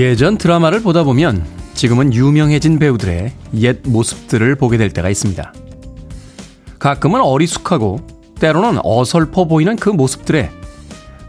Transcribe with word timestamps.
예전 0.00 0.38
드라마를 0.38 0.80
보다 0.80 1.04
보면 1.04 1.44
지금은 1.74 2.14
유명해진 2.14 2.78
배우들의 2.78 3.32
옛 3.56 3.80
모습들을 3.84 4.54
보게 4.54 4.78
될 4.78 4.88
때가 4.88 5.10
있습니다. 5.10 5.52
가끔은 6.78 7.20
어리숙하고 7.20 8.00
때로는 8.40 8.80
어설퍼 8.82 9.44
보이는 9.44 9.76
그 9.76 9.90
모습들에 9.90 10.50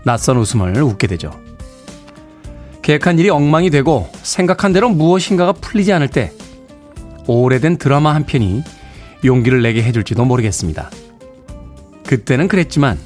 낯선 0.05 0.37
웃음을 0.37 0.81
웃게 0.81 1.07
되죠. 1.07 1.31
계획한 2.81 3.19
일이 3.19 3.29
엉망이 3.29 3.69
되고 3.71 4.09
생각한 4.23 4.71
대로 4.71 4.87
무엇인가가 4.87 5.51
풀리지 5.51 5.91
않을 5.91 6.07
때 6.07 6.31
오래된 7.27 7.77
드라마 7.77 8.15
한 8.15 8.25
편이 8.25 8.63
용기를 9.25 9.61
내게 9.61 9.83
해줄지도 9.83 10.23
모르겠습니다. 10.23 10.89
그때는 12.05 12.47
그랬지만 12.47 12.97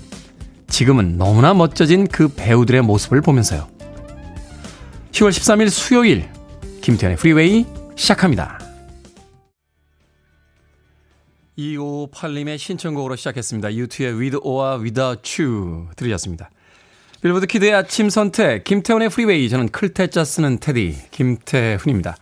지금은 0.67 1.17
너무나 1.17 1.55
멋져진 1.55 2.05
그 2.05 2.27
배우들의 2.27 2.83
모습을 2.83 3.21
보면서요. 3.21 3.74
10월 5.15 5.29
13일 5.29 5.69
수요일 5.69 6.29
김태훈의 6.81 7.17
프리웨이 7.17 7.65
시작합니다. 7.95 8.59
2558님의 11.57 12.57
신청곡으로 12.57 13.15
시작했습니다. 13.15 13.75
U2의 13.75 14.19
With 14.19 14.39
or 14.43 14.81
Without 14.81 15.41
You 15.41 15.87
들으셨습니다. 15.95 16.49
빌보드 17.21 17.47
kid의 17.47 17.73
아침 17.73 18.09
선택 18.09 18.65
김태훈의 18.65 19.07
프리웨이 19.07 19.47
저는 19.47 19.69
클 19.69 19.94
태자 19.94 20.25
쓰는 20.25 20.59
테디 20.59 20.97
김태훈입니다. 21.11 22.17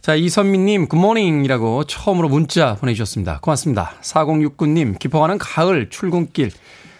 자 0.00 0.14
이선미님 0.14 0.88
Good 0.88 1.12
morning이라고 1.12 1.84
처음으로 1.84 2.30
문자 2.30 2.76
보내주셨습니다. 2.76 3.40
고맙습니다. 3.42 3.92
4069님 4.00 4.98
깊어가는 4.98 5.36
가을 5.36 5.90
출근길 5.90 6.50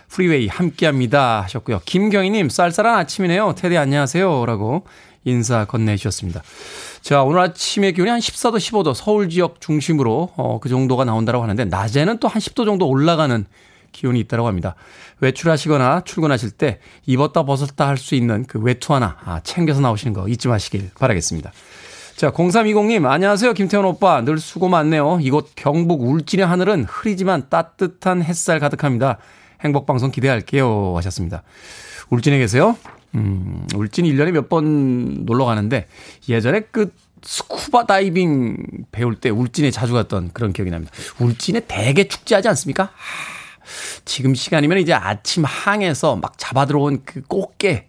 프리웨이 0.09 0.47
함께합니다 0.49 1.41
하셨고요. 1.41 1.81
김경희님 1.87 2.51
쌀쌀한 2.51 2.97
아침이네요. 2.97 3.55
테디 3.57 3.79
안녕하세요 3.79 4.45
라고 4.45 4.85
인사 5.25 5.65
건네주셨습니다. 5.65 6.43
자, 7.01 7.23
오늘 7.23 7.41
아침의 7.41 7.93
기온이 7.95 8.11
한 8.11 8.21
14도, 8.21 8.57
15도 8.57 8.95
서울 8.95 9.29
지역 9.29 9.61
중심으로 9.61 10.33
어, 10.37 10.59
그 10.61 10.69
정도가 10.69 11.05
나온다고 11.05 11.43
하는데 11.43 11.65
낮에는 11.65 12.19
또 12.19 12.29
한 12.29 12.41
10도 12.41 12.65
정도 12.65 12.89
올라가는 12.89 13.45
기온이 13.93 14.21
있다고 14.21 14.47
합니다. 14.47 14.75
외출하시거나 15.21 16.03
출근하실 16.05 16.53
때 16.53 16.79
입었다 17.07 17.45
벗었다 17.45 17.87
할 17.87 17.99
수 17.99 18.15
있는 18.15 18.45
그 18.47 18.59
외투 18.59 18.95
하나 18.95 19.17
아, 19.25 19.41
챙겨서 19.45 19.81
나오시는 19.81 20.15
거 20.15 20.29
잊지 20.29 20.49
마시길 20.49 20.91
바라겠습니다. 20.99 21.53
자, 22.17 22.31
0320님, 22.31 23.05
안녕하세요. 23.07 23.53
김태훈 23.53 23.85
오빠. 23.85 24.23
늘 24.23 24.39
수고 24.39 24.69
많네요. 24.69 25.19
이곳 25.23 25.51
경북 25.57 26.03
울진의 26.03 26.47
하늘은 26.47 26.85
흐리지만 26.85 27.49
따뜻한 27.51 28.23
햇살 28.23 28.61
가득합니다. 28.61 29.19
행복방송 29.63 30.11
기대할게요. 30.11 30.95
하셨습니다. 30.97 31.43
울진에 32.11 32.39
계세요? 32.39 32.77
음, 33.15 33.67
울진 33.75 34.05
1년에 34.07 34.31
몇 34.33 34.49
번 34.49 35.25
놀러 35.25 35.45
가는데 35.45 35.87
예전에 36.29 36.61
그 36.71 36.93
스쿠버 37.23 37.87
다이빙 37.87 38.57
배울 38.91 39.15
때 39.17 39.31
울진에 39.31 39.71
자주 39.71 39.93
갔던 39.93 40.31
그런 40.33 40.53
기억이 40.53 40.71
납니다. 40.71 40.93
울진에 41.21 41.61
대게 41.69 42.09
축제하지 42.09 42.49
않습니까? 42.49 42.85
하, 42.85 42.91
지금 44.05 44.35
시간이면 44.35 44.79
이제 44.79 44.93
아침 44.93 45.45
항에서 45.45 46.17
막 46.17 46.37
잡아 46.37 46.67
들어온 46.67 47.03
그 47.05 47.23
꽃게 47.23 47.89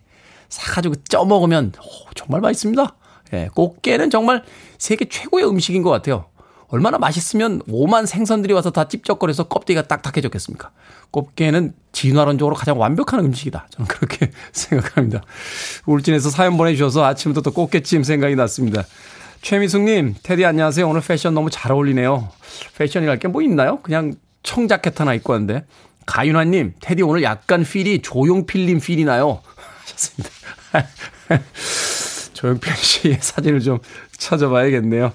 사가지고 0.50 0.96
쪄 1.10 1.26
먹으면 1.26 1.72
오, 1.80 2.12
정말 2.14 2.42
맛있습니다. 2.42 2.96
예, 3.34 3.50
꽃게는 3.56 4.12
정말 4.12 4.44
세계 4.78 5.06
최고의 5.06 5.48
음식인 5.50 5.82
것 5.82 5.90
같아요. 5.90 6.26
얼마나 6.74 6.98
맛있으면 6.98 7.62
오만 7.70 8.08
생선들이 8.08 8.52
와서 8.52 8.72
다 8.72 8.88
찝쩍거려서 8.88 9.44
껍데기가 9.44 9.84
딱딱해졌겠습니까? 9.88 10.72
꽃게는 11.12 11.74
진화론적으로 11.92 12.56
가장 12.56 12.80
완벽한 12.80 13.20
음식이다. 13.20 13.68
저는 13.70 13.88
그렇게 13.88 14.32
생각합니다. 14.52 15.22
울진에서 15.86 16.32
사연 16.32 16.58
보내주셔서 16.58 17.06
아침부터 17.06 17.42
또 17.42 17.52
꽃게찜 17.52 18.02
생각이 18.02 18.36
났습니다. 18.36 18.84
최미숙님, 19.44 20.16
테디 20.24 20.46
안녕하세요. 20.46 20.90
오늘 20.90 21.02
패션 21.02 21.36
너무 21.36 21.52
잘 21.52 21.72
어울리네요. 21.72 22.30
패션이랄 22.80 23.20
게 23.20 23.28
뭐 23.28 23.44
있나요? 23.44 23.80
그냥 23.84 24.16
청자켓 24.42 25.00
하나 25.00 25.14
입고 25.14 25.32
왔는데. 25.34 25.66
가윤아님, 26.08 26.74
테디 26.82 27.04
오늘 27.04 27.22
약간 27.22 27.64
필이 27.64 28.02
조용필님 28.02 28.80
필이 28.80 29.04
나요. 29.06 29.44
하셨습니다. 29.86 30.30
조용필 32.34 32.74
씨의 32.76 33.18
사진을 33.22 33.60
좀 33.60 33.78
찾아봐야겠네요. 34.18 35.14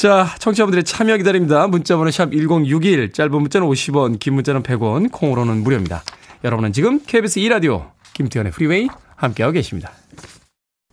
자, 0.00 0.34
청취자분들의 0.38 0.84
참여 0.84 1.18
기다립니다. 1.18 1.66
문자번호 1.66 2.10
샵 2.10 2.30
1061, 2.32 3.12
짧은 3.12 3.32
문자는 3.32 3.68
50원, 3.68 4.18
긴 4.18 4.32
문자는 4.32 4.62
100원, 4.62 5.12
콩으로는 5.12 5.62
무료입니다. 5.62 6.02
여러분은 6.42 6.72
지금 6.72 7.00
KBS 7.04 7.38
2라디오, 7.40 7.90
김태현의 8.14 8.52
프리웨이 8.52 8.88
함께하고 9.16 9.52
계십니다. 9.52 9.92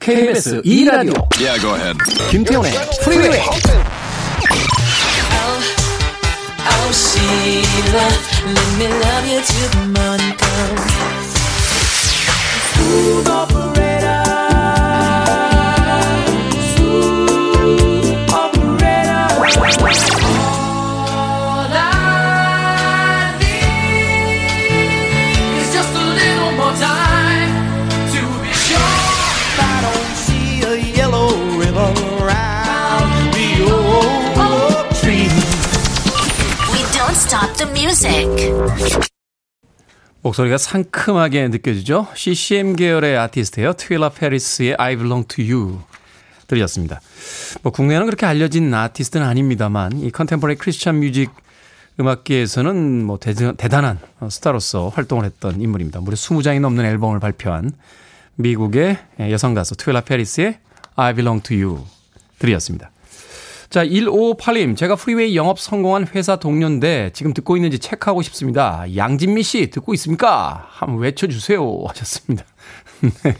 KBS 0.01 0.61
2라디오, 0.61 1.25
yeah, 1.39 1.57
go 1.61 1.73
ahead. 1.73 1.97
김태현의 2.31 2.69
프리웨이. 3.01 3.39
Oh, 6.67 6.91
Sheila, 6.91 8.11
let 8.43 8.69
me 8.75 8.87
love 8.91 9.25
you 9.25 9.39
till 9.41 9.69
the 9.71 9.87
morning 9.87 10.35
comes. 10.35 10.97
목소리가 40.21 40.57
상큼하게 40.57 41.47
느껴지죠? 41.47 42.07
CCM 42.15 42.75
계열의 42.75 43.17
아티스트예요. 43.17 43.73
트윌라 43.73 44.09
페리스의 44.09 44.75
I 44.77 44.97
Belong 44.97 45.25
to 45.29 45.45
You 45.45 45.79
들으셨습니다. 46.47 46.99
뭐 47.61 47.71
국내에는 47.71 48.05
그렇게 48.05 48.25
알려진 48.25 48.73
아티스트는 48.73 49.25
아닙니다만 49.25 49.99
이 50.01 50.11
contemporary 50.11 50.57
Christian 50.57 50.99
music 50.99 51.29
음악계에서는 51.99 53.05
뭐 53.05 53.19
대, 53.19 53.33
대단한 53.33 53.99
스타로서 54.29 54.89
활동을 54.89 55.23
했던 55.23 55.61
인물입니다. 55.61 56.01
무려 56.01 56.15
20장이 56.15 56.59
넘는 56.59 56.83
앨범을 56.83 57.21
발표한 57.21 57.71
미국의 58.35 58.97
여성 59.31 59.53
가수 59.53 59.77
트윌라 59.77 60.01
페리스의 60.01 60.59
I 60.95 61.13
Belong 61.13 61.41
to 61.41 61.57
You 61.57 61.85
들으셨습니다. 62.39 62.91
자, 63.69 63.83
1558님, 63.85 64.77
제가 64.77 64.95
프리웨이 64.95 65.35
영업 65.35 65.59
성공한 65.59 66.07
회사 66.15 66.37
동료인데 66.37 67.11
지금 67.13 67.33
듣고 67.33 67.57
있는지 67.57 67.79
체크하고 67.79 68.21
싶습니다. 68.21 68.85
양진미 68.95 69.43
씨, 69.43 69.69
듣고 69.69 69.93
있습니까? 69.95 70.65
한번 70.69 70.99
외쳐주세요. 70.99 71.83
하셨습니다. 71.87 72.45
네. 73.01 73.35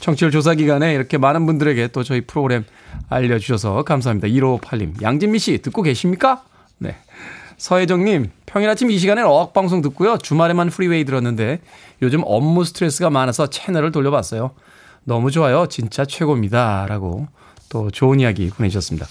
청취율 0.00 0.30
조사 0.30 0.54
기간에 0.54 0.94
이렇게 0.94 1.18
많은 1.18 1.44
분들에게 1.44 1.88
또 1.88 2.02
저희 2.02 2.22
프로그램 2.22 2.64
알려주셔서 3.10 3.82
감사합니다. 3.82 4.28
1558님, 4.28 5.02
양진미 5.02 5.38
씨, 5.38 5.58
듣고 5.58 5.82
계십니까? 5.82 6.42
네. 6.78 6.96
서혜정님, 7.58 8.30
평일 8.46 8.70
아침 8.70 8.90
이 8.90 8.98
시간에 8.98 9.22
어학방송 9.22 9.82
듣고요. 9.82 10.16
주말에만 10.18 10.70
프리웨이 10.70 11.04
들었는데 11.04 11.60
요즘 12.02 12.22
업무 12.24 12.64
스트레스가 12.64 13.10
많아서 13.10 13.48
채널을 13.48 13.92
돌려봤어요. 13.92 14.52
너무 15.04 15.30
좋아요. 15.30 15.66
진짜 15.66 16.04
최고입니다. 16.04 16.86
라고 16.88 17.28
또 17.74 17.90
좋은 17.90 18.20
이야기 18.20 18.50
보내주셨습니다. 18.50 19.04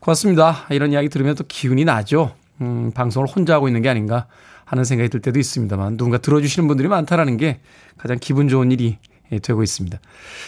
고맙습니다. 0.00 0.66
이런 0.68 0.92
이야기 0.92 1.08
들으면 1.08 1.34
또 1.34 1.44
기운이 1.48 1.86
나죠. 1.86 2.34
음, 2.60 2.92
방송을 2.94 3.26
혼자 3.26 3.54
하고 3.54 3.68
있는 3.68 3.80
게 3.80 3.88
아닌가 3.88 4.26
하는 4.66 4.84
생각이 4.84 5.08
들 5.08 5.22
때도 5.22 5.38
있습니다만 5.38 5.96
누군가 5.96 6.18
들어주시는 6.18 6.68
분들이 6.68 6.88
많다라는 6.88 7.38
게 7.38 7.60
가장 7.96 8.18
기분 8.20 8.48
좋은 8.48 8.70
일이 8.70 8.98
되고 9.42 9.62
있습니다. 9.62 9.98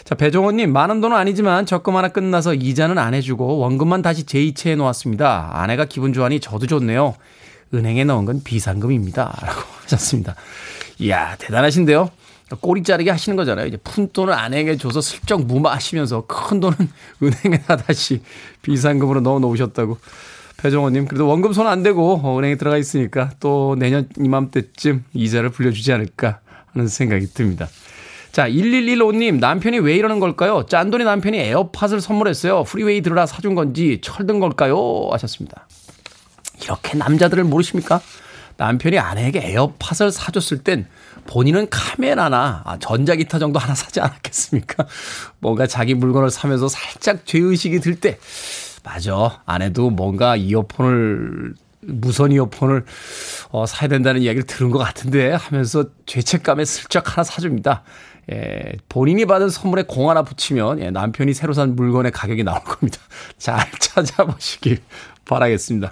자, 0.04 0.14
배종원님, 0.14 0.72
많은 0.74 1.00
돈은 1.00 1.16
아니지만 1.16 1.64
적금 1.64 1.96
하나 1.96 2.08
끝나서 2.08 2.52
이자는 2.52 2.98
안 2.98 3.14
해주고 3.14 3.56
원금만 3.58 4.02
다시 4.02 4.26
제2채에 4.26 4.76
놓았습니다. 4.76 5.50
아내가 5.54 5.86
기분 5.86 6.12
좋아하니 6.12 6.40
저도 6.40 6.66
좋네요. 6.66 7.14
은행에 7.72 8.04
넣은 8.04 8.26
건 8.26 8.42
비상금입니다. 8.44 9.34
라고 9.40 9.62
하셨습니다. 9.84 10.34
이야, 10.98 11.34
대단하신데요? 11.38 12.10
꼬리 12.56 12.82
자르기 12.82 13.10
하시는 13.10 13.36
거잖아요. 13.36 13.66
이제 13.66 13.76
푼 13.78 14.08
돈을 14.10 14.32
아내에게 14.32 14.76
줘서 14.76 15.00
슬쩍 15.00 15.44
무마하시면서 15.44 16.26
큰 16.26 16.60
돈은 16.60 16.76
은행에다 17.22 17.76
다시 17.76 18.22
비상금으로 18.62 19.20
넣어 19.20 19.38
놓으셨다고. 19.38 19.98
배정호님, 20.56 21.06
그래도 21.06 21.28
원금 21.28 21.52
손 21.52 21.66
안 21.68 21.82
대고 21.82 22.36
은행에 22.38 22.56
들어가 22.56 22.78
있으니까 22.78 23.30
또 23.38 23.76
내년 23.78 24.08
이맘때쯤 24.18 25.04
이자를 25.14 25.50
불려주지 25.50 25.92
않을까 25.92 26.40
하는 26.72 26.88
생각이 26.88 27.26
듭니다. 27.32 27.68
자, 28.32 28.48
1115님, 28.48 29.38
남편이 29.38 29.78
왜 29.80 29.96
이러는 29.96 30.18
걸까요? 30.20 30.64
짠돌이 30.66 31.04
남편이 31.04 31.38
에어팟을 31.38 32.00
선물했어요. 32.00 32.64
프리웨이 32.64 33.02
들으라 33.02 33.26
사준 33.26 33.54
건지 33.54 34.00
철든 34.02 34.40
걸까요? 34.40 35.08
하셨습니다. 35.12 35.66
이렇게 36.62 36.96
남자들을 36.98 37.44
모르십니까? 37.44 38.00
남편이 38.56 38.98
아내에게 38.98 39.40
에어팟을 39.52 40.10
사줬을 40.10 40.64
땐 40.64 40.86
본인은 41.28 41.68
카메라나 41.70 42.62
아, 42.64 42.78
전자기타 42.78 43.38
정도 43.38 43.58
하나 43.58 43.74
사지 43.74 44.00
않았겠습니까? 44.00 44.86
뭔가 45.38 45.66
자기 45.66 45.94
물건을 45.94 46.30
사면서 46.30 46.68
살짝 46.68 47.26
죄의식이 47.26 47.80
들 47.80 48.00
때, 48.00 48.18
맞아. 48.82 49.42
아내도 49.44 49.90
뭔가 49.90 50.36
이어폰을 50.36 51.54
무선 51.82 52.32
이어폰을 52.32 52.84
어, 53.50 53.66
사야 53.66 53.88
된다는 53.88 54.22
이야기를 54.22 54.46
들은 54.46 54.70
것 54.70 54.78
같은데 54.78 55.32
하면서 55.32 55.84
죄책감에 56.06 56.64
슬쩍 56.64 57.12
하나 57.12 57.22
사줍니다. 57.22 57.82
예, 58.32 58.72
본인이 58.88 59.24
받은 59.26 59.48
선물에 59.48 59.84
공 59.84 60.10
하나 60.10 60.22
붙이면 60.22 60.80
예, 60.80 60.90
남편이 60.90 61.34
새로 61.34 61.52
산 61.52 61.76
물건의 61.76 62.12
가격이 62.12 62.42
나올 62.44 62.62
겁니다. 62.64 62.98
잘 63.38 63.70
찾아보시길 63.78 64.78
바라겠습니다. 65.26 65.90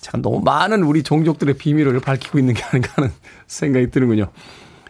참 0.00 0.20
너무 0.20 0.40
많은 0.40 0.82
우리 0.82 1.02
종족들의 1.02 1.56
비밀을 1.56 2.00
밝히고 2.00 2.38
있는 2.38 2.52
게 2.54 2.62
아닌가 2.62 2.92
하는 2.96 3.12
생각이 3.46 3.90
드는군요. 3.90 4.30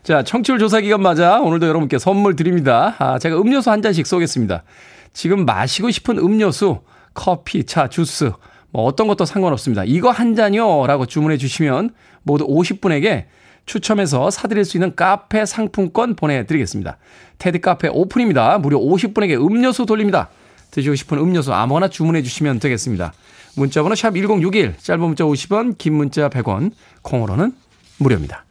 자, 0.06 0.23
청취율 0.23 0.61
조사 0.61 0.81
기간 0.81 1.03
맞아 1.03 1.41
오늘도 1.41 1.67
여러분께 1.67 1.99
선물 1.99 2.37
드립니다. 2.37 2.94
아, 3.00 3.19
제가 3.19 3.41
음료수 3.41 3.73
한 3.73 3.82
잔씩 3.82 4.06
쏘겠습니다. 4.06 4.62
지금 5.12 5.44
마시고 5.44 5.91
싶은 5.91 6.19
음료수, 6.19 6.79
커피, 7.12 7.64
차, 7.64 7.88
주스, 7.88 8.31
뭐 8.70 8.85
어떤 8.85 9.08
것도 9.08 9.25
상관없습니다. 9.25 9.82
이거 9.85 10.12
한 10.12 10.37
잔요 10.37 10.87
라고 10.87 11.06
주문해 11.06 11.38
주시면 11.38 11.91
모두 12.23 12.47
50분에게 12.47 13.25
추첨해서 13.64 14.31
사드릴 14.31 14.64
수 14.64 14.76
있는 14.76 14.94
카페 14.94 15.44
상품권 15.44 16.14
보내드리겠습니다. 16.14 16.99
테드 17.38 17.58
카페 17.58 17.88
오픈입니다. 17.88 18.58
무려 18.58 18.79
50분에게 18.79 19.35
음료수 19.44 19.87
돌립니다. 19.87 20.29
드시고 20.70 20.94
싶은 20.94 21.19
음료수 21.19 21.53
아무거나 21.53 21.88
주문해 21.88 22.23
주시면 22.23 22.61
되겠습니다. 22.61 23.12
문자번호 23.56 23.97
샵 23.97 24.14
1061, 24.14 24.76
짧은 24.79 25.00
문자 25.00 25.25
50원, 25.25 25.76
긴 25.79 25.94
문자 25.94 26.29
100원, 26.29 26.70
콩으로는 27.03 27.55
무료입니다. 27.99 28.44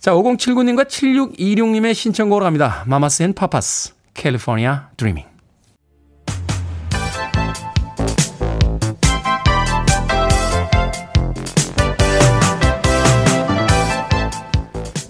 자, 0.00 0.12
5079님과 0.12 0.86
7626님의 0.86 1.92
신청곡으로 1.92 2.44
갑니다. 2.44 2.84
Mamas & 2.86 3.22
Papas, 3.22 3.92
California 4.14 4.88
Dreamin'. 4.96 5.29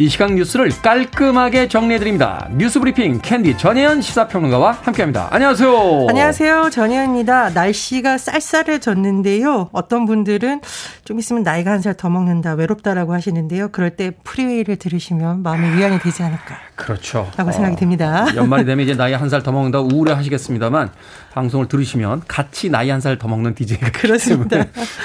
이 0.01 0.09
시각 0.09 0.33
뉴스를 0.33 0.71
깔끔하게 0.81 1.69
정리해드립니다. 1.69 2.49
뉴스브리핑 2.57 3.21
캔디 3.21 3.59
전혜연 3.59 4.01
시사평론가와 4.01 4.79
함께합니다. 4.81 5.29
안녕하세요. 5.31 6.07
안녕하세요. 6.09 6.71
전혜연입니다. 6.71 7.51
날씨가 7.51 8.17
쌀쌀해졌는데요. 8.17 9.69
어떤 9.73 10.07
분들은 10.07 10.63
좀 11.05 11.19
있으면 11.19 11.43
나이가 11.43 11.73
한 11.73 11.83
살 11.83 11.93
더 11.93 12.09
먹는다, 12.09 12.55
외롭다라고 12.55 13.13
하시는데요. 13.13 13.69
그럴 13.73 13.91
때 13.91 14.13
프리웨이를 14.25 14.77
들으시면 14.77 15.43
마음의 15.43 15.77
위안이 15.77 15.99
되지 15.99 16.23
않을까. 16.23 16.57
그렇죠. 16.77 17.31
라고 17.37 17.53
생각이 17.53 17.77
듭니다. 17.77 18.25
어, 18.25 18.35
연말이 18.37 18.65
되면 18.65 18.83
이제 18.83 18.95
나이 18.97 19.13
한 19.13 19.29
살 19.29 19.43
더 19.43 19.53
먹는다 19.53 19.81
우울해 19.81 20.15
하시겠습니다만 20.15 20.89
방송을 21.35 21.69
들으시면 21.69 22.23
같이 22.27 22.71
나이 22.71 22.89
한 22.89 23.01
살 23.03 23.19
더 23.19 23.29
먹는 23.29 23.55
DJ가 23.55 23.91
그렇습니다. 23.93 24.65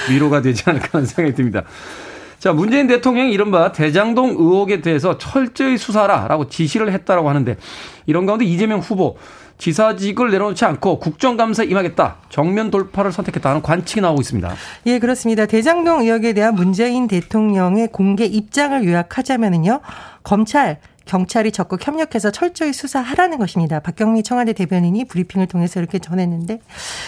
위로가 0.09 0.42
되지 0.42 0.63
않을까 0.68 0.88
하는 0.94 1.06
생각이 1.06 1.36
듭니다. 1.36 1.63
자, 2.39 2.53
문재인 2.53 2.87
대통령이 2.87 3.31
이른바 3.31 3.71
대장동 3.71 4.31
의혹에 4.31 4.81
대해서 4.81 5.17
철저히 5.17 5.77
수사라라고 5.77 6.49
지시를 6.49 6.91
했다라고 6.91 7.29
하는데 7.29 7.57
이런 8.05 8.25
가운데 8.25 8.45
이재명 8.45 8.79
후보 8.79 9.17
지사직을 9.57 10.31
내려놓지 10.31 10.65
않고 10.65 10.99
국정감사에 10.99 11.65
임하겠다. 11.67 12.17
정면 12.29 12.71
돌파를 12.71 13.11
선택했다는 13.11 13.61
관측이 13.61 14.01
나오고 14.01 14.21
있습니다. 14.21 14.53
예, 14.87 14.99
그렇습니다. 14.99 15.45
대장동 15.45 16.01
의혹에 16.01 16.33
대한 16.33 16.55
문재인 16.55 17.07
대통령의 17.07 17.87
공개 17.91 18.25
입장을 18.25 18.83
요약하자면요. 18.83 19.79
검찰 20.23 20.79
경찰이 21.06 21.52
적극 21.52 21.86
협력해서 21.86 22.31
철저히 22.31 22.74
수사하라는 22.74 23.38
것입니다. 23.38 23.80
박경미 23.80 24.24
청와대 24.24 24.54
대변인이 24.54 25.06
브리핑을 25.06 25.48
통해서 25.48 25.80
이렇게 25.80 26.00
전했는데 26.00 26.60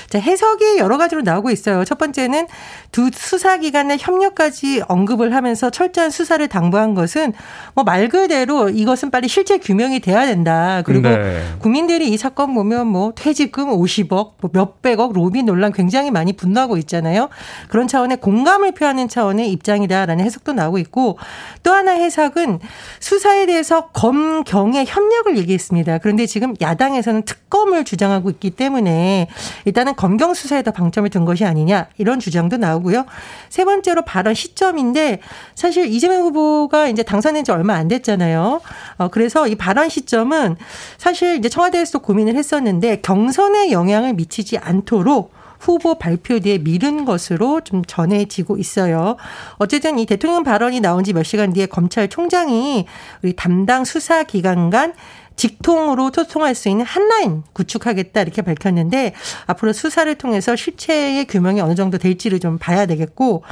자, 0.09 0.19
해석이 0.19 0.77
여러 0.77 0.97
가지로 0.97 1.21
나오고 1.21 1.49
있어요. 1.49 1.83
첫 1.83 1.97
번째는 1.97 2.47
두 2.91 3.09
수사기관의 3.11 3.97
협력까지 3.99 4.83
언급을 4.87 5.33
하면서 5.33 5.69
철저한 5.69 6.11
수사를 6.11 6.47
당부한 6.47 6.93
것은 6.93 7.33
뭐 7.73 7.87
말 7.87 8.09
그대로 8.09 8.67
이것은 8.67 9.11
빨리 9.11 9.29
실제 9.29 9.57
규명이 9.57 10.01
돼야 10.01 10.25
된다. 10.25 10.81
그리고 10.85 11.07
네. 11.07 11.41
국민들이 11.59 12.09
이 12.09 12.17
사건 12.17 12.53
보면 12.53 12.85
뭐 12.87 13.13
퇴직금 13.15 13.69
50억, 13.69 14.33
뭐 14.41 14.51
몇백억 14.51 15.13
로비 15.13 15.43
논란 15.43 15.71
굉장히 15.71 16.11
많이 16.11 16.33
분노하고 16.33 16.75
있잖아요. 16.79 17.29
그런 17.69 17.87
차원의 17.87 18.17
공감을 18.17 18.73
표하는 18.73 19.07
차원의 19.07 19.51
입장이다라는 19.51 20.25
해석도 20.25 20.51
나오고 20.51 20.79
있고 20.79 21.17
또 21.63 21.71
하나 21.71 21.93
해석은 21.93 22.59
수사에 22.99 23.45
대해서 23.45 23.86
검경의 23.93 24.85
협력을 24.85 25.37
얘기했습니다. 25.37 25.99
그런데 25.99 26.25
지금 26.25 26.53
야당에서는 26.61 27.23
특검을 27.23 27.83
주장하고 27.83 28.29
있기 28.31 28.51
때문에 28.51 29.27
일단은 29.65 29.95
검경 29.95 30.33
수사에 30.33 30.63
더 30.63 30.71
방점을 30.71 31.09
둔 31.09 31.25
것이 31.25 31.45
아니냐 31.45 31.87
이런 31.97 32.19
주장도 32.19 32.57
나오고요. 32.57 33.05
세 33.49 33.65
번째로 33.65 34.03
발언 34.03 34.33
시점인데 34.33 35.19
사실 35.55 35.87
이재명 35.87 36.21
후보가 36.23 36.87
이제 36.87 37.03
당선된 37.03 37.43
지 37.43 37.51
얼마 37.51 37.75
안 37.75 37.87
됐잖아요. 37.87 38.61
어, 38.97 39.07
그래서 39.09 39.47
이 39.47 39.55
발언 39.55 39.89
시점은 39.89 40.55
사실 40.97 41.37
이제 41.37 41.49
청와대에서 41.49 41.99
고민을 41.99 42.35
했었는데 42.35 43.01
경선에 43.01 43.71
영향을 43.71 44.13
미치지 44.13 44.57
않도록 44.57 45.31
후보 45.59 45.97
발표 45.99 46.39
뒤에 46.39 46.59
미룬 46.59 47.05
것으로 47.05 47.61
좀 47.61 47.83
전해지고 47.85 48.57
있어요. 48.57 49.17
어쨌든 49.57 49.99
이 49.99 50.05
대통령 50.05 50.43
발언이 50.43 50.79
나온 50.79 51.03
지 51.03 51.13
몇 51.13 51.23
시간 51.23 51.51
뒤에 51.51 51.65
검찰총장이 51.65 52.85
우리 53.23 53.35
담당 53.35 53.83
수사기관 53.85 54.69
간 54.69 54.93
직통으로 55.35 56.11
소통할 56.13 56.55
수 56.55 56.67
있는 56.67 56.83
한라인 56.83 57.43
구축하겠다 57.53 58.21
이렇게 58.21 58.41
밝혔는데 58.41 59.13
앞으로 59.45 59.71
수사를 59.71 60.13
통해서 60.15 60.55
실체의 60.55 61.25
규명이 61.25 61.61
어느 61.61 61.75
정도 61.75 61.97
될지를 61.99 62.39
좀 62.39 62.57
봐야 62.57 62.87
되겠고 62.87 63.43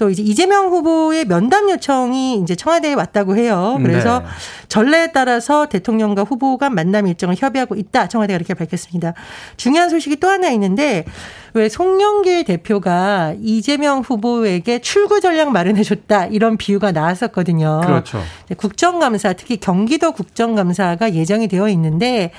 또 0.00 0.08
이제 0.08 0.22
이재명 0.22 0.68
후보의 0.68 1.26
면담 1.26 1.68
요청이 1.68 2.40
이제 2.42 2.56
청와대에 2.56 2.94
왔다고 2.94 3.36
해요. 3.36 3.78
그래서 3.82 4.20
네. 4.20 4.26
전례에 4.68 5.12
따라서 5.12 5.66
대통령과 5.66 6.22
후보가 6.22 6.70
만남 6.70 7.06
일정을 7.06 7.36
협의하고 7.38 7.74
있다. 7.74 8.08
청와대가 8.08 8.36
이렇게 8.36 8.54
밝혔습니다. 8.54 9.12
중요한 9.58 9.90
소식이 9.90 10.16
또 10.16 10.26
하나 10.28 10.48
있는데 10.52 11.04
왜 11.52 11.68
송영길 11.68 12.44
대표가 12.44 13.34
이재명 13.42 14.00
후보에게 14.00 14.78
출구 14.78 15.20
전략 15.20 15.50
마련해 15.50 15.82
줬다 15.82 16.26
이런 16.26 16.56
비유가 16.56 16.92
나왔었거든요. 16.92 17.82
그렇죠. 17.84 18.22
국정감사 18.56 19.34
특히 19.34 19.58
경기도 19.58 20.12
국정감사가 20.12 21.12
예정이 21.12 21.46
되어 21.48 21.68
있는데 21.68 22.30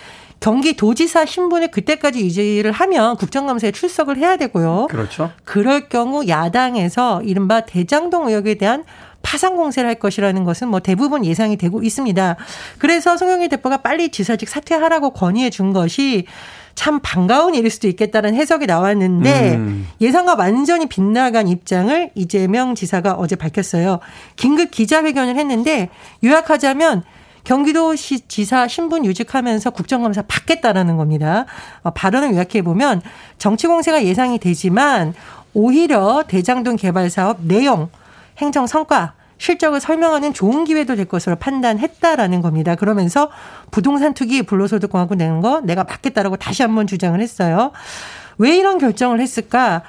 경기도지사 0.42 1.26
신분을 1.26 1.70
그때까지 1.70 2.20
유지를 2.20 2.72
하면 2.72 3.16
국정감사에 3.16 3.72
출석을 3.72 4.18
해야 4.18 4.36
되고요. 4.36 4.88
그렇죠. 4.90 5.32
그럴 5.46 5.88
경우 5.88 6.28
야당에서 6.28 7.22
이른바 7.22 7.62
대장동 7.62 8.28
의혹에 8.28 8.56
대한 8.56 8.84
파상 9.22 9.56
공세를 9.56 9.88
할 9.88 9.96
것이라는 10.00 10.44
것은 10.44 10.68
뭐 10.68 10.80
대부분 10.80 11.24
예상이 11.24 11.58
되고 11.58 11.84
있습니다. 11.84 12.36
그래서 12.80 13.18
송영길 13.18 13.50
대표가 13.50 13.78
빨리 13.78 14.10
지사직 14.10 14.50
사퇴하라고 14.50 15.12
건의해 15.12 15.52
준 15.52 15.74
것이 15.74 16.26
참 16.74 17.00
반가운 17.04 17.54
일일 17.54 17.70
수도 17.70 17.88
있겠다는 17.88 18.34
해석이 18.34 18.66
나왔는데 18.66 19.56
음. 19.56 19.88
예상과 20.00 20.36
완전히 20.36 20.88
빗나간 20.88 21.48
입장을 21.48 22.10
이재명 22.16 22.74
지사가 22.74 23.14
어제 23.14 23.36
밝혔어요. 23.36 24.00
긴급 24.38 24.72
기자회견을 24.72 25.38
했는데 25.38 25.90
요약하자면 26.24 27.04
경기도시 27.44 28.28
지사 28.28 28.68
신분 28.68 29.06
유직하면서 29.06 29.72
국정감사 29.72 30.24
받겠다라는 30.28 30.98
겁니다. 30.98 31.46
어, 31.84 31.92
발언을 31.92 32.34
요약해 32.34 32.62
보면 32.62 33.02
정치 33.38 33.68
공세가 33.68 34.04
예상이 34.04 34.38
되지만 34.38 35.14
오히려 35.54 36.24
대장동 36.28 36.76
개발 36.76 37.10
사업 37.10 37.42
내용, 37.42 37.90
행정 38.38 38.68
성과, 38.68 39.14
실적을 39.38 39.80
설명하는 39.80 40.34
좋은 40.34 40.66
기회도 40.66 40.96
될 40.96 41.06
것으로 41.06 41.36
판단했다라는 41.36 42.42
겁니다. 42.42 42.76
그러면서 42.76 43.32
부동산 43.72 44.14
투기 44.14 44.44
불로소득공하고 44.44 45.16
내는 45.16 45.42
거 45.42 45.62
내가 45.62 45.84
받겠다라고 45.84 46.38
다시 46.38 46.62
한번 46.62 46.86
주장을 46.86 47.20
했어요. 47.20 47.72
왜 48.38 48.56
이런 48.56 48.78
결정을 48.78 49.20
했을까? 49.20 49.82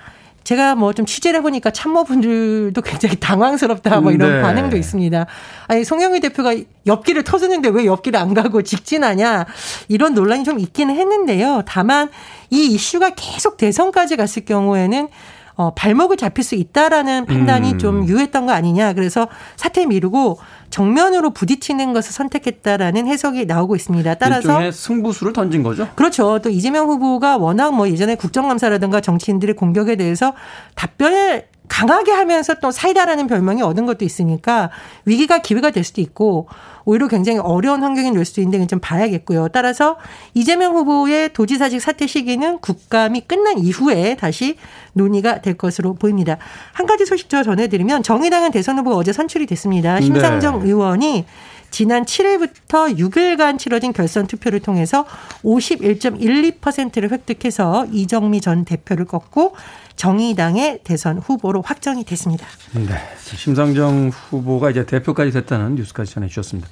제가 0.45 0.75
뭐 0.75 0.93
좀 0.93 1.07
취재를 1.07 1.39
해보니까 1.41 1.71
참모분들도 1.71 2.81
굉장히 2.83 3.17
당황스럽다 3.17 4.01
뭐 4.01 4.13
이런 4.13 4.37
네. 4.37 4.43
반응도 4.43 4.77
있습니다. 4.77 5.27
아니 5.69 5.85
송영희 5.85 6.21
대표가 6.21 6.55
옆길을 6.87 7.25
터주는데 7.25 7.69
왜 7.71 7.87
옆길을 7.87 8.19
안 8.19 8.35
가고 8.35 8.63
직진하냐 8.63 9.47
이런 9.89 10.15
논란이 10.15 10.45
좀 10.45 10.59
있기는 10.59 10.95
했는데요. 10.95 11.63
다만 11.67 12.11
이 12.51 12.67
이슈가 12.67 13.11
계속 13.17 13.57
대선까지 13.57 14.17
갔을 14.17 14.45
경우에는 14.45 15.09
어, 15.55 15.75
발목을 15.75 16.17
잡힐 16.17 16.45
수 16.45 16.55
있다라는 16.55 17.27
판단이 17.27 17.73
음. 17.73 17.79
좀 17.79 18.09
유했던 18.09 18.47
거 18.47 18.53
아니냐. 18.53 18.95
그래서 18.95 19.29
사퇴 19.57 19.87
미루고 19.87 20.39
정면으로 20.71 21.31
부딪히는 21.31 21.93
것을 21.93 22.13
선택했다라는 22.13 23.07
해석이 23.07 23.47
나오고 23.47 23.77
있습니다. 23.77 24.15
따라서 24.15 24.71
승부수를 24.71 25.33
던진 25.33 25.63
거죠. 25.63 25.89
그렇죠. 25.95 26.39
또 26.39 26.49
이재명 26.49 26.89
후보가 26.89 27.37
워낙 27.37 27.75
뭐 27.75 27.89
예전에 27.89 28.15
국정감사라든가 28.15 29.01
정치인들의 29.01 29.55
공격에 29.57 29.97
대해서 29.97 30.33
답변을 30.75 31.47
강하게 31.73 32.13
하면서 32.13 32.53
또 32.57 32.71
사이다라는 32.71 33.27
별명이 33.27 33.63
얻은 33.63 33.87
것도 33.87 34.05
있으니까 34.05 34.69
위기가 35.07 35.39
기회가 35.39 35.71
될 35.71 35.85
수도 35.85 36.03
있고 36.03 36.47
오히려 36.85 37.09
굉장히 37.09 37.39
어려운 37.39 37.83
환경이 37.83 38.13
될 38.13 38.27
수도 38.27 38.43
있는데 38.43 38.67
좀 38.67 38.79
봐야겠고요. 38.79 39.49
따라서 39.49 39.97
이재명 40.35 40.75
후보의 40.75 41.33
도지사직 41.33 41.81
사퇴 41.81 42.07
시기는 42.07 42.59
국감이 42.59 43.23
끝난 43.23 43.59
이후에 43.59 44.17
다시 44.17 44.57
논의가 44.93 45.41
될 45.41 45.55
것으로 45.55 45.95
보입니다. 45.95 46.37
한 46.75 46.85
가지 46.85 47.07
소식 47.07 47.31
더 47.31 47.43
전해드리면 47.43 48.03
정의당은 48.03 48.51
대선 48.51 48.79
후보가 48.79 48.97
어제 48.97 49.15
선출이 49.15 49.47
됐습니다. 49.47 49.99
심상정 50.03 50.61
네. 50.61 50.67
의원이 50.67 51.25
지난 51.71 52.05
7일부터 52.05 52.99
6일간 52.99 53.59
치러진 53.59 53.95
결선 53.95 54.27
투표를 54.27 54.61
통해서 54.61 55.07
51.12%를 55.43 57.11
획득해서 57.11 57.87
이정미 57.91 58.43
전 58.43 58.67
대표를 58.67 59.07
꺾고 59.07 59.55
정의당의 59.97 60.81
대선 60.85 61.19
후보로 61.19 61.63
확정이 61.63 62.05
됐습니다. 62.05 62.47
네. 62.73 62.95
심상정 63.17 64.11
후보가 64.11 64.71
이제 64.71 64.85
대표까지 64.85 65.31
됐다는 65.33 65.77
뉴스까지 65.77 66.13
전해주셨습니다. 66.13 66.69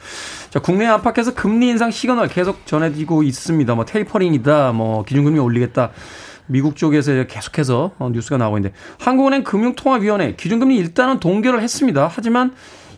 자, 0.51 0.61
국내 0.61 0.87
안팎에서 0.87 1.35
금리 1.35 1.69
인상 1.69 1.91
시그널 1.91 2.29
계속 2.29 2.67
전해지고 2.67 3.23
있습니다. 3.23 3.75
뭐 3.75 3.85
테이퍼링이다, 3.85 4.73
뭐 4.73 5.05
기준금리 5.05 5.39
올리겠다. 5.39 5.91
미국 6.47 6.77
쪽에서 6.77 7.25
계속해서 7.25 7.93
어, 7.99 8.11
뉴스가 8.11 8.37
나오고 8.37 8.59
있는데 8.59 8.77
한국은행 8.99 9.45
금융통화위원회 9.45 10.35
기준금리 10.35 10.77
일단은 10.77 11.21
동결을 11.21 11.63
했습니다. 11.63 12.11
하지만 12.13 12.53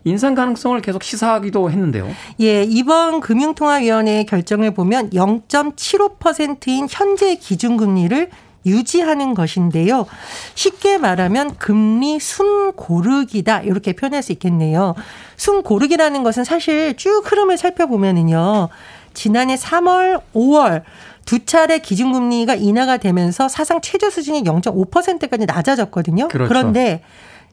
인상 0.05 0.35
가능성을 0.35 0.81
계속 0.81 1.03
시사하기도 1.03 1.71
했는데요. 1.71 2.09
예, 2.41 2.65
이번 2.65 3.21
금융통화위원회의 3.21 4.27
결정을 4.27 4.73
보면 4.73 5.11
0.75%인 5.11 6.89
현재 6.91 7.37
기준금리를 7.37 8.31
유지하는 8.67 9.35
것인데요. 9.35 10.07
쉽게 10.55 10.99
말하면 10.99 11.57
금리 11.57 12.21
순 12.21 12.73
고르기다 12.73 13.61
이렇게 13.61 13.93
표현할 13.93 14.23
수 14.23 14.33
있겠네요. 14.33 14.95
순 15.37 15.63
고르기라는 15.63 16.23
것은 16.23 16.45
사실 16.45 16.97
쭉 16.97 17.23
흐름을 17.25 17.59
살펴보면은요. 17.59 18.69
지난해 19.15 19.57
3월, 19.57 20.21
5월 20.35 20.83
두 21.25 21.45
차례 21.45 21.79
기준금리가 21.79 22.55
인하가 22.55 22.97
되면서 22.97 23.49
사상 23.49 23.81
최저 23.81 24.11
수준이 24.11 24.43
0.5%까지 24.45 25.47
낮아졌거든요. 25.47 26.29
그렇죠. 26.29 26.49
그런데 26.49 27.03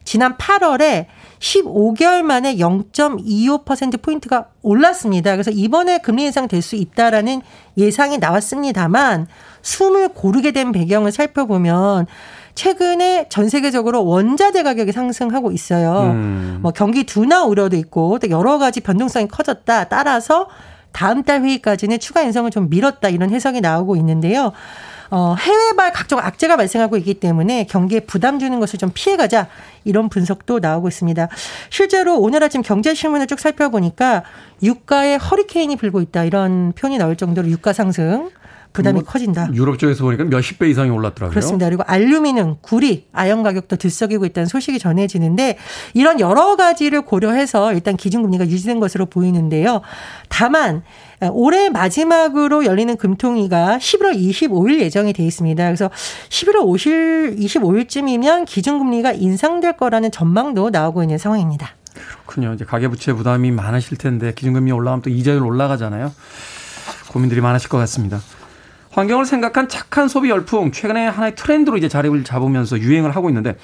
지난 0.04 0.38
8월에 0.38 1.06
15개월 1.40 2.24
만에 2.24 2.56
0.25%포인트가 2.56 4.48
올랐습니다. 4.62 5.34
그래서 5.34 5.52
이번에 5.52 6.00
금리 6.00 6.24
인상 6.24 6.48
될 6.48 6.62
수 6.62 6.76
있다라는 6.76 7.42
예상이 7.78 8.18
나왔습니다만 8.18 9.28
숨을 9.62 10.10
고르게 10.10 10.52
된 10.52 10.72
배경을 10.72 11.12
살펴보면 11.12 12.08
최근에 12.56 13.28
전 13.30 13.48
세계적으로 13.48 14.06
원자재 14.06 14.64
가격이 14.64 14.92
상승하고 14.92 15.52
있어요. 15.52 16.12
음. 16.12 16.60
뭐 16.62 16.72
경기 16.72 17.06
둔화 17.06 17.46
우려도 17.46 17.78
있고 17.78 18.20
또 18.20 18.30
여러 18.30 18.58
가지 18.58 18.82
변동성이 18.82 19.28
커졌다. 19.28 19.86
따라서 19.86 20.50
다음 20.92 21.24
달 21.24 21.42
회의까지는 21.42 22.00
추가 22.00 22.22
인상을 22.22 22.50
좀 22.52 22.70
미뤘다 22.70 23.10
이런 23.10 23.30
해석이 23.30 23.62
나오고 23.62 23.96
있는데요. 23.98 24.52
어, 25.12 25.36
해외발 25.40 25.92
각종 25.92 26.20
악재가 26.20 26.56
발생하고 26.56 26.98
있기 26.98 27.16
때문에 27.16 27.66
경기에 27.66 28.02
부담 28.02 28.38
주는 28.38 28.60
것을 28.60 28.78
좀 28.78 28.92
피해가자 28.94 29.48
이런 29.84 30.10
분석도 30.10 30.60
나오고 30.60 30.88
있습니다. 30.88 31.30
실제로 31.70 32.20
오늘 32.20 32.44
아침 32.44 32.62
경제신문을 32.62 33.28
쭉 33.28 33.40
살펴보니까 33.40 34.24
유가에 34.62 35.16
허리케인이 35.16 35.76
불고 35.78 36.02
있다 36.02 36.26
이런 36.26 36.74
표현이 36.74 36.98
나올 36.98 37.16
정도로 37.16 37.48
유가 37.48 37.74
상승 37.74 38.30
부담이 38.74 39.02
뭐 39.02 39.04
커진다. 39.04 39.50
유럽 39.54 39.80
쪽에서 39.80 40.04
보니까 40.04 40.24
몇십 40.26 40.60
배 40.60 40.70
이상이 40.70 40.90
올랐더라고요. 40.90 41.32
그렇습니다. 41.32 41.66
그리고 41.66 41.84
알루미늄, 41.88 42.58
구리, 42.62 43.08
아연 43.12 43.44
가격도 43.44 43.78
들썩이고 43.78 44.26
있다는 44.26 44.48
소식이 44.48 44.80
전해지는데 44.80 45.58
이런 45.94 46.20
여러 46.20 46.56
가지를 46.56 47.02
고려해서 47.02 47.74
일단 47.74 47.98
기준금리가 47.98 48.48
유지된 48.48 48.80
것으로 48.80 49.08
보이는데요. 49.08 49.82
다만 50.30 50.84
올해 51.32 51.70
마지막으로 51.70 52.66
열리는 52.66 52.96
금통위가 52.96 53.80
11월 53.80 54.16
25일 54.16 54.80
예정이 54.80 55.14
돼 55.14 55.24
있습니다. 55.24 55.66
그래서 55.66 55.90
11월 56.30 56.62
50, 56.64 56.92
25일쯤이면 57.40 58.46
기준금리가 58.46 59.14
인상될 59.14 59.78
거라는 59.78 60.12
전망도 60.12 60.70
나오고 60.70 61.04
있는 61.04 61.18
상황입니다. 61.18 61.72
그렇군요. 61.94 62.54
이제 62.54 62.64
가계부채 62.64 63.14
부담이 63.14 63.52
많으실 63.52 63.98
텐데 63.98 64.34
기준금리 64.34 64.72
올라가면 64.72 65.02
또 65.02 65.10
이자율 65.10 65.44
올라가잖아요. 65.44 66.14
고민들이 67.12 67.42
많으실 67.42 67.70
것 67.70 67.78
같습니다. 67.80 68.22
환경을 68.92 69.26
생각한 69.26 69.70
착한 69.70 70.08
소비 70.08 70.30
열풍 70.30 70.72
최근에 70.72 71.08
하나의 71.08 71.36
트렌드로 71.36 71.78
이제 71.78 71.88
자리를 71.88 72.24
잡으면서 72.24 72.80
유행을 72.80 73.16
하고 73.16 73.30
있는데 73.30 73.56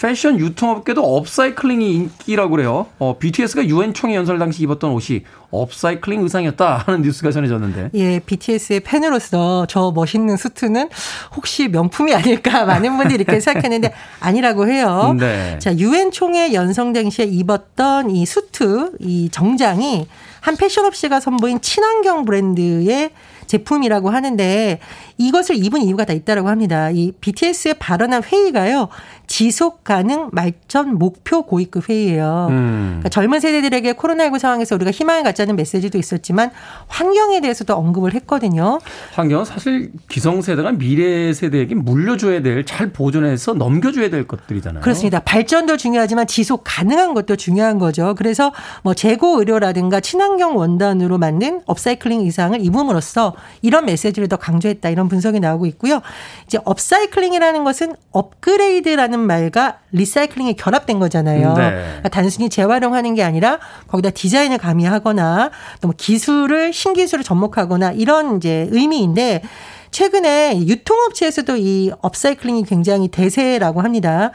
패션 0.00 0.40
유통업계도 0.40 1.00
업사이클링이 1.16 1.94
인기라고 1.94 2.50
그래요. 2.50 2.86
어, 2.98 3.18
BTS가 3.18 3.66
유엔 3.66 3.94
총회 3.94 4.16
연설 4.16 4.38
당시 4.38 4.62
입었던 4.64 4.90
옷이 4.90 5.22
업사이클링 5.50 6.22
의상이었다 6.22 6.78
하는 6.86 7.02
뉴스가 7.02 7.30
전해졌는데. 7.30 7.90
예, 7.94 8.18
BTS의 8.18 8.80
팬으로서 8.80 9.66
저 9.68 9.92
멋있는 9.94 10.36
수트는 10.36 10.88
혹시 11.36 11.68
명품이 11.68 12.14
아닐까 12.14 12.64
많은 12.64 12.96
분들이 12.96 13.22
이렇게 13.22 13.38
생각했는데 13.38 13.92
아니라고 14.18 14.66
해요. 14.66 15.14
네. 15.16 15.58
자, 15.60 15.76
유엔 15.76 16.10
총회 16.10 16.52
연성 16.52 16.92
당시에 16.92 17.26
입었던 17.26 18.10
이 18.10 18.26
수트, 18.26 18.92
이 18.98 19.28
정장이 19.30 20.08
한 20.40 20.56
패션 20.56 20.86
업체가 20.86 21.20
선보인 21.20 21.60
친환경 21.60 22.24
브랜드의 22.24 23.10
제품이라고 23.46 24.10
하는데 24.10 24.78
이것을 25.18 25.56
입은 25.56 25.82
이유가 25.82 26.04
다 26.04 26.12
있다라고 26.12 26.48
합니다. 26.48 26.90
이 26.90 27.12
BTS의 27.20 27.74
발언한 27.74 28.22
회의가요. 28.24 28.88
지속 29.26 29.82
가능 29.82 30.28
말전 30.32 30.98
목표 30.98 31.42
고위급 31.42 31.88
회의예요. 31.88 32.48
음. 32.50 32.86
그러니까 32.98 33.08
젊은 33.08 33.40
세대들에게 33.40 33.94
코로나19 33.94 34.38
상황에서 34.38 34.74
우리가 34.74 34.90
희망을 34.90 35.22
갖자는 35.22 35.56
메시지도 35.56 35.96
있었지만 35.96 36.50
환경에 36.88 37.40
대해서도 37.40 37.74
언급을 37.74 38.14
했거든요. 38.14 38.78
환경은 39.14 39.44
사실 39.46 39.90
기성세대가 40.08 40.72
미래 40.72 41.32
세대에게 41.32 41.74
물려줘야 41.76 42.42
될, 42.42 42.66
잘 42.66 42.92
보존해서 42.92 43.54
넘겨줘야 43.54 44.10
될 44.10 44.26
것들이잖아요. 44.28 44.82
그렇습니다. 44.82 45.20
발전도 45.20 45.78
중요하지만 45.78 46.26
지속 46.26 46.62
가능한 46.64 47.14
것도 47.14 47.36
중요한 47.36 47.78
거죠. 47.78 48.14
그래서 48.16 48.52
뭐 48.82 48.92
재고 48.92 49.38
의류라든가 49.38 50.00
친환경 50.00 50.56
원단으로 50.56 51.16
만든 51.16 51.62
업사이클링 51.66 52.20
의상을 52.20 52.60
입음으로써 52.60 53.31
이런 53.62 53.84
메시지를 53.84 54.28
더 54.28 54.36
강조했다 54.36 54.88
이런 54.88 55.08
분석이 55.08 55.38
나오고 55.38 55.66
있고요. 55.66 56.02
이제 56.46 56.58
업사이클링이라는 56.64 57.62
것은 57.62 57.94
업그레이드라는 58.10 59.20
말과 59.20 59.78
리사이클링이 59.92 60.56
결합된 60.56 60.98
거잖아요. 60.98 61.54
네. 61.54 61.70
그러니까 61.70 62.08
단순히 62.08 62.48
재활용하는 62.48 63.14
게 63.14 63.22
아니라 63.22 63.60
거기다 63.86 64.10
디자인을 64.10 64.58
가미하거나 64.58 65.50
또 65.80 65.92
뭐 65.92 65.94
기술을 65.96 66.72
신기술을 66.72 67.22
접목하거나 67.22 67.92
이런 67.92 68.38
이제 68.38 68.66
의미인데 68.70 69.42
최근에 69.90 70.58
유통업체에서도 70.66 71.56
이 71.58 71.92
업사이클링이 72.00 72.64
굉장히 72.64 73.08
대세라고 73.08 73.82
합니다. 73.82 74.30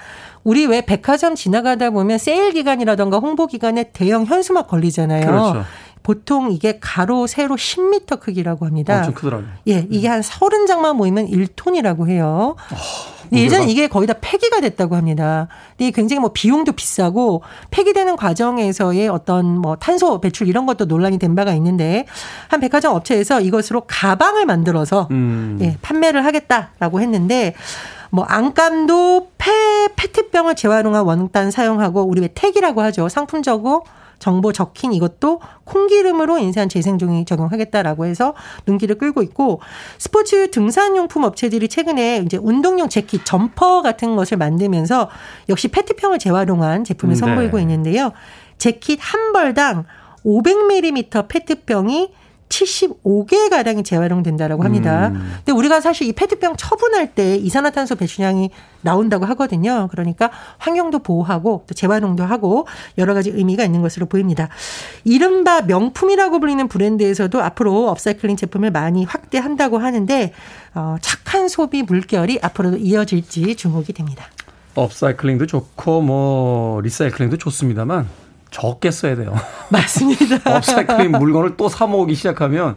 우리 0.48 0.66
왜 0.66 0.80
백화점 0.80 1.36
지나가다 1.36 1.90
보면 1.90 2.18
세일 2.20 2.54
기간이라던가 2.54 3.18
홍보 3.18 3.48
기간에 3.48 3.92
대형 3.92 4.24
현수막 4.24 4.70
걸리잖아요. 4.70 5.26
그렇죠. 5.26 5.66
보통 6.04 6.54
이게 6.54 6.80
가로 6.80 7.28
세로 7.28 7.58
10m 7.58 8.22
크기라고 8.22 8.66
합니다. 8.66 9.00
엄청 9.00 9.14
크더라고요. 9.14 9.50
예, 9.68 9.86
이게 9.90 10.08
한 10.08 10.22
30장만 10.22 10.96
모이면 10.96 11.28
1톤이라고 11.28 12.08
해요. 12.08 12.56
어, 12.72 13.36
예전에 13.36 13.66
이게 13.66 13.90
거의 13.90 14.08
다 14.08 14.14
폐기가 14.22 14.62
됐다고 14.62 14.96
합니다. 14.96 15.50
근데 15.78 15.92
굉장히 15.92 16.22
뭐 16.22 16.32
비용도 16.34 16.72
비싸고 16.72 17.42
폐기되는 17.72 18.16
과정에서의 18.16 19.10
어떤 19.10 19.58
뭐 19.58 19.76
탄소 19.76 20.22
배출 20.22 20.48
이런 20.48 20.66
것도 20.66 20.86
논란이 20.86 21.20
된 21.20 21.36
바가 21.36 21.52
있는데 21.56 22.06
한 22.48 22.62
백화점 22.62 22.96
업체에서 22.96 23.42
이것으로 23.42 23.82
가방을 23.86 24.46
만들어서 24.46 25.10
음. 25.12 25.58
예, 25.60 25.78
판매를 25.82 26.24
하겠다라고 26.24 27.02
했는데 27.02 27.54
뭐 28.18 28.26
안감도 28.26 29.28
폐 29.38 29.52
페트병을 29.96 30.56
재활용한 30.56 31.04
원단 31.04 31.52
사용하고 31.52 32.02
우리 32.02 32.22
왜 32.22 32.30
택이라고 32.34 32.82
하죠. 32.82 33.10
상품적으로 33.10 33.84
정보 34.18 34.52
적힌 34.52 34.92
이것도 34.92 35.40
콩기름으로 35.66 36.40
인쇄한 36.40 36.68
재생종이 36.68 37.26
적용하겠다라고 37.26 38.08
해서 38.08 38.34
눈길을 38.66 38.98
끌고 38.98 39.22
있고 39.22 39.62
스포츠 40.00 40.50
등산용품 40.50 41.26
업체들이 41.26 41.68
최근에 41.68 42.24
이제 42.26 42.38
운동용 42.38 42.90
재킷, 42.90 43.24
점퍼 43.24 43.84
같은 43.84 44.16
것을 44.16 44.38
만들면서 44.38 45.12
역시 45.50 45.68
페트병을 45.68 46.18
재활용한 46.18 46.86
제품을 46.86 47.14
음, 47.14 47.14
네. 47.14 47.20
선보이고 47.20 47.60
있는데요. 47.60 48.14
재킷 48.58 48.98
한 49.00 49.32
벌당 49.32 49.86
500ml 50.26 51.28
페트병이 51.28 52.12
75개 52.50 53.50
가량이 53.50 53.84
재활용된다라고 53.84 54.64
합니다. 54.64 55.10
음. 55.10 55.34
근데 55.38 55.52
우리가 55.52 55.82
사실 55.82 56.08
이 56.08 56.14
페트병 56.14 56.56
처분할 56.58 57.14
때 57.14 57.36
이산화탄소 57.36 57.96
배출량이 57.96 58.52
나온다고 58.82 59.26
하거든요. 59.26 59.88
그러니까 59.92 60.32
환경도 60.58 61.00
보호하고 61.00 61.66
또 61.68 61.74
재활용도 61.74 62.24
하고 62.24 62.68
여러 62.98 63.14
가지 63.14 63.30
의미가 63.30 63.64
있는 63.64 63.82
것으로 63.82 64.06
보입니다. 64.06 64.50
이른바 65.04 65.62
명품이라고 65.62 66.40
불리는 66.40 66.68
브랜드에서도 66.68 67.42
앞으로 67.42 67.90
업사이클링 67.90 68.38
제품을 68.38 68.72
많이 68.72 69.04
확대한다고 69.04 69.78
하는데 69.78 70.34
어, 70.76 70.96
착한 71.02 71.48
소비 71.48 71.84
물결이 71.84 72.40
앞으로도 72.42 72.78
이어질지 72.78 73.56
주목이 73.56 73.94
됩니다. 73.94 74.26
업사이클링도 74.76 75.48
좋고 75.48 76.02
뭐 76.02 76.82
리사이클링도 76.82 77.38
좋습니다만 77.38 78.08
적게 78.60 78.90
써야 78.92 79.16
돼요. 79.16 79.36
맞습니다. 79.70 80.38
업사이클링 80.56 81.12
물건을 81.12 81.58
또 81.58 81.70
사 81.70 81.86
모으기 81.86 82.16
시작하면 82.16 82.76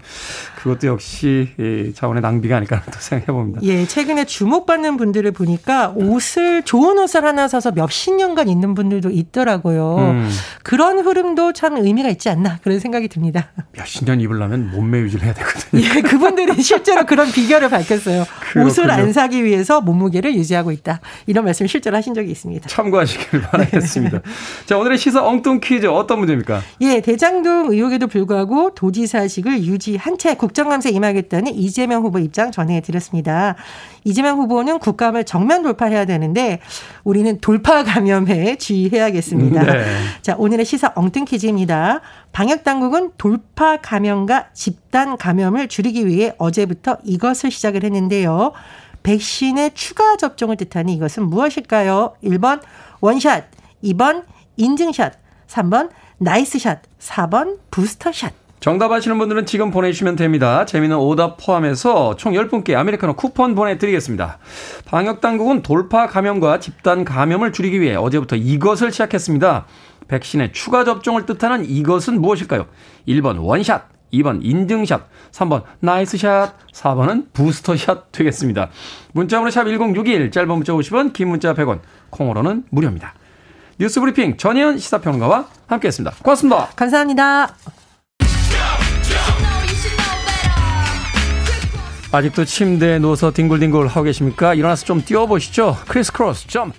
그것도 0.62 0.86
역시 0.88 1.92
자원의 1.94 2.22
낭비가 2.22 2.56
아닐까 2.56 2.82
또 2.90 2.98
생각해 2.98 3.26
봅니다. 3.26 3.60
예, 3.62 3.86
최근에 3.86 4.24
주목받는 4.24 4.96
분들을 4.96 5.30
보니까 5.32 5.92
옷을 5.96 6.62
좋은 6.62 6.98
옷을 6.98 7.24
하나 7.24 7.48
사서 7.48 7.70
몇십 7.72 8.14
년간 8.16 8.48
입는 8.48 8.74
분들도 8.74 9.10
있더라고요. 9.10 9.96
음. 9.98 10.30
그런 10.62 10.98
흐름도 10.98 11.52
참 11.52 11.76
의미가 11.76 12.08
있지 12.10 12.28
않나 12.28 12.58
그런 12.62 12.78
생각이 12.80 13.08
듭니다. 13.08 13.50
몇십 13.72 14.04
년 14.04 14.20
입으려면 14.20 14.70
몸매 14.70 14.98
유지를 15.00 15.24
해야 15.26 15.34
되거든요. 15.34 15.82
예, 15.82 16.00
그분들이 16.02 16.54
실제로 16.62 17.06
그런 17.06 17.30
비결을 17.30 17.68
밝혔어요. 17.70 18.24
그렇군요. 18.40 18.66
옷을 18.66 18.90
안 18.90 19.12
사기 19.12 19.44
위해서 19.44 19.80
몸무게를 19.80 20.34
유지하고 20.34 20.72
있다. 20.72 21.00
이런 21.26 21.44
말씀을 21.44 21.68
실제로 21.68 21.96
하신 21.96 22.14
적이 22.14 22.30
있습니다. 22.32 22.68
참고하시길 22.68 23.40
바라겠습니다. 23.42 24.18
네. 24.18 24.24
자, 24.66 24.76
오늘의 24.78 24.98
시사 24.98 25.24
엉뚱 25.26 25.60
퀴즈 25.60 25.86
어떤 25.86 26.18
문제입니까? 26.18 26.60
예, 26.82 27.00
대장동 27.00 27.72
의혹에도 27.72 28.06
불구하고 28.06 28.74
도지사직을 28.74 29.64
유지한 29.64 30.18
채 30.18 30.34
국 30.40 30.49
정감사에 30.52 30.92
임하겠다는 30.92 31.54
이재명 31.54 32.02
후보 32.02 32.18
입장 32.18 32.50
전해드렸습니다. 32.50 33.56
이재명 34.04 34.38
후보는 34.38 34.78
국감을 34.78 35.24
정면 35.24 35.62
돌파해야 35.62 36.04
되는데 36.04 36.60
우리는 37.04 37.38
돌파 37.40 37.84
감염에 37.84 38.56
주의해야겠습니다. 38.56 39.62
네. 39.64 39.84
자, 40.22 40.34
오늘의 40.36 40.64
시사 40.64 40.92
엉뚱 40.94 41.24
퀴즈입니다. 41.24 42.00
방역 42.32 42.64
당국은 42.64 43.12
돌파 43.18 43.76
감염과 43.76 44.48
집단 44.52 45.16
감염을 45.16 45.68
줄이기 45.68 46.06
위해 46.06 46.32
어제부터 46.38 46.98
이것을 47.04 47.50
시작을 47.50 47.84
했는데요. 47.84 48.52
백신의 49.02 49.72
추가 49.74 50.16
접종을 50.16 50.56
뜻하는 50.56 50.92
이것은 50.92 51.24
무엇일까요? 51.24 52.14
1번 52.22 52.60
원샷, 53.00 53.44
2번 53.84 54.24
인증샷, 54.56 55.14
3번 55.48 55.90
나이스샷, 56.18 56.82
4번 56.98 57.58
부스터샷. 57.70 58.39
정답 58.60 58.92
아시는 58.92 59.16
분들은 59.18 59.46
지금 59.46 59.70
보내주시면 59.70 60.16
됩니다. 60.16 60.66
재밌는 60.66 60.98
오답 60.98 61.38
포함해서 61.38 62.16
총 62.16 62.34
10분께 62.34 62.74
아메리카노 62.74 63.14
쿠폰 63.14 63.54
보내드리겠습니다. 63.54 64.38
방역당국은 64.84 65.62
돌파 65.62 66.06
감염과 66.06 66.60
집단 66.60 67.06
감염을 67.06 67.52
줄이기 67.54 67.80
위해 67.80 67.94
어제부터 67.96 68.36
이것을 68.36 68.92
시작했습니다. 68.92 69.64
백신의 70.08 70.52
추가 70.52 70.84
접종을 70.84 71.24
뜻하는 71.24 71.64
이것은 71.64 72.20
무엇일까요? 72.20 72.66
1번 73.08 73.42
원샷, 73.42 73.88
2번 74.12 74.40
인증샷, 74.42 75.08
3번 75.32 75.62
나이스샷, 75.80 76.54
4번은 76.70 77.32
부스터샷 77.32 78.12
되겠습니다. 78.12 78.68
문자번호 79.12 79.50
샵 79.50 79.64
1061, 79.64 80.30
짧은 80.30 80.48
문자 80.48 80.74
50원, 80.74 81.14
긴 81.14 81.28
문자 81.28 81.54
100원, 81.54 81.80
콩으로는 82.10 82.64
무료입니다. 82.68 83.14
뉴스 83.78 84.00
브리핑 84.00 84.36
전혜연 84.36 84.76
시사평론가와 84.76 85.46
함께했습니다. 85.66 86.16
고맙습니다. 86.22 86.68
감사합니다. 86.76 87.79
아직도 92.12 92.44
침대에 92.44 92.98
누워서 92.98 93.30
뒹굴뒹굴 93.30 93.86
하고 93.86 94.02
계십니까? 94.02 94.54
일어나서 94.54 94.84
좀 94.84 95.00
뛰어보시죠. 95.04 95.76
Kris 95.86 96.12
Kross 96.12 96.48
Jump. 96.48 96.76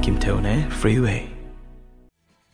김태훈의 0.00 0.68
프리웨이 0.68 1.28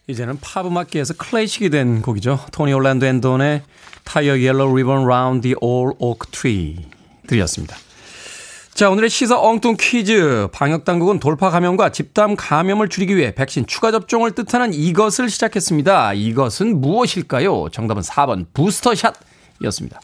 이제는 0.07 0.38
팝 0.40 0.66
음악계에서 0.66 1.14
클래식이 1.14 1.68
된 1.70 2.00
곡이죠. 2.00 2.40
Tony 2.52 2.72
Orlando 2.72 3.06
and 3.06 3.25
Dawn의 3.25 3.62
Tie 4.04 4.38
a 4.40 4.46
Yellow 4.46 4.76
Ribbon 4.76 5.06
Round 5.06 5.48
the 5.48 5.54
Ole 5.60 5.92
Oak 5.98 6.26
Tree 6.30 6.78
들이었습니다. 7.26 7.76
자, 8.80 8.88
오늘의 8.88 9.10
시사 9.10 9.38
엉뚱 9.38 9.76
퀴즈. 9.78 10.48
방역당국은 10.52 11.20
돌파 11.20 11.50
감염과 11.50 11.90
집단 11.90 12.34
감염을 12.34 12.88
줄이기 12.88 13.14
위해 13.14 13.34
백신 13.34 13.66
추가 13.66 13.90
접종을 13.90 14.30
뜻하는 14.30 14.72
이것을 14.72 15.28
시작했습니다. 15.28 16.14
이것은 16.14 16.80
무엇일까요? 16.80 17.68
정답은 17.72 18.00
4번 18.00 18.46
부스터샷 18.54 19.16
이었습니다. 19.62 20.00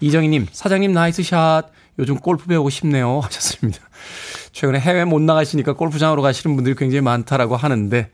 이정희님, 0.00 0.46
사장님 0.50 0.92
나이스 0.92 1.24
샷. 1.24 1.64
요즘 1.98 2.16
골프 2.16 2.46
배우고 2.46 2.70
싶네요. 2.70 3.20
하셨습니다. 3.24 3.80
최근에 4.52 4.80
해외 4.80 5.04
못 5.04 5.20
나가시니까 5.20 5.74
골프장으로 5.74 6.22
가시는 6.22 6.56
분들이 6.56 6.74
굉장히 6.74 7.02
많다라고 7.02 7.54
하는데, 7.54 8.08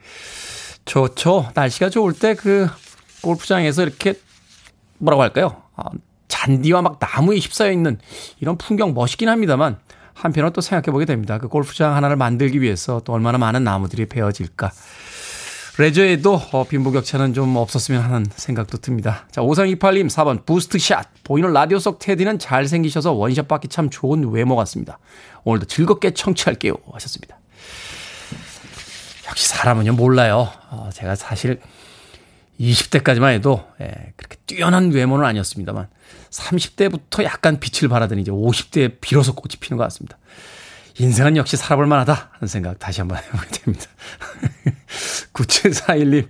좋죠. 0.84 1.52
날씨가 1.54 1.90
좋을 1.90 2.12
때 2.12 2.34
그 2.34 2.66
골프장에서 3.22 3.84
이렇게 3.84 4.14
뭐라고 4.98 5.22
할까요? 5.22 5.62
아, 6.42 6.46
잔디와 6.46 6.82
막 6.82 6.98
나무에 7.00 7.38
휩싸여 7.38 7.72
있는 7.72 7.98
이런 8.40 8.58
풍경 8.58 8.94
멋있긴 8.94 9.28
합니다만 9.28 9.78
한편으로 10.14 10.52
또 10.52 10.60
생각해 10.60 10.92
보게 10.92 11.04
됩니다. 11.04 11.38
그 11.38 11.48
골프장 11.48 11.96
하나를 11.96 12.16
만들기 12.16 12.60
위해서 12.60 13.00
또 13.04 13.12
얼마나 13.12 13.38
많은 13.38 13.64
나무들이 13.64 14.06
베어질까. 14.06 14.70
레저에도 15.78 16.34
어, 16.52 16.64
빈부격차는 16.64 17.32
좀 17.32 17.56
없었으면 17.56 18.02
하는 18.02 18.26
생각도 18.36 18.76
듭니다. 18.78 19.26
자, 19.30 19.40
5328님 19.40 20.08
4번 20.08 20.44
부스트샷. 20.44 21.08
보이는 21.24 21.50
라디오 21.52 21.78
속 21.78 21.98
테디는 21.98 22.38
잘생기셔서 22.38 23.12
원샷 23.12 23.48
받기 23.48 23.68
참 23.68 23.88
좋은 23.88 24.30
외모 24.30 24.54
같습니다. 24.56 24.98
오늘도 25.44 25.66
즐겁게 25.66 26.10
청취할게요. 26.10 26.74
하셨습니다. 26.92 27.38
역시 29.28 29.48
사람은요, 29.48 29.94
몰라요. 29.94 30.48
어, 30.70 30.90
제가 30.92 31.14
사실 31.14 31.58
20대까지만 32.60 33.32
해도 33.32 33.64
예, 33.80 34.12
그렇게 34.16 34.36
뛰어난 34.46 34.90
외모는 34.90 35.24
아니었습니다만 35.24 35.88
30대부터 36.32 37.22
약간 37.24 37.60
빛을 37.60 37.88
발하더니 37.88 38.22
이제 38.22 38.30
50대에 38.32 38.96
비로소 39.00 39.34
꽃이 39.34 39.56
피는 39.60 39.76
것 39.76 39.84
같습니다. 39.84 40.18
인생은 40.98 41.36
역시 41.36 41.56
살아볼 41.56 41.86
만하다 41.86 42.30
하는 42.32 42.48
생각 42.48 42.78
다시 42.78 43.00
한번 43.00 43.18
해보게 43.22 43.48
됩니다. 43.50 43.86
9741님 45.32 46.28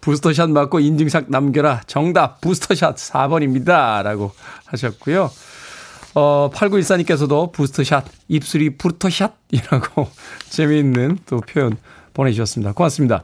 부스터샷 0.00 0.50
맞고 0.50 0.80
인증샷 0.80 1.26
남겨라. 1.28 1.82
정답 1.86 2.40
부스터샷 2.40 2.96
4번입니다. 2.96 4.02
라고 4.02 4.32
하셨고요. 4.66 5.30
어, 6.14 6.50
8914님께서도 6.52 7.52
부스터샷 7.52 8.04
입술이 8.28 8.78
부스터샷이라고 8.78 10.10
재미있는 10.48 11.18
또 11.26 11.40
표현 11.40 11.76
보내주셨습니다. 12.14 12.72
고맙습니다. 12.72 13.22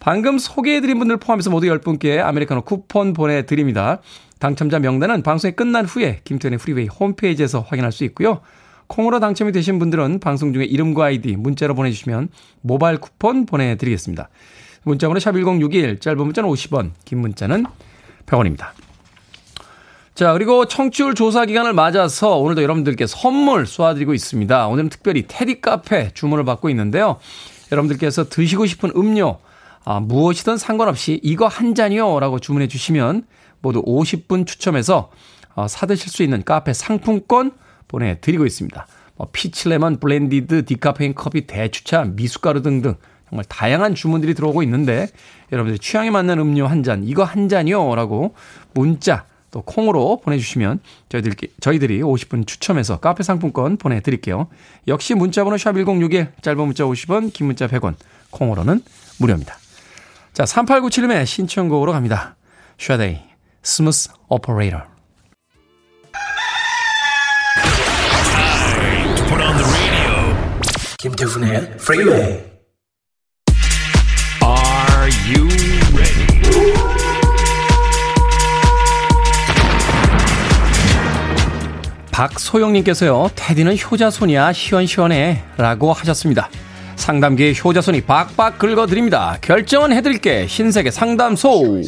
방금 0.00 0.38
소개해드린 0.38 0.98
분들 0.98 1.16
포함해서 1.16 1.50
모두 1.50 1.66
10분께 1.66 2.20
아메리카노 2.20 2.62
쿠폰 2.62 3.12
보내드립니다. 3.12 4.00
당첨자 4.38 4.78
명단은 4.78 5.22
방송이 5.22 5.52
끝난 5.52 5.84
후에 5.84 6.20
김태훈의 6.24 6.58
프리웨이 6.58 6.86
홈페이지에서 6.86 7.60
확인할 7.60 7.92
수 7.92 8.04
있고요. 8.04 8.40
콩으로 8.88 9.18
당첨이 9.18 9.52
되신 9.52 9.78
분들은 9.78 10.20
방송 10.20 10.52
중에 10.52 10.64
이름과 10.64 11.06
아이디 11.06 11.36
문자로 11.36 11.74
보내주시면 11.74 12.28
모바일 12.60 12.98
쿠폰 12.98 13.46
보내드리겠습니다. 13.46 14.28
문자번호 14.84 15.18
샵1061 15.18 16.00
짧은 16.00 16.18
문자는 16.18 16.48
50원 16.48 16.90
긴 17.04 17.20
문자는 17.20 17.64
100원입니다. 18.26 18.68
자 20.14 20.32
그리고 20.32 20.66
청취율 20.66 21.14
조사 21.14 21.44
기간을 21.44 21.72
맞아서 21.72 22.36
오늘도 22.38 22.62
여러분들께 22.62 23.06
선물 23.06 23.66
쏘아드리고 23.66 24.14
있습니다. 24.14 24.68
오늘은 24.68 24.88
특별히 24.88 25.24
테디 25.26 25.60
카페 25.60 26.10
주문을 26.14 26.44
받고 26.44 26.70
있는데요. 26.70 27.18
여러분들께서 27.72 28.28
드시고 28.28 28.66
싶은 28.66 28.92
음료 28.96 29.38
아, 29.86 30.00
무엇이든 30.00 30.56
상관없이 30.58 31.20
이거 31.22 31.46
한 31.46 31.76
잔이요 31.76 32.18
라고 32.18 32.40
주문해 32.40 32.66
주시면 32.66 33.22
모두 33.62 33.82
50분 33.84 34.44
추첨해서 34.44 35.10
어, 35.54 35.68
사드실 35.68 36.10
수 36.10 36.24
있는 36.24 36.42
카페 36.42 36.72
상품권 36.72 37.52
보내드리고 37.86 38.44
있습니다. 38.44 38.84
뭐 39.14 39.28
피치레몬 39.32 40.00
블렌디드 40.00 40.64
디카페인 40.64 41.14
커피 41.14 41.46
대추차 41.46 42.02
미숫가루 42.16 42.62
등등 42.62 42.96
정말 43.30 43.44
다양한 43.48 43.94
주문들이 43.94 44.34
들어오고 44.34 44.64
있는데 44.64 45.06
여러분들 45.52 45.78
취향에 45.78 46.10
맞는 46.10 46.38
음료 46.40 46.66
한 46.66 46.82
잔 46.82 47.04
이거 47.04 47.22
한 47.22 47.48
잔이요 47.48 47.94
라고 47.94 48.34
문자 48.74 49.24
또 49.52 49.62
콩으로 49.62 50.20
보내주시면 50.22 50.80
저희들, 51.08 51.32
저희들이 51.60 52.00
50분 52.02 52.44
추첨해서 52.48 52.98
카페 52.98 53.22
상품권 53.22 53.76
보내드릴게요. 53.76 54.48
역시 54.88 55.14
문자번호 55.14 55.56
샵1061 55.56 56.42
짧은 56.42 56.58
문자 56.58 56.82
50원 56.84 57.32
긴 57.32 57.46
문자 57.46 57.68
100원 57.68 57.94
콩으로는 58.30 58.82
무료입니다. 59.20 59.56
자, 60.36 60.44
3897님의 60.44 61.24
신청곡으로 61.24 61.92
갑니다. 61.92 62.36
Sade, 62.78 63.20
Smooth 63.62 64.10
Operator. 64.28 64.82
김태훈의 70.98 71.78
프리웨이 71.78 72.20
Are 74.42 75.10
you 75.24 75.48
ready? 75.94 76.74
박소영님께서요, 82.12 83.30
테디는 83.34 83.78
효자손이야, 83.78 84.52
시원시원해. 84.52 85.44
라고 85.56 85.94
하셨습니다. 85.94 86.50
상담계의 86.96 87.54
효자손이 87.62 88.02
박박 88.02 88.58
긁어드립니다. 88.58 89.38
결정은 89.40 89.92
해드릴게 89.92 90.46
흰색의 90.46 90.90
상담소. 90.92 91.80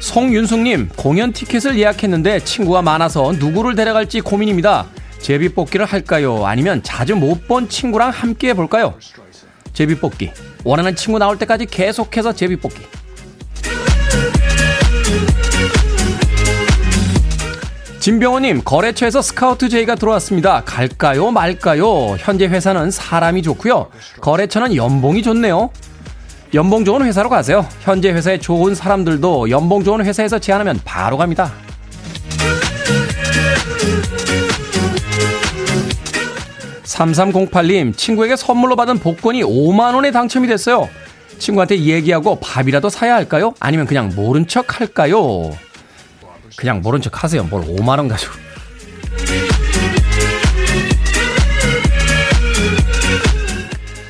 송윤숙님 0.00 0.90
공연 0.96 1.32
티켓을 1.32 1.78
예약했는데 1.78 2.40
친구가 2.40 2.82
많아서 2.82 3.32
누구를 3.32 3.74
데려갈지 3.74 4.20
고민입니다. 4.20 4.86
제비뽑기를 5.20 5.86
할까요? 5.86 6.46
아니면 6.46 6.82
자주 6.82 7.16
못 7.16 7.46
본 7.46 7.68
친구랑 7.68 8.10
함께 8.10 8.48
해볼까요? 8.50 8.94
제비뽑기. 9.72 10.32
원하는 10.64 10.96
친구 10.96 11.18
나올 11.18 11.38
때까지 11.38 11.66
계속해서 11.66 12.32
제비뽑기. 12.32 12.82
진병호님, 18.06 18.62
거래처에서 18.64 19.20
스카우트 19.20 19.68
제의가 19.68 19.96
들어왔습니다. 19.96 20.62
갈까요? 20.64 21.32
말까요? 21.32 22.14
현재 22.20 22.46
회사는 22.46 22.92
사람이 22.92 23.42
좋고요. 23.42 23.88
거래처는 24.20 24.76
연봉이 24.76 25.24
좋네요. 25.24 25.70
연봉 26.54 26.84
좋은 26.84 27.04
회사로 27.04 27.28
가세요. 27.28 27.66
현재 27.80 28.12
회사에 28.12 28.38
좋은 28.38 28.76
사람들도 28.76 29.50
연봉 29.50 29.82
좋은 29.82 30.06
회사에서 30.06 30.38
제안하면 30.38 30.82
바로 30.84 31.16
갑니다. 31.16 31.52
3308님, 36.84 37.96
친구에게 37.96 38.36
선물로 38.36 38.76
받은 38.76 39.00
복권이 39.00 39.42
5만원에 39.42 40.12
당첨이 40.12 40.46
됐어요. 40.46 40.88
친구한테 41.40 41.80
얘기하고 41.80 42.38
밥이라도 42.38 42.88
사야 42.88 43.16
할까요? 43.16 43.52
아니면 43.58 43.84
그냥 43.84 44.12
모른 44.14 44.46
척 44.46 44.78
할까요? 44.80 45.50
그냥 46.56 46.80
모른 46.80 47.00
척 47.00 47.22
하세요. 47.24 47.42
뭘 47.44 47.62
5만 47.64 47.98
원 47.98 48.08
가지고. 48.08 48.32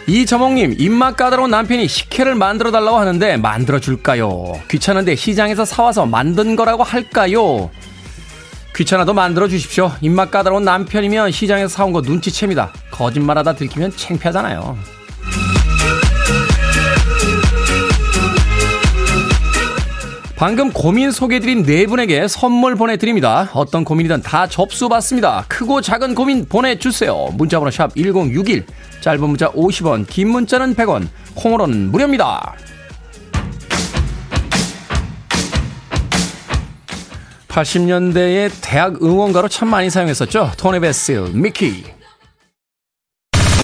이저몽님, 0.09 0.77
입맛 0.79 1.16
까다로운 1.16 1.51
남편이 1.51 1.88
식혜를 1.88 2.37
만들어 2.37 2.70
달라고 2.70 2.96
하는데 2.96 3.37
만들어 3.38 3.81
줄까요? 3.81 4.53
귀찮은데 4.70 5.16
시장에서 5.16 5.64
사와서 5.64 6.07
만든 6.07 6.55
거라고 6.55 6.85
할까요? 6.85 7.70
귀찮아도 8.77 9.14
만들어 9.14 9.49
주십시오. 9.49 9.90
입맛 10.03 10.31
까다로운 10.31 10.62
남편이면 10.62 11.33
시장에서 11.33 11.68
사온 11.68 11.92
거 11.92 12.03
눈치챕니다. 12.03 12.72
거짓말하다 12.92 13.55
들키면 13.55 13.96
창피하잖아요. 13.96 14.79
방금 20.37 20.70
고민 20.70 21.12
소개드린 21.12 21.62
네 21.62 21.87
분에게 21.87 22.29
선물 22.29 22.75
보내드립니다. 22.75 23.49
어떤 23.55 23.85
고민이든 23.85 24.20
다 24.20 24.46
접수 24.46 24.87
받습니다. 24.87 25.46
크고 25.49 25.81
작은 25.81 26.14
고민 26.14 26.44
보내주세요. 26.46 27.31
문자번호 27.33 27.70
샵 27.70 27.94
1061, 27.94 28.66
짧은 29.01 29.20
문자 29.27 29.51
50원, 29.53 30.07
긴 30.07 30.29
문자는 30.29 30.75
100원, 30.75 31.09
콩으로는 31.37 31.90
무료입니다. 31.90 32.55
80년대의 37.49 38.51
대학 38.61 39.03
응원가로 39.03 39.49
참 39.49 39.68
많이 39.68 39.88
사용했었죠. 39.88 40.53
토니 40.59 40.81
베스, 40.81 41.12
미키. 41.33 41.85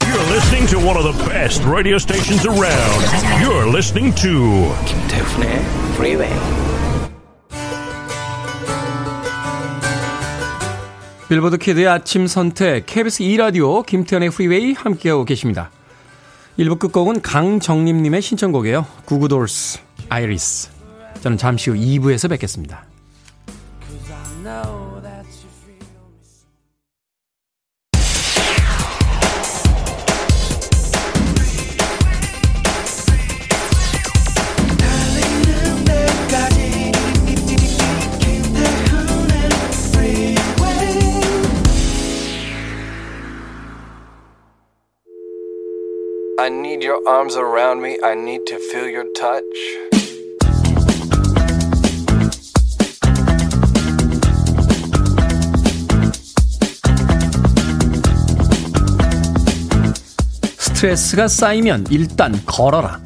You're 0.00 0.30
listening 0.30 0.66
to 0.70 0.78
one 0.78 0.96
of 0.96 1.04
the 1.04 1.28
best 1.28 1.62
radio 1.68 1.96
stations 1.96 2.46
around. 2.48 3.04
You're 3.44 3.68
listening 3.68 4.14
to 4.22 4.74
김태훈의 4.86 5.91
Freeway. 5.94 6.32
빌보드 11.28 11.56
키드의 11.56 11.88
아침 11.88 12.26
선택 12.26 12.84
KBS 12.86 13.22
2 13.22 13.36
라디오 13.38 13.82
김태현의 13.82 14.30
프리웨이 14.30 14.74
함께하고 14.74 15.24
계십니다. 15.24 15.70
1부 16.58 16.78
끝곡은 16.78 17.22
강정림님의 17.22 18.20
신청곡이에요. 18.20 18.86
Goo 19.06 19.26
Goo 19.26 19.45
Dolls 19.45 19.78
Iris. 20.10 20.70
저는 21.22 21.38
잠시 21.38 21.70
후 21.70 21.76
2부에서 21.76 22.28
뵙겠습니다. 22.28 22.84
I 46.42 46.48
need 46.48 46.82
your 46.82 46.98
arms 47.06 47.36
around 47.36 47.82
me. 47.82 47.98
I 48.02 48.16
need 48.16 48.46
to 48.46 48.56
feel 48.56 48.90
your 48.90 49.06
touch. 49.14 49.44
스트레스가 60.58 61.28
쌓이면 61.28 61.86
일단 61.90 62.34
걸어라. 62.44 63.00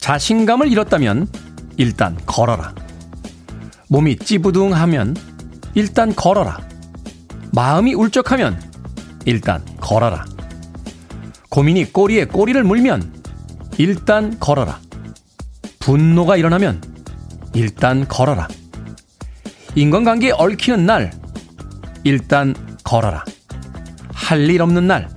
자신감을 0.00 0.72
잃었다면 0.72 1.28
일단 1.76 2.16
걸어라. 2.24 2.74
몸이 3.88 4.16
찌부둥하면 4.16 5.14
일단 5.74 6.14
걸어라. 6.14 6.66
마음이 7.52 7.92
울적하면 7.92 8.58
일단 9.26 9.62
걸어라. 9.78 10.35
고민이 11.56 11.90
꼬리에 11.90 12.26
꼬리를 12.26 12.62
물면 12.64 13.14
일단 13.78 14.38
걸어라. 14.38 14.78
분노가 15.78 16.36
일어나면 16.36 16.82
일단 17.54 18.06
걸어라. 18.06 18.46
인간관계에 19.74 20.32
얽히는 20.32 20.84
날 20.84 21.10
일단 22.04 22.54
걸어라. 22.84 23.24
할 24.12 24.50
일 24.50 24.60
없는 24.60 24.86
날 24.86 25.08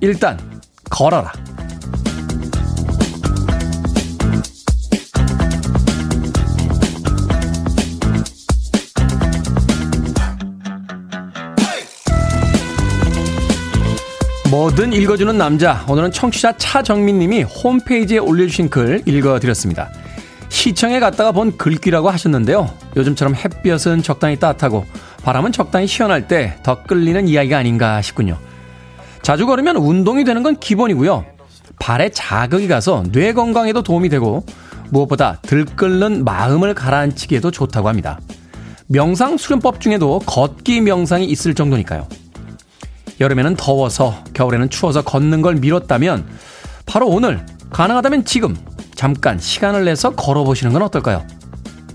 일단 0.00 0.38
걸어라. 0.90 1.32
뭐든 14.58 14.92
읽어주는 14.92 15.38
남자. 15.38 15.84
오늘은 15.88 16.10
청취자 16.10 16.56
차정민 16.56 17.20
님이 17.20 17.44
홈페이지에 17.44 18.18
올려주신 18.18 18.70
글 18.70 19.00
읽어드렸습니다. 19.06 19.88
시청에 20.48 20.98
갔다가 20.98 21.30
본 21.30 21.56
글귀라고 21.56 22.10
하셨는데요. 22.10 22.68
요즘처럼 22.96 23.36
햇볕은 23.36 24.02
적당히 24.02 24.34
따뜻하고 24.34 24.84
바람은 25.22 25.52
적당히 25.52 25.86
시원할 25.86 26.26
때 26.26 26.56
더 26.64 26.82
끌리는 26.82 27.28
이야기가 27.28 27.56
아닌가 27.56 28.02
싶군요. 28.02 28.36
자주 29.22 29.46
걸으면 29.46 29.76
운동이 29.76 30.24
되는 30.24 30.42
건 30.42 30.56
기본이고요. 30.56 31.24
발에 31.78 32.08
자극이 32.08 32.66
가서 32.66 33.04
뇌 33.12 33.32
건강에도 33.32 33.84
도움이 33.84 34.08
되고 34.08 34.44
무엇보다 34.90 35.38
들끓는 35.42 36.24
마음을 36.24 36.74
가라앉히기에도 36.74 37.52
좋다고 37.52 37.88
합니다. 37.88 38.18
명상 38.88 39.36
수련법 39.36 39.80
중에도 39.80 40.18
걷기 40.26 40.80
명상이 40.80 41.26
있을 41.26 41.54
정도니까요. 41.54 42.08
여름에는 43.20 43.56
더워서 43.56 44.22
겨울에는 44.34 44.70
추워서 44.70 45.02
걷는 45.02 45.42
걸 45.42 45.56
미뤘다면 45.56 46.26
바로 46.86 47.08
오늘 47.08 47.44
가능하다면 47.70 48.24
지금 48.24 48.56
잠깐 48.94 49.38
시간을 49.38 49.84
내서 49.84 50.10
걸어보시는 50.14 50.72
건 50.72 50.82
어떨까요? 50.82 51.26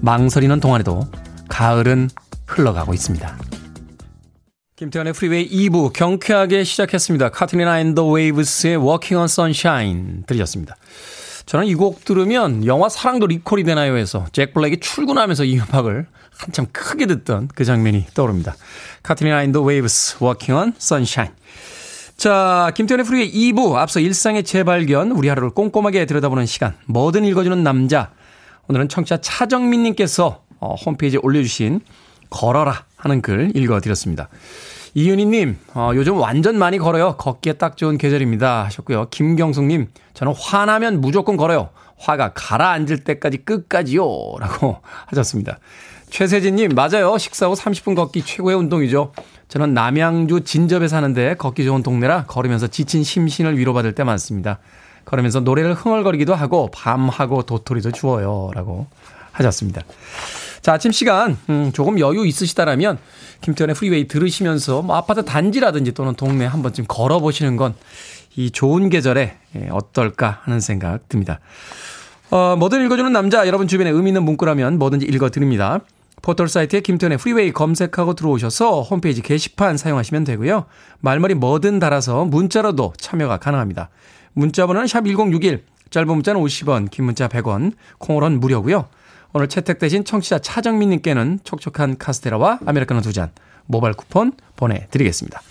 망설이는 0.02 0.60
동안에도 0.60 1.08
가을은 1.50 2.10
흘러가고 2.46 2.94
있습니다. 2.94 3.38
김태현의 4.76 5.14
프리웨이 5.14 5.50
2부 5.50 5.94
경쾌하게 5.94 6.64
시작했습니다. 6.64 7.30
Katrina 7.30 7.80
and 7.80 7.94
the 7.94 8.08
Waves의 8.08 8.78
Walking 8.78 9.16
on 9.16 9.26
Sunshine 9.26 10.24
들으셨습니다. 10.28 10.76
저는 11.46 11.68
이 11.68 11.76
곡 11.76 12.06
들으면 12.06 12.66
영화 12.66 12.90
사랑도 12.90 13.28
리콜이 13.28 13.64
되나요에서 13.64 14.28
잭 14.32 14.54
블랙이 14.54 14.80
출근하면서 14.80 15.44
이 15.46 15.60
음악을 15.60 16.08
한참 16.38 16.66
크게 16.72 17.06
듣던 17.06 17.50
그 17.54 17.66
장면이 17.66 18.08
떠오릅니다. 18.14 18.56
Katrina 19.04 19.44
and 19.44 19.53
the 19.53 19.62
Waves 19.62 20.18
Walking 20.24 20.54
on 20.54 20.74
Sunshine 20.78 21.32
자, 22.16 22.72
김태현의 22.76 23.06
프리웨이 23.06 23.52
2부 23.52 23.76
앞서 23.76 24.00
일상의 24.00 24.44
재발견 24.44 25.12
우리 25.12 25.28
하루를 25.28 25.50
꼼꼼하게 25.50 26.06
들여다보는 26.06 26.46
시간 26.46 26.76
뭐든 26.86 27.26
읽어주는 27.26 27.62
남자 27.64 28.12
오늘은 28.68 28.88
청취자 28.88 29.18
차정민님께서 29.18 30.44
어, 30.60 30.76
홈페이지에 30.76 31.20
올려주신 31.22 31.82
걸어라 32.30 32.86
하는 32.96 33.22
글 33.22 33.52
읽어드렸습니다. 33.56 34.30
이윤희님, 34.96 35.58
어, 35.74 35.92
요즘 35.96 36.18
완전 36.20 36.58
많이 36.58 36.78
걸어요. 36.78 37.16
걷기에 37.18 37.54
딱 37.54 37.78
좋은 37.78 37.98
계절입니다. 37.98 38.66
하셨고요. 38.66 39.08
김경숙님, 39.10 39.88
저는 40.14 40.34
화나면 40.38 41.02
무조건 41.02 41.36
걸어요. 41.36 41.70
화가 41.98 42.34
가라앉을 42.34 43.04
때까지 43.04 43.38
끝까지요. 43.40 44.04
라고 44.40 44.78
하셨습니다. 45.08 45.60
최세진님, 46.10 46.76
맞아요. 46.76 47.18
식사 47.18 47.48
후 47.48 47.54
30분 47.54 47.96
걷기 47.96 48.24
최고의 48.24 48.56
운동이죠. 48.56 49.14
저는 49.48 49.74
남양주 49.74 50.42
진접에 50.42 50.88
사는데 50.88 51.36
걷기 51.36 51.64
좋은 51.64 51.82
동네라 51.82 52.26
걸으면서 52.26 52.68
지친 52.68 53.04
심신을 53.04 53.58
위로받을 53.58 53.96
때 53.96 54.04
많습니다. 54.04 54.60
걸으면서 55.06 55.40
노래를 55.40 55.74
흥얼거리기도 55.74 56.36
하고 56.36 56.70
밤하고 56.72 57.44
도토리도 57.44 57.92
주워요. 57.92 58.52
라고 58.54 58.88
하셨습니다. 59.32 59.82
자, 60.64 60.74
아침 60.74 60.92
시간, 60.92 61.38
음, 61.50 61.72
조금 61.74 62.00
여유 62.00 62.26
있으시다라면 62.26 62.98
김태현의 63.42 63.76
프리웨이 63.76 64.08
들으시면서 64.08 64.82
뭐 64.82 64.96
아파트 64.96 65.24
단지라든지 65.24 65.92
또는 65.92 66.16
동네 66.16 66.46
한 66.46 66.64
번쯤 66.64 66.86
걸어보시는 66.88 67.58
건 67.58 67.76
이 68.36 68.52
좋은 68.52 68.90
계절에 68.90 69.38
예, 69.56 69.70
어떨까 69.70 70.40
하는 70.44 70.60
생각 70.60 71.08
듭니다. 71.08 71.40
어, 72.32 72.56
뭐든 72.58 72.84
읽어주는 72.86 73.12
남자, 73.12 73.46
여러분 73.46 73.68
주변에 73.68 73.92
의미 73.92 74.10
있는 74.10 74.24
문구라면 74.24 74.80
뭐든지 74.80 75.06
읽어드립니다. 75.06 75.82
포털 76.22 76.48
사이트에 76.48 76.80
김태현의 76.80 77.18
프리웨이 77.18 77.52
검색하고 77.52 78.14
들어오셔서 78.14 78.82
홈페이지 78.82 79.22
게시판 79.22 79.78
사용하시면 79.78 80.24
되고요. 80.24 80.66
말머리 81.02 81.36
뭐든 81.36 81.80
달아서 81.80 82.26
문자로도 82.26 82.94
참여가 82.98 83.38
가능합니다. 83.38 83.90
문자 84.34 84.66
번호는 84.66 84.88
샵 84.88 85.06
1061, 85.06 85.64
짧은 85.92 86.08
문자는 86.08 86.42
50원, 86.42 86.90
긴 86.90 87.06
문자 87.06 87.28
100원, 87.28 87.74
콩으로는 88.00 88.40
무료고요. 88.40 88.88
오늘 89.34 89.48
채택되신 89.48 90.06
청취자 90.06 90.40
차정민님께는 90.40 91.40
촉촉한 91.44 91.98
카스테라와 91.98 92.60
아메리카노 92.66 93.02
두 93.02 93.12
잔 93.12 93.32
모바일 93.66 93.94
쿠폰 93.96 94.34
보내드리겠습니다. 94.56 95.42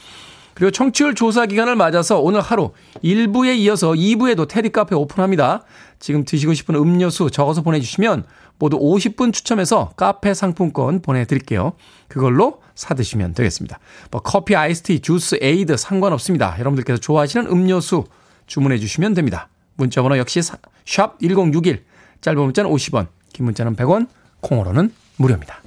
그리고 0.55 0.71
청취율 0.71 1.14
조사 1.14 1.47
기간을 1.47 1.77
맞아서 1.77 2.21
오늘 2.21 2.40
하루 2.40 2.73
1부에 3.03 3.57
이어서 3.59 3.92
2부에도 3.92 4.47
테디 4.47 4.68
카페 4.71 4.95
오픈합니다. 4.95 5.64
지금 5.99 6.25
드시고 6.25 6.53
싶은 6.55 6.75
음료수 6.75 7.31
적어서 7.31 7.62
보내주시면 7.62 8.25
모두 8.59 8.79
50분 8.79 9.33
추첨해서 9.33 9.92
카페 9.97 10.35
상품권 10.35 11.01
보내드릴게요. 11.01 11.73
그걸로 12.07 12.61
사드시면 12.75 13.33
되겠습니다. 13.35 13.79
뭐 14.11 14.21
커피, 14.21 14.55
아이스티, 14.55 15.01
주스, 15.01 15.38
에이드 15.40 15.77
상관없습니다. 15.77 16.57
여러분들께서 16.59 17.01
좋아하시는 17.01 17.47
음료수 17.51 18.05
주문해 18.47 18.79
주시면 18.79 19.14
됩니다. 19.14 19.49
문자번호 19.77 20.18
역시 20.18 20.42
샵 20.42 21.18
1061, 21.21 21.85
짧은 22.21 22.38
문자는 22.40 22.71
50원, 22.71 23.09
긴 23.33 23.45
문자는 23.47 23.77
100원, 23.77 24.07
콩으로는 24.40 24.92
무료입니다. 25.16 25.61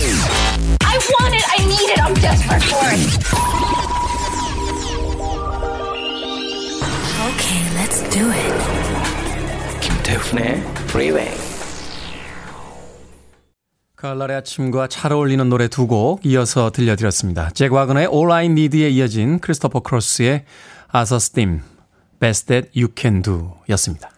I 0.00 0.96
want 1.20 1.34
it. 1.34 1.44
I 1.50 1.64
need 1.64 1.90
it. 1.92 2.00
I'm 2.00 2.14
desperate 2.20 2.64
for 2.64 2.84
it. 2.88 4.08
Okay, 7.28 7.62
let's 7.76 8.02
do 8.10 8.30
it. 8.30 9.80
김태훈의 9.80 10.56
Freeway. 10.88 11.30
가을날의 13.96 14.36
아침과 14.36 14.86
잘 14.88 15.12
어울리는 15.12 15.48
노래 15.48 15.66
두 15.68 15.86
곡 15.88 16.24
이어서 16.24 16.70
들려드렸습니다. 16.70 17.50
잭 17.50 17.72
와그너의 17.72 18.08
All 18.12 18.30
I 18.30 18.46
Need에 18.46 18.88
이어진 18.90 19.40
크리스토퍼 19.40 19.80
크로스의 19.80 20.44
As 20.94 21.12
a 21.12 21.16
Steam, 21.16 21.60
Best 22.20 22.46
That 22.46 22.70
You 22.80 22.92
Can 22.96 23.22
Do 23.22 23.54
였습니다. 23.70 24.10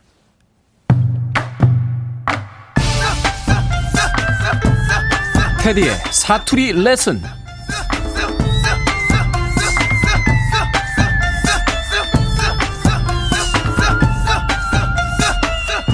테디의 5.63 5.91
사투리 6.11 6.73
레슨 6.73 7.21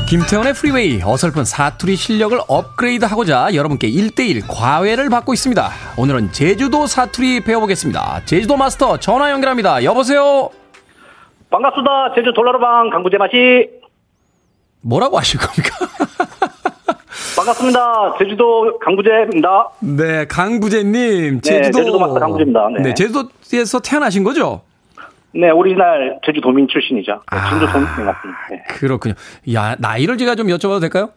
김태현의 0.09 0.53
프리웨이 0.55 1.01
어설픈 1.03 1.45
사투리 1.45 1.97
실력을 1.97 2.39
업그레이드하고자 2.47 3.55
여러분께 3.55 3.91
1대1 3.91 4.45
과외를 4.49 5.11
받고 5.11 5.33
있습니다. 5.35 5.69
오늘은 5.99 6.31
제주도 6.31 6.87
사투리 6.87 7.41
배워보겠습니다. 7.41 8.23
제주도 8.25 8.57
마스터 8.57 8.99
전화 8.99 9.33
연결합니다. 9.33 9.83
여보세요? 9.83 10.51
반갑습니다. 11.51 12.15
제주 12.15 12.33
돌하르방 12.33 12.91
강부재마씨 12.91 13.35
뭐라고 14.83 15.19
하실 15.19 15.41
겁니까? 15.41 15.75
반갑습니다. 17.47 18.17
제주도 18.19 18.79
강부재입니다. 18.79 19.69
네, 19.81 20.27
강부재님. 20.27 21.41
네, 21.41 21.41
제주도. 21.41 21.79
제주도 21.79 21.99
마스터 21.99 22.19
강부재입니다. 22.21 22.69
네. 22.77 22.83
네, 22.83 22.95
제주도에서 22.95 23.81
태어나신 23.81 24.25
거죠? 24.25 24.63
네, 25.33 25.51
오리지널 25.51 26.19
제주도민 26.27 26.67
출신이죠. 26.69 27.13
네, 27.13 27.21
아. 27.27 27.51
제주도민 27.51 27.87
맞습니다. 27.87 28.21
네. 28.51 28.63
그렇군요. 28.69 29.15
야, 29.55 29.77
나이를 29.79 30.19
제가 30.19 30.35
좀 30.35 30.49
여쭤봐도 30.49 30.81
될까요? 30.81 31.11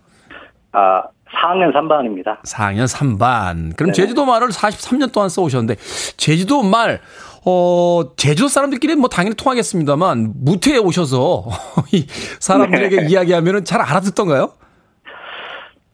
아, 0.72 1.04
4학년 1.34 1.74
3반입니다. 1.74 2.42
4학년 2.44 2.86
3반. 2.86 3.76
그럼 3.76 3.92
네네. 3.92 3.94
제주도 3.94 4.26
말을 4.26 4.50
43년 4.50 5.12
동안 5.12 5.30
써오셨는데, 5.30 5.76
제주도 6.18 6.62
말, 6.62 7.02
어, 7.46 8.04
제주도 8.18 8.50
사람들끼리는 8.50 9.00
뭐 9.00 9.10
당연히 9.10 9.36
통하겠습니다만, 9.36 10.34
뭍에 10.36 10.78
오셔서, 10.78 11.46
이 11.92 12.06
사람들에게 12.39 13.02
네. 13.02 13.08
이야기하면은 13.08 13.65
잘 13.65 13.82
알아듣던가요? 13.82 14.52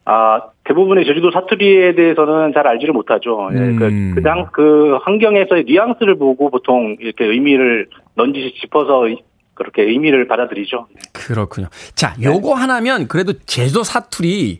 아, 0.07 0.39
대부분의 0.65 1.05
제주도 1.05 1.31
사투리에 1.31 1.95
대해서는 1.95 2.53
잘 2.53 2.67
알지를 2.67 2.93
못하죠. 2.93 3.49
예, 3.53 3.57
음. 3.57 3.75
그, 4.13 4.21
그냥 4.21 4.47
그 4.53 4.97
환경에서의 5.03 5.63
뉘앙스를 5.65 6.15
보고 6.17 6.51
보통 6.51 6.95
이렇게 6.99 7.25
의미를 7.25 7.87
넌지시 8.15 8.53
짚어서 8.61 9.07
이- 9.09 9.17
그렇게 9.55 9.81
의미를 9.83 10.27
받아들이죠. 10.27 10.87
네. 10.93 10.99
그렇군요. 11.13 11.67
자, 11.95 12.13
요거 12.21 12.53
하나면 12.53 13.07
그래도 13.07 13.33
제주도 13.45 13.83
사투리 13.83 14.59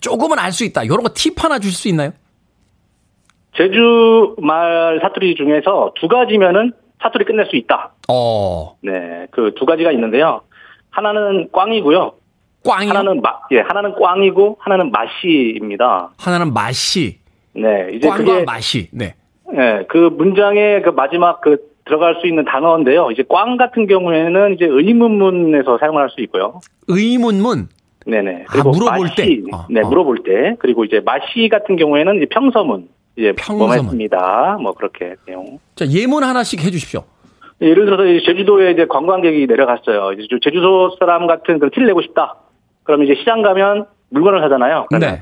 조금은 0.00 0.38
알 0.38 0.52
수 0.52 0.64
있다. 0.64 0.86
요런 0.86 1.02
거 1.02 1.08
팁 1.14 1.42
하나 1.42 1.58
주실 1.58 1.76
수 1.76 1.88
있나요? 1.88 2.10
제주 3.56 4.34
말 4.38 4.98
사투리 5.02 5.34
중에서 5.36 5.92
두 5.98 6.08
가지면은 6.08 6.72
사투리 7.02 7.24
끝낼 7.24 7.46
수 7.46 7.56
있다. 7.56 7.92
어, 8.08 8.76
네, 8.82 9.26
그 9.30 9.54
두 9.54 9.64
가지가 9.66 9.92
있는데요. 9.92 10.42
하나는 10.90 11.48
꽝이고요. 11.52 12.12
꽝이요? 12.64 12.90
하나는 12.90 13.20
마, 13.20 13.38
예, 13.52 13.60
하나는 13.60 13.94
꽝이고 13.94 14.58
하나는 14.60 14.90
맛이입니다. 14.90 16.10
하나는 16.18 16.52
맛이. 16.52 17.18
네, 17.54 17.90
이제 17.94 18.08
꽝과 18.08 18.24
그게 18.24 18.44
맛이. 18.44 18.88
네. 18.92 19.14
예, 19.56 19.84
그 19.88 19.96
문장의 19.98 20.82
그 20.82 20.90
마지막 20.90 21.40
그 21.40 21.58
들어갈 21.84 22.16
수 22.20 22.26
있는 22.26 22.44
단어인데요. 22.44 23.10
이제 23.10 23.22
꽝 23.28 23.56
같은 23.56 23.86
경우에는 23.86 24.54
이제 24.54 24.64
의문문에서 24.64 25.78
사용을 25.78 26.02
할수 26.02 26.20
있고요. 26.22 26.60
의문문. 26.88 27.68
네네. 28.06 28.44
아, 28.48 28.62
물어볼 28.62 29.06
맛이, 29.08 29.14
때? 29.16 29.56
어, 29.56 29.66
네, 29.70 29.80
어. 29.82 29.88
물어볼 29.88 30.22
때. 30.24 30.56
그리고 30.58 30.84
이제 30.84 31.00
맛이 31.04 31.48
같은 31.50 31.76
경우에는 31.76 32.16
이제 32.16 32.26
평서문. 32.26 32.88
이제 33.16 33.32
평서문. 33.32 33.66
뭐했습니다. 33.66 34.58
뭐 34.60 34.72
그렇게 34.72 35.14
내용. 35.26 35.58
자, 35.74 35.86
예문 35.86 36.24
하나씩 36.24 36.64
해 36.64 36.70
주십시오. 36.70 37.04
예를 37.60 37.84
들어서 37.86 38.02
제주도에 38.26 38.72
이제 38.72 38.86
관광객이 38.86 39.46
내려갔어요. 39.46 40.12
이제 40.12 40.26
좀 40.28 40.40
제주도 40.40 40.96
사람 40.98 41.26
같은 41.26 41.58
그런 41.58 41.70
티를 41.70 41.86
내고 41.86 42.02
싶다. 42.02 42.36
그럼 42.84 43.02
이제 43.04 43.14
시장 43.18 43.42
가면 43.42 43.86
물건을 44.10 44.40
사잖아요. 44.40 44.86
네. 45.00 45.20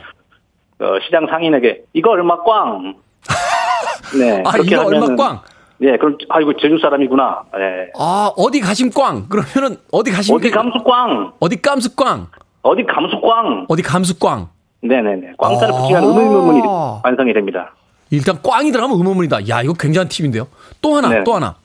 어, 0.81 0.99
시장 1.05 1.27
상인에게 1.29 1.83
이거 1.95 2.11
얼마 2.11 2.37
꽝. 2.43 2.95
네. 4.19 4.43
아, 4.45 4.53
이거 4.59 4.85
얼마 4.85 5.07
하면은- 5.07 5.17
꽝? 5.17 5.41
네, 5.79 5.97
그럼 5.97 6.17
아 6.29 6.41
이거 6.41 6.53
제주 6.61 6.79
사람이구나. 6.81 7.43
네. 7.55 7.91
아, 7.99 8.31
어디 8.37 8.61
가심 8.61 8.91
꽝? 8.91 9.29
그러면은 9.29 9.79
어디 9.91 10.13
가심 10.13 10.37
어디 10.37 10.51
감수 10.51 10.79
꽝. 10.85 11.33
어디 11.41 11.61
깜수 11.61 11.97
꽝? 11.97 12.29
어디 12.63 12.85
감수 12.85 13.21
꽝. 13.21 13.67
어디 13.69 13.83
감수 13.83 14.19
꽝? 14.19 14.49
네네네. 14.83 15.33
꽝자를 15.39 15.75
아. 15.75 15.79
붙이면 15.79 16.05
의문문이 16.05 16.63
완성이 17.03 17.33
됩니다. 17.33 17.75
일단 18.11 18.39
꽝이 18.43 18.71
들어가면 18.71 18.97
의문문이다. 18.99 19.49
야, 19.49 19.63
이거 19.63 19.73
굉장한 19.73 20.09
팁인데요. 20.09 20.47
또 20.81 20.95
하나, 20.97 21.09
네. 21.09 21.25
또 21.25 21.35
하나. 21.35 21.57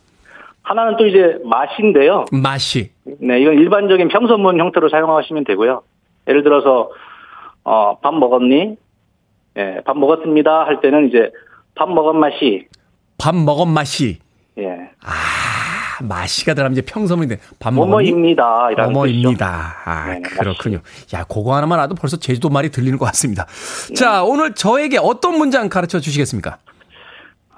하나는 0.64 0.96
또 0.98 1.06
이제 1.06 1.38
맛인데요. 1.44 2.26
맛이. 2.32 2.92
네, 3.20 3.40
이건 3.42 3.54
일반적인 3.56 4.08
평서문 4.10 4.60
형태로 4.60 4.90
사용하시면 4.90 5.44
되고요. 5.46 5.82
예를 6.28 6.44
들어서 6.44 6.90
어, 7.64 7.98
밥 8.00 8.14
먹었니? 8.14 8.78
예, 9.58 9.82
밥 9.86 9.98
먹었습니다. 9.98 10.66
할 10.66 10.82
때는 10.82 11.08
이제 11.10 11.32
밥 11.76 11.90
먹은 11.90 12.20
맛이 12.20 12.68
밥 13.18 13.36
먹은 13.36 13.70
맛이. 13.70 14.20
예, 14.60 14.70
아, 15.04 16.04
맛이가 16.04 16.54
들어가면 16.54 16.78
이제 16.78 16.82
평서문인데 16.82 17.38
밥 17.60 17.74
먹었니? 17.74 17.90
뭐뭐입니다. 18.12 18.68
어머입니다. 18.78 19.76
아, 19.86 20.06
네네, 20.08 20.22
그렇군요. 20.22 20.80
야, 21.14 21.24
그거 21.24 21.56
하나만 21.56 21.80
알아도 21.80 21.96
벌써 21.96 22.18
제주도 22.18 22.50
말이 22.50 22.70
들리는 22.70 22.98
것 22.98 23.06
같습니다. 23.06 23.46
네. 23.90 23.94
자, 23.96 24.24
오늘 24.24 24.54
저에게 24.54 24.98
어떤 25.02 25.38
문장 25.38 25.70
가르쳐 25.70 26.00
주시겠습니까? 26.00 26.58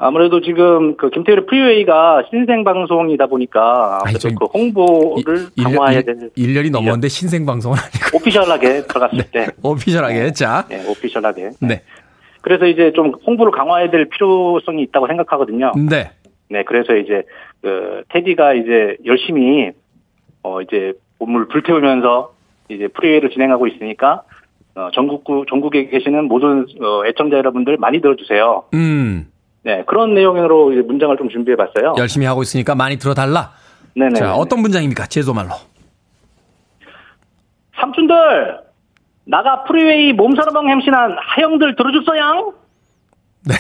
아무래도 0.02 0.40
지금 0.40 0.96
그 0.96 1.10
김태율의 1.10 1.46
프리웨이가 1.46 2.24
신생 2.30 2.64
방송이다 2.64 3.28
보니까 3.28 4.00
아니, 4.06 4.18
그 4.18 4.46
홍보를 4.46 5.48
일- 5.58 5.64
강화해야 5.64 6.00
일- 6.00 6.32
1년이 6.38 6.72
넘었는데 6.72 7.10
신생 7.10 7.46
방송은 7.46 7.78
아니고 7.78 8.16
오피셜하게 8.18 8.84
들어갔을 8.88 9.24
때, 9.32 9.48
오피셜하게 9.62 10.32
자. 10.32 10.66
네, 10.70 10.90
오피셜하게. 10.90 11.50
네. 11.62 11.82
그래서 12.42 12.66
이제 12.66 12.94
좀 12.96 13.12
홍보를 13.28 13.52
강화해야 13.52 13.92
될 13.92 14.08
필요성이 14.08 14.84
있다고 14.84 15.08
생각하거든요. 15.08 15.74
네. 15.90 16.12
네, 16.50 16.64
그래서 16.64 16.96
이제 16.96 17.24
그 17.62 18.04
테디가 18.10 18.54
이제 18.54 18.96
열심히 19.06 19.72
어 20.44 20.62
이제 20.62 20.94
몸을 21.20 21.50
불태우면서 21.50 22.34
이제 22.70 22.88
프리웨이를 22.88 23.32
진행하고 23.32 23.68
있으니까 23.68 24.24
어, 24.76 24.90
전국 24.94 25.26
전국에 25.50 25.90
계시는 25.90 26.26
모든 26.30 26.66
어, 26.82 27.06
애청자 27.06 27.36
여러분들 27.38 27.76
많이 27.78 28.00
들어주세요. 28.00 28.64
음. 28.74 29.28
네 29.64 29.84
그런 29.86 30.14
내용으로 30.14 30.72
이제 30.74 30.82
문장을 30.82 31.16
좀 31.18 31.30
준비해 31.30 31.56
봤어요. 31.56 31.96
열심히 31.98 32.26
하고 32.26 32.42
있으니까 32.42 32.76
많이 32.76 32.98
들어달라. 32.98 33.52
네네. 33.96 34.14
자, 34.20 34.36
어떤 34.36 34.62
문장입니까? 34.62 35.08
제주말로. 35.08 35.50
삼촌들 37.80 38.60
나가 39.26 39.64
프리웨이 39.64 40.14
몸 40.14 40.27
사르멍 40.27 40.70
햄시난 40.70 41.18
하영들 41.20 41.76
들어줍서양? 41.76 42.52
네. 43.46 43.56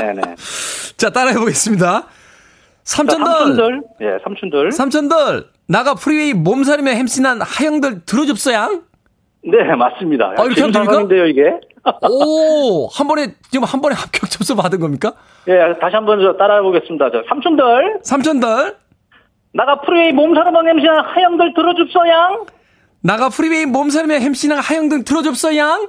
네네. 0.00 0.22
자, 0.96 1.10
따라해 1.10 1.36
보겠습니다. 1.36 2.06
삼촌들, 2.84 3.26
삼촌들, 3.26 3.82
예, 4.00 4.18
삼촌들. 4.24 4.72
삼촌들, 4.72 5.46
나가 5.68 5.94
프리웨이 5.94 6.32
몸 6.32 6.46
사르멍 6.46 6.92
햄시난 6.92 7.42
하영들 7.42 8.06
들어줍서양? 8.06 8.82
네, 9.44 9.76
맞습니다. 9.76 10.34
아, 10.38 10.44
이렇게 10.44 10.62
하면 10.62 10.72
됩니까? 10.72 10.84
상황인데요, 10.92 11.26
이게. 11.26 11.42
오, 12.02 12.86
한 12.88 13.06
번에, 13.08 13.34
지금 13.50 13.64
한 13.64 13.80
번에 13.80 13.94
합격 13.94 14.28
점수 14.30 14.54
받은 14.56 14.80
겁니까? 14.80 15.12
예, 15.48 15.74
다시 15.80 15.96
한번 15.96 16.20
저 16.20 16.36
따라해 16.36 16.60
보겠습니다. 16.62 17.10
저 17.10 17.22
삼촌들 17.28 18.00
삼촌들, 18.02 18.76
나가 19.54 19.80
프리웨이 19.80 20.12
몸 20.12 20.25
사르멍 20.25 20.66
햄시난 20.68 21.04
하영들 21.04 21.54
들어줍서양? 21.54 22.44
나가 23.00 23.28
프리웨이 23.28 23.64
몸 23.66 23.77
사르멍 23.77 24.14
햄시난 24.16 24.58
하영들 24.58 25.04
들어줍서양? 25.04 25.88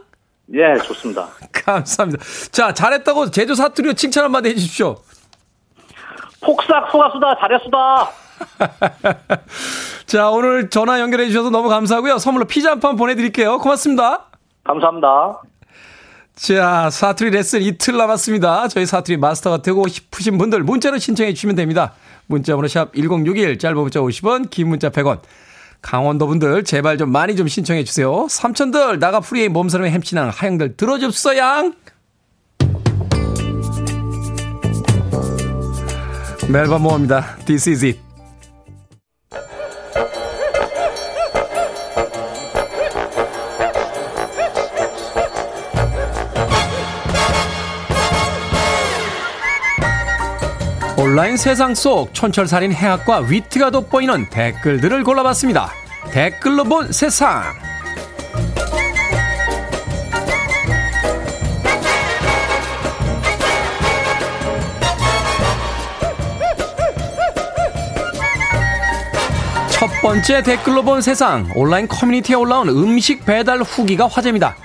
예, 0.53 0.77
좋습니다. 0.79 1.27
감사합니다. 1.53 2.23
자, 2.51 2.73
잘했다고 2.73 3.31
제조 3.31 3.53
사투리로 3.55 3.93
칭찬 3.93 4.23
한마디 4.23 4.49
해주십시오. 4.49 4.95
폭삭 6.41 6.91
소가수다 6.91 7.35
잘했수다. 7.39 8.09
자, 10.07 10.29
오늘 10.29 10.69
전화 10.69 10.99
연결해 11.01 11.27
주셔서 11.27 11.49
너무 11.49 11.67
감사하고요. 11.69 12.17
선물로 12.17 12.45
피자 12.45 12.71
한 12.71 12.79
판 12.79 12.95
보내드릴게요. 12.95 13.57
고맙습니다. 13.59 14.25
감사합니다. 14.63 15.41
자, 16.39 16.89
사투리 16.89 17.31
레슨 17.31 17.61
이틀 17.61 17.97
남았습니다. 17.97 18.69
저희 18.69 18.85
사투리 18.85 19.17
마스터가 19.17 19.61
되고 19.61 19.85
싶으신 19.85 20.37
분들 20.37 20.63
문자로 20.63 20.97
신청해 20.97 21.33
주시면 21.33 21.57
됩니다. 21.57 21.93
문자 22.27 22.55
번호 22.55 22.69
샵 22.69 22.93
1061, 22.93 23.59
짧은 23.59 23.75
문자 23.75 23.99
50원, 23.99 24.49
긴 24.49 24.69
문자 24.69 24.89
100원. 24.89 25.19
강원도 25.81 26.27
분들 26.27 26.63
제발 26.63 26.97
좀 26.97 27.11
많이 27.11 27.35
좀 27.35 27.49
신청해 27.49 27.83
주세요. 27.83 28.25
삼촌들 28.29 28.99
나가 28.99 29.19
프리의 29.19 29.49
몸사람의 29.49 29.91
햄치랑 29.91 30.29
하영들 30.29 30.77
들어줍소 30.77 31.35
양. 31.35 31.73
멜바 36.47 36.77
모입니다. 36.77 37.35
This 37.45 37.69
is 37.69 37.85
it. 37.85 38.08
온라인 51.09 51.37
세상 51.37 51.73
속 51.73 52.13
촌철살인 52.13 52.71
해학과 52.71 53.17
위트가 53.17 53.71
돋보이는 53.71 54.29
댓글들을 54.29 55.03
골라봤습니다. 55.03 55.71
댓글로 56.11 56.63
본 56.65 56.91
세상. 56.91 57.45
첫 69.71 69.87
번째 70.03 70.43
댓글로 70.43 70.83
본 70.83 71.01
세상. 71.01 71.49
온라인 71.55 71.87
커뮤니티에 71.87 72.35
올라온 72.35 72.69
음식 72.69 73.25
배달 73.25 73.63
후기가 73.63 74.05
화제입니다. 74.05 74.55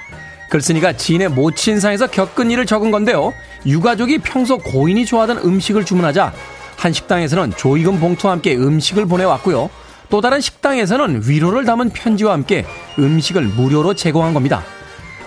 글쓴이가 0.51 0.93
지인의 0.93 1.31
모친상에서 1.31 2.09
겪은 2.09 2.51
일을 2.51 2.67
적은 2.67 2.91
건데요. 2.91 3.33
유가족이 3.67 4.19
평소 4.19 4.59
고인이 4.59 5.07
좋아하던 5.07 5.39
음식을 5.39 5.85
주문하자 5.85 6.33
한 6.77 6.93
식당에서는 6.93 7.53
조이금 7.57 7.99
봉투와 7.99 8.35
함께 8.35 8.55
음식을 8.57 9.07
보내왔고요. 9.07 9.71
또 10.11 10.21
다른 10.21 10.41
식당에서는 10.41 11.23
위로를 11.27 11.65
담은 11.65 11.91
편지와 11.91 12.33
함께 12.35 12.65
음식을 12.99 13.43
무료로 13.43 13.95
제공한 13.95 14.35
겁니다. 14.35 14.63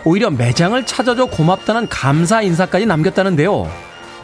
오히려 0.05 0.29
매장을 0.29 0.85
찾아줘 0.85 1.25
고맙다는 1.25 1.89
감사 1.89 2.41
인사까지 2.41 2.85
남겼다는데요. 2.85 3.69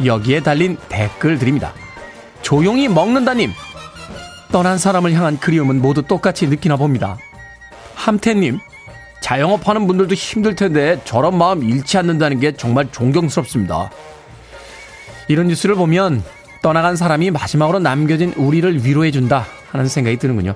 여기에 0.06 0.42
달린 0.42 0.78
댓글들입니다. 0.90 1.74
조용히 2.42 2.88
먹는다님. 2.88 3.52
떠난 4.52 4.78
사람을 4.78 5.14
향한 5.14 5.40
그리움은 5.40 5.82
모두 5.82 6.04
똑같이 6.04 6.48
느끼나 6.48 6.78
봅니다. 6.78 7.18
함태님. 7.96 8.60
자영업하는 9.24 9.88
분들도 9.88 10.14
힘들 10.16 10.54
텐데 10.54 11.00
저런 11.06 11.38
마음 11.38 11.64
잃지 11.64 11.98
않는다는 11.98 12.42
게 12.42 12.52
정말 12.52 12.92
존경스럽습니다. 12.92 13.90
이런 15.30 15.48
뉴스를 15.48 15.76
보면 15.76 16.22
떠나간 16.62 16.98
사람이 16.98 17.32
마지막으로 17.32 17.80
남겨진 17.80 18.34
우리를 18.36 18.86
위로해준다 18.86 19.46
하는 19.72 19.88
생각이 19.88 20.18
드는군요. 20.18 20.56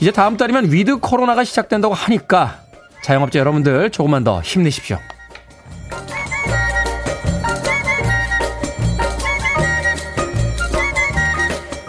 이제 0.00 0.10
다음 0.10 0.38
달이면 0.38 0.72
위드 0.72 0.96
코로나가 0.96 1.44
시작된다고 1.44 1.92
하니까 1.92 2.62
자영업자 3.02 3.38
여러분들 3.38 3.90
조금만 3.90 4.24
더 4.24 4.40
힘내십시오. 4.40 4.98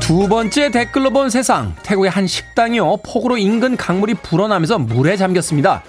두 0.02 0.28
번째 0.28 0.72
댓글로 0.72 1.12
본 1.12 1.30
세상. 1.30 1.74
태국의 1.84 2.12
한 2.12 2.28
식당이요. 2.28 2.98
폭우로 2.98 3.38
인근 3.38 3.78
강물이 3.78 4.16
불어나면서 4.16 4.78
물에 4.78 5.16
잠겼습니다. 5.16 5.84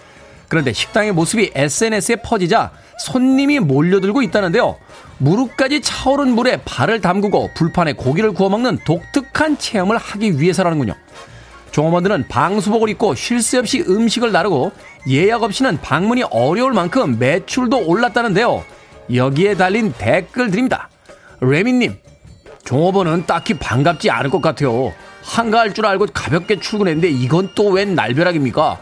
그런데 0.53 0.75
식당의 0.75 1.13
모습이 1.13 1.51
SNS에 1.55 2.17
퍼지자 2.17 2.73
손님이 2.99 3.59
몰려들고 3.59 4.21
있다는데요. 4.21 4.77
무릎까지 5.17 5.81
차오른 5.81 6.35
물에 6.35 6.59
발을 6.63 7.01
담그고 7.01 7.53
불판에 7.55 7.95
고기를 7.95 8.33
구워 8.35 8.51
먹는 8.51 8.81
독특한 8.85 9.57
체험을 9.57 9.97
하기 9.97 10.39
위해서라는군요. 10.39 10.93
종업원들은 11.71 12.29
방수복을 12.29 12.91
입고 12.91 13.15
쉴 13.15 13.41
새 13.41 13.57
없이 13.57 13.83
음식을 13.89 14.31
나르고 14.31 14.73
예약 15.09 15.43
없이는 15.43 15.79
방문이 15.81 16.25
어려울 16.25 16.75
만큼 16.75 17.19
매출도 17.19 17.87
올랐다는데요. 17.87 18.63
여기에 19.15 19.55
달린 19.55 19.95
댓글들입니다. 19.97 20.91
레미님, 21.41 21.97
종업원은 22.65 23.25
딱히 23.25 23.55
반갑지 23.55 24.11
않을 24.11 24.29
것 24.29 24.43
같아요. 24.43 24.93
한가할 25.23 25.73
줄 25.73 25.87
알고 25.87 26.09
가볍게 26.13 26.61
출근했는데 26.61 27.09
이건 27.09 27.53
또 27.55 27.71
웬 27.71 27.95
날벼락입니까? 27.95 28.79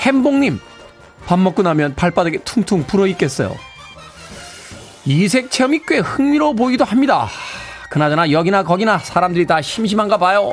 햄봉님, 0.00 0.58
밥 1.26 1.38
먹고 1.38 1.62
나면 1.62 1.94
발바닥에 1.94 2.38
퉁퉁 2.44 2.84
불어 2.86 3.06
있겠어요. 3.08 3.56
이색 5.04 5.50
체험이 5.50 5.80
꽤 5.86 5.98
흥미로워 5.98 6.52
보이기도 6.52 6.84
합니다. 6.84 7.28
그나저나 7.90 8.30
여기나 8.30 8.62
거기나 8.62 8.98
사람들이 8.98 9.46
다 9.46 9.60
심심한가 9.60 10.16
봐요. 10.16 10.52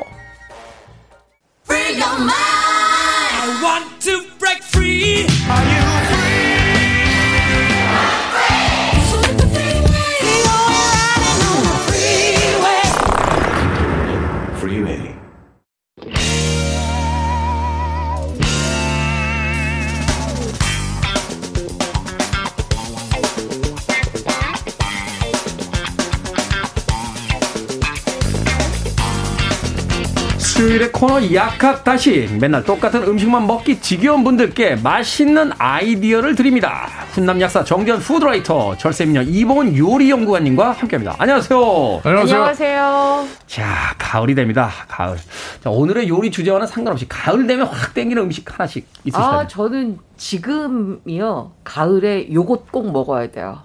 수요일의 30.60 30.92
코너 30.92 31.32
약학다시 31.32 32.36
맨날 32.38 32.62
똑같은 32.62 33.02
음식만 33.02 33.46
먹기 33.46 33.80
지겨운 33.80 34.22
분들께 34.22 34.76
맛있는 34.76 35.52
아이디어를 35.56 36.34
드립니다. 36.34 36.86
훈남 37.12 37.40
약사 37.40 37.64
정전 37.64 37.98
푸드라이터 37.98 38.76
절세미녀 38.76 39.22
이봉은 39.22 39.78
요리연구관님과 39.78 40.72
함께합니다. 40.72 41.16
안녕하세요. 41.18 42.02
안녕하세요. 42.04 43.26
자 43.46 43.94
가을이 43.96 44.34
됩니다. 44.34 44.70
가을. 44.86 45.16
자, 45.64 45.70
오늘의 45.70 46.08
요리 46.10 46.30
주제와는 46.30 46.66
상관없이 46.66 47.08
가을 47.08 47.46
되면 47.46 47.66
확 47.66 47.94
땡기는 47.94 48.22
음식 48.22 48.52
하나씩 48.52 48.86
있으시다면 49.04 49.40
아, 49.40 49.46
저는 49.46 49.98
지금이요. 50.18 51.52
가을에 51.64 52.30
요것 52.30 52.70
꼭 52.70 52.92
먹어야 52.92 53.30
돼요. 53.30 53.62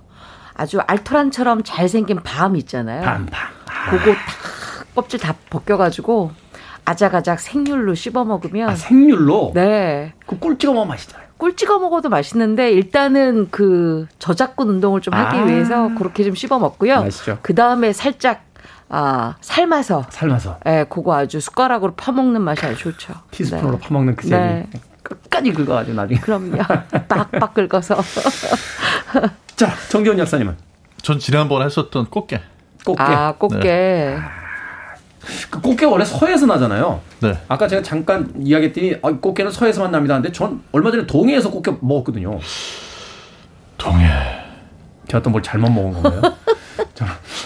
아주 0.53 0.79
알토란처럼 0.79 1.63
잘생긴 1.65 2.21
밤 2.23 2.55
있잖아요. 2.55 3.01
밤 3.01 3.25
밤. 3.25 3.49
아, 3.65 3.91
그거 3.91 4.13
다 4.13 4.19
껍질 4.95 5.19
다 5.19 5.35
벗겨가지고 5.49 6.44
아작아작 6.85 7.39
생률로 7.39 7.95
씹어 7.95 8.23
먹으면 8.23 8.69
아, 8.69 8.75
생률로 8.75 9.51
네. 9.53 10.13
그꿀 10.25 10.57
찍어 10.57 10.73
먹으면 10.73 10.89
맛있잖아요. 10.89 11.27
꿀 11.37 11.55
찍어 11.55 11.79
먹어도 11.79 12.09
맛있는데 12.09 12.71
일단은 12.71 13.49
그 13.51 14.07
저작근 14.19 14.69
운동을 14.69 15.01
좀 15.01 15.13
하기 15.13 15.37
아. 15.37 15.43
위해서 15.43 15.89
그렇게 15.97 16.23
좀 16.23 16.35
씹어 16.35 16.59
먹고요. 16.59 17.01
맛있죠. 17.01 17.39
그 17.41 17.53
다음에 17.53 17.91
살짝 17.91 18.45
아 18.87 19.35
삶아서 19.41 20.05
삶아서 20.09 20.59
예, 20.67 20.85
그거 20.87 21.15
아주 21.15 21.39
숟가락으로 21.39 21.93
퍼먹는 21.95 22.41
맛이 22.41 22.65
아주 22.65 22.77
좋죠. 22.77 23.13
티스푼으로 23.31 23.79
네. 23.79 23.87
퍼먹는 23.87 24.15
그 24.15 24.27
재미. 24.27 24.43
네. 24.43 24.69
끝까지 25.05 25.53
긁어가지고 25.53 25.95
나중에. 25.95 26.19
그럼요. 26.19 26.57
빡빡 27.07 27.53
긁어서. 27.53 27.97
자, 29.55 29.73
정재훈 29.89 30.17
약사님은? 30.19 30.57
전 31.01 31.19
지난번에 31.19 31.65
했었던 31.65 32.05
꽃게. 32.07 32.41
꽃게. 32.83 33.03
아, 33.03 33.33
꽃게. 33.33 34.17
그 35.49 35.61
꽃게 35.61 35.85
원래 35.85 36.05
서해에서 36.05 36.45
나잖아요. 36.45 37.01
네. 37.21 37.37
아까 37.47 37.67
제가 37.67 37.81
잠깐 37.81 38.31
이야기했더니 38.39 38.95
아, 39.01 39.11
꽃게는 39.11 39.51
서해에서만 39.51 39.91
납니다. 39.91 40.15
근데 40.15 40.31
전 40.31 40.61
얼마 40.71 40.91
전에 40.91 41.05
동해에서 41.05 41.49
꽃게 41.51 41.77
먹었거든요. 41.81 42.39
동해. 43.77 44.07
제가 45.07 45.21
또 45.21 45.29
뭘 45.29 45.43
잘못 45.43 45.69
먹은 45.69 45.93
건가요? 45.93 46.21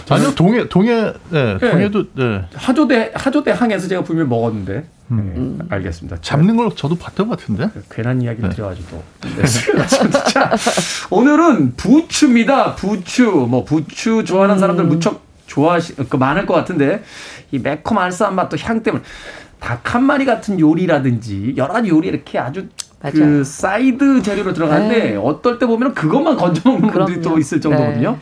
아니요, 0.09 0.33
동해, 0.33 0.67
동해, 0.69 1.13
네, 1.29 1.57
네. 1.57 1.71
동해도, 1.71 2.13
네. 2.13 2.45
하조대 2.53 3.11
하조대 3.13 3.51
항에서 3.51 3.87
제가 3.87 4.03
분명 4.03 4.25
히 4.25 4.29
먹었는데. 4.29 4.85
네, 5.11 5.57
알겠습니다. 5.69 6.17
잡는 6.21 6.55
걸 6.55 6.69
저도 6.75 6.95
봤던 6.95 7.27
것 7.29 7.39
같은데. 7.39 7.69
괜한 7.91 8.21
이야기를 8.21 8.49
드려가지고. 8.49 9.03
네, 9.37 9.45
자, 10.31 10.51
오늘은 11.09 11.75
부추입니다. 11.75 12.75
부추. 12.75 13.25
뭐, 13.49 13.63
부추 13.63 14.23
좋아하는 14.23 14.59
사람들 14.59 14.85
무척 14.85 15.23
좋아하시, 15.47 15.95
그, 16.09 16.15
많을 16.17 16.45
것 16.45 16.53
같은데, 16.53 17.03
이 17.51 17.59
매콤 17.59 17.97
알싸한 17.97 18.35
맛 18.35 18.49
또 18.49 18.57
향 18.57 18.81
때문에, 18.83 19.03
닭 19.59 19.93
한 19.95 20.03
마리 20.03 20.25
같은 20.25 20.59
요리라든지, 20.59 21.53
여러 21.57 21.73
가지 21.73 21.89
요리 21.89 22.07
이렇게 22.07 22.37
아주 22.39 22.67
그 23.01 23.17
맞아요. 23.17 23.43
사이드 23.43 24.21
재료로 24.21 24.53
들어가는데, 24.53 25.11
네. 25.11 25.15
어떨 25.15 25.57
때 25.59 25.65
보면 25.65 25.93
그것만 25.93 26.35
건져 26.37 26.69
먹는 26.69 26.89
분들이. 26.91 27.21
또 27.21 27.37
있을 27.37 27.59
정도거든요. 27.61 28.11
네. 28.11 28.17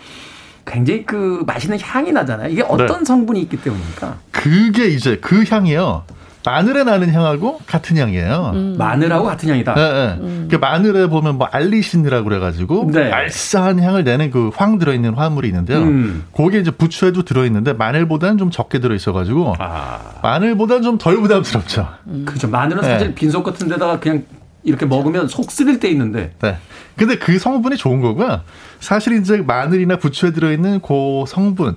굉장히 0.66 1.06
그 1.06 1.44
맛있는 1.48 1.80
향이 1.82 2.12
나잖아요. 2.12 2.50
이게 2.50 2.62
어떤 2.62 3.00
네. 3.00 3.06
성분이 3.06 3.42
있기 3.44 3.58
때문입니까? 3.58 4.18
그게 4.32 4.88
이제 4.88 5.18
그 5.22 5.44
향이요. 5.50 6.04
마늘에 6.48 6.84
나는 6.86 7.12
향하고 7.12 7.60
같은 7.68 7.98
향이에요. 7.98 8.52
음. 8.56 8.76
마늘하고 8.78 9.26
같은 9.26 9.50
향이다. 9.50 9.74
네, 9.76 10.18
네. 10.20 10.48
그 10.50 10.56
마늘에 10.56 11.08
보면 11.08 11.38
뭐 11.38 11.48
알리신이라고 11.52 12.24
그래가지고 12.24 12.90
네. 12.94 13.12
알싸한 13.12 13.80
향을 13.82 14.04
내는 14.04 14.32
그 14.32 14.50
황 14.58 14.80
들어있는 14.80 15.14
화물이 15.14 15.48
있는데요. 15.50 15.80
음. 15.80 16.26
그게 16.36 16.60
이제 16.60 16.72
부추에도 16.72 17.24
들어있는데 17.24 17.74
마늘보다는 17.74 18.38
좀 18.38 18.50
적게 18.50 18.80
들어있어가지고 18.80 19.56
아. 19.60 20.00
마늘보다는 20.24 20.84
좀 20.84 20.98
덜 20.98 21.18
부담스럽죠. 21.18 21.88
그죠. 22.26 22.48
마늘은 22.50 22.82
네. 22.82 22.88
사실 22.88 23.14
빈속 23.14 23.44
같은 23.44 23.68
데다가 23.68 24.00
그냥 24.00 24.24
이렇게 24.64 24.86
먹으면 24.86 25.28
속 25.28 25.52
쓰릴 25.52 25.80
때 25.80 25.90
있는데. 25.90 26.34
네. 26.42 26.58
근데 26.96 27.18
그 27.18 27.38
성분이 27.38 27.78
좋은 27.78 28.02
거고요. 28.02 28.42
사실 28.80 29.14
이제 29.20 29.38
마늘이나 29.38 29.98
부추에 29.98 30.32
들어있는 30.32 30.82
그 30.82 31.24
성분, 31.28 31.76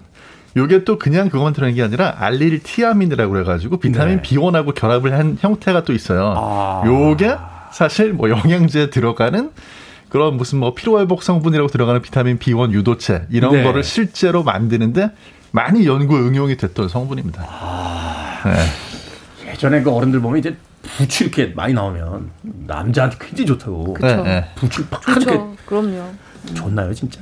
요게 0.57 0.84
또 0.84 0.98
그냥 0.98 1.28
그것만 1.28 1.53
들어있는 1.53 1.76
게 1.76 1.82
아니라 1.82 2.16
알릴 2.18 2.62
티아민이라고 2.62 3.32
그래가지고 3.32 3.78
비타민 3.78 4.16
네. 4.16 4.22
B1하고 4.22 4.74
결합을 4.74 5.12
한 5.12 5.38
형태가 5.40 5.84
또 5.84 5.92
있어요. 5.92 6.34
아. 6.36 6.82
요게 6.84 7.36
사실 7.72 8.12
뭐 8.12 8.30
영양제에 8.30 8.90
들어가는 8.90 9.51
그런 10.09 10.36
무슨 10.36 10.59
뭐 10.59 10.74
피로회복 10.74 11.22
성분이라고 11.22 11.68
들어가는 11.68 12.03
비타민 12.03 12.38
B1 12.38 12.72
유도체 12.72 13.26
이런 13.30 13.53
네. 13.53 13.62
거를 13.62 13.84
실제로 13.84 14.42
만드는데 14.42 15.11
많이 15.53 15.86
연구 15.86 16.16
응용이 16.16 16.57
됐던 16.57 16.88
성분입니다. 16.88 17.46
네. 18.44 19.51
예전에 19.53 19.82
그 19.82 19.90
어른들 19.92 20.20
보면 20.20 20.38
이제 20.38 20.57
부추 20.82 21.24
이렇게 21.24 21.53
많이 21.55 21.74
나오면 21.74 22.30
남자한테 22.66 23.16
굉장히 23.20 23.46
좋다고. 23.46 23.96
네, 24.01 24.16
네. 24.16 24.44
부추 24.57 24.86
팍 24.86 25.03
이렇게 25.09 25.24
그렇죠. 25.26 25.57
그럼요. 25.66 26.11
좋나요, 26.55 26.92
진짜? 26.94 27.20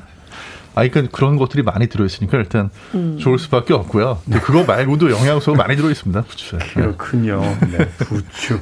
아, 0.79 0.89
그러니까 0.89 1.17
그런 1.17 1.37
것들이 1.37 1.65
많이 1.65 1.89
들어있으니까 1.89 2.39
일단 2.39 2.71
음. 2.95 3.19
좋을 3.19 3.39
수밖에 3.39 3.75
없고요. 3.75 4.21
근데 4.25 4.39
그거 4.39 4.63
말고도 4.65 5.11
영양소가 5.11 5.59
많이 5.59 5.77
들어있습니다. 5.77 6.23
부추에. 6.23 6.59
그렇군요. 6.75 7.41
네, 7.73 7.89
부추. 7.99 8.61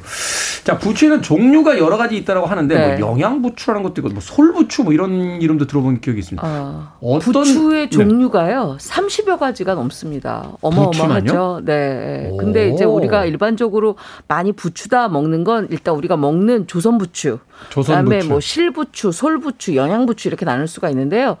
자, 0.63 0.79
부추에는 0.79 1.21
종류가 1.21 1.77
여러 1.77 1.95
가지 1.97 2.17
있다고 2.17 2.47
하는데 2.47 2.75
네. 2.75 2.97
뭐 2.97 3.11
영양부추라는 3.11 3.83
것도 3.83 4.01
있고 4.01 4.09
뭐 4.09 4.19
솔부추 4.19 4.83
뭐 4.83 4.93
이런 4.93 5.41
이름도 5.41 5.67
들어본 5.67 6.01
기억이 6.01 6.19
있습니다. 6.19 6.45
아, 6.45 6.93
어떤 7.01 7.43
부추의 7.43 7.89
네. 7.89 7.89
종류가요. 7.89 8.77
30여 8.79 9.37
가지가 9.37 9.75
넘습니다. 9.75 10.53
어마어마하죠. 10.61 11.61
네. 11.65 12.31
근데 12.39 12.71
오. 12.71 12.73
이제 12.73 12.83
우리가 12.83 13.25
일반적으로 13.25 13.95
많이 14.27 14.53
부추다 14.53 15.09
먹는 15.09 15.43
건 15.43 15.67
일단 15.69 15.93
우리가 15.93 16.17
먹는 16.17 16.65
조선 16.65 16.97
부추. 16.97 17.39
조선 17.69 18.05
그다음에 18.05 18.19
부추. 18.19 18.29
뭐 18.29 18.39
실부추, 18.39 19.11
솔부추, 19.11 19.75
영양부추 19.75 20.27
이렇게 20.27 20.45
나눌 20.45 20.67
수가 20.67 20.89
있는데요. 20.89 21.37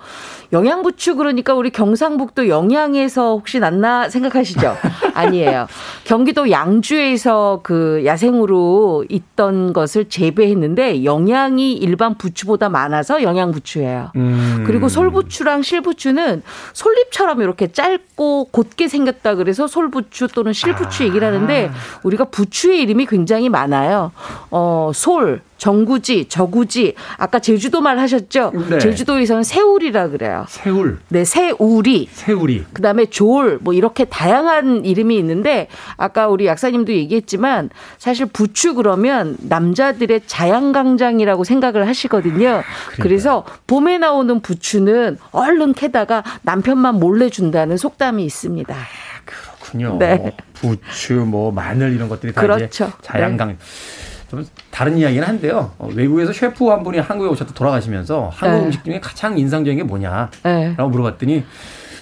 영양 0.53 0.66
부추 0.83 1.15
그러니까 1.15 1.53
우리 1.53 1.69
경상북도 1.69 2.47
영양에서 2.47 3.31
혹시 3.31 3.59
났나 3.59 4.09
생각하시죠? 4.09 4.75
아니에요. 5.13 5.67
경기도 6.03 6.51
양주에서 6.51 7.61
그 7.63 8.03
야생으로 8.05 9.05
있던 9.09 9.73
것을 9.73 10.09
재배했는데 10.09 11.03
영양이 11.03 11.73
일반 11.73 12.17
부추보다 12.17 12.69
많아서 12.69 13.23
영양부추예요. 13.23 14.11
음. 14.15 14.63
그리고 14.65 14.89
솔부추랑 14.89 15.61
실부추는 15.61 16.43
솔잎처럼 16.73 17.41
이렇게 17.41 17.71
짧고 17.71 18.49
곧게 18.51 18.87
생겼다 18.87 19.35
그래서 19.35 19.67
솔부추 19.67 20.27
또는 20.29 20.53
실부추 20.53 21.03
얘기를 21.03 21.27
하는데 21.27 21.71
우리가 22.03 22.25
부추의 22.25 22.81
이름이 22.81 23.05
굉장히 23.07 23.49
많아요. 23.49 24.11
어, 24.51 24.91
솔, 24.93 25.41
정구지, 25.57 26.25
저구지, 26.29 26.93
아까 27.17 27.39
제주도 27.39 27.81
말 27.81 27.99
하셨죠? 27.99 28.51
네. 28.69 28.79
제주도에서는 28.79 29.43
새우리라 29.43 30.09
그래요. 30.09 30.45
새울, 30.49 30.99
네, 31.09 31.25
새우리. 31.25 32.07
새우리. 32.11 32.65
그다음에 32.73 33.05
조을 33.07 33.59
뭐 33.61 33.73
이렇게 33.73 34.05
다양한 34.05 34.85
이름이 34.85 35.17
있는데 35.17 35.67
아까 35.97 36.27
우리 36.27 36.45
약사님도 36.45 36.93
얘기했지만 36.93 37.69
사실 37.97 38.25
부추 38.25 38.75
그러면 38.75 39.37
남자들의 39.41 40.21
자양강장이라고 40.25 41.43
생각을 41.43 41.87
하시거든요. 41.87 42.63
그래서 43.01 43.45
봄에 43.67 43.97
나오는 43.97 44.39
부추는 44.41 45.17
얼른 45.31 45.73
캐다가 45.73 46.23
남편만 46.43 46.95
몰래 46.95 47.29
준다는 47.29 47.77
속담이 47.77 48.23
있습니다. 48.25 48.75
그렇군요. 49.25 49.97
네. 49.99 50.35
부추, 50.53 51.13
뭐 51.13 51.51
마늘 51.51 51.93
이런 51.93 52.09
것들이 52.09 52.33
다 52.33 52.41
그렇죠. 52.41 52.85
이제 52.85 52.93
자양강. 53.01 53.57
좀 54.29 54.45
다른 54.71 54.97
이야기는 54.97 55.25
한데요. 55.27 55.71
어, 55.77 55.89
외국에서 55.93 56.33
셰프 56.33 56.67
한 56.69 56.83
분이 56.83 56.99
한국에 56.99 57.29
오셨다 57.29 57.53
돌아가시면서 57.53 58.29
한국 58.33 58.57
네. 58.59 58.65
음식 58.65 58.83
중에 58.83 58.99
가장 58.99 59.37
인상적인 59.37 59.77
게 59.77 59.83
뭐냐라고 59.83 60.31
네. 60.43 60.75
물어봤더니 60.77 61.43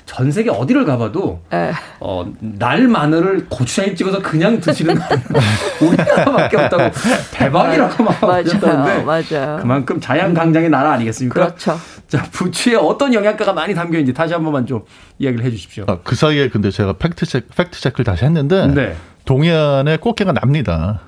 전 0.05 0.32
세계 0.32 0.51
어디를 0.51 0.86
가봐도 0.86 1.41
네. 1.51 1.71
어, 1.99 2.32
날 2.39 2.88
마늘을 2.88 3.47
고추장에 3.49 3.95
찍어서 3.95 4.21
그냥 4.21 4.59
드시는 4.59 4.95
우리나라밖에 5.82 6.57
없다고 6.57 6.91
대박이라고 7.32 8.03
막. 8.03 8.23
하셨다는데 8.23 9.03
맞아요. 9.03 9.57
그만큼 9.61 9.99
자양강장의 9.99 10.69
나라 10.69 10.91
아니겠습니까? 10.93 11.34
그렇죠. 11.34 11.78
자 12.07 12.21
부추에 12.32 12.76
어떤 12.76 13.13
영양가가 13.13 13.53
많이 13.53 13.73
담겨 13.73 13.97
있는지 13.97 14.13
다시 14.13 14.34
한 14.34 14.43
번만 14.43 14.65
좀 14.67 14.84
이야기를 15.17 15.43
해주십시오. 15.45 15.86
아, 15.88 15.97
그 16.03 16.15
사이에 16.15 16.49
근데 16.49 16.69
제가 16.69 16.93
팩트 16.93 17.26
체크, 17.26 17.47
팩트 17.55 17.82
체크를 17.82 18.05
다시 18.05 18.26
했는데 18.26 18.67
네. 18.67 18.95
동해안에 19.26 19.97
꽃게가 19.97 20.32
납니다. 20.34 21.01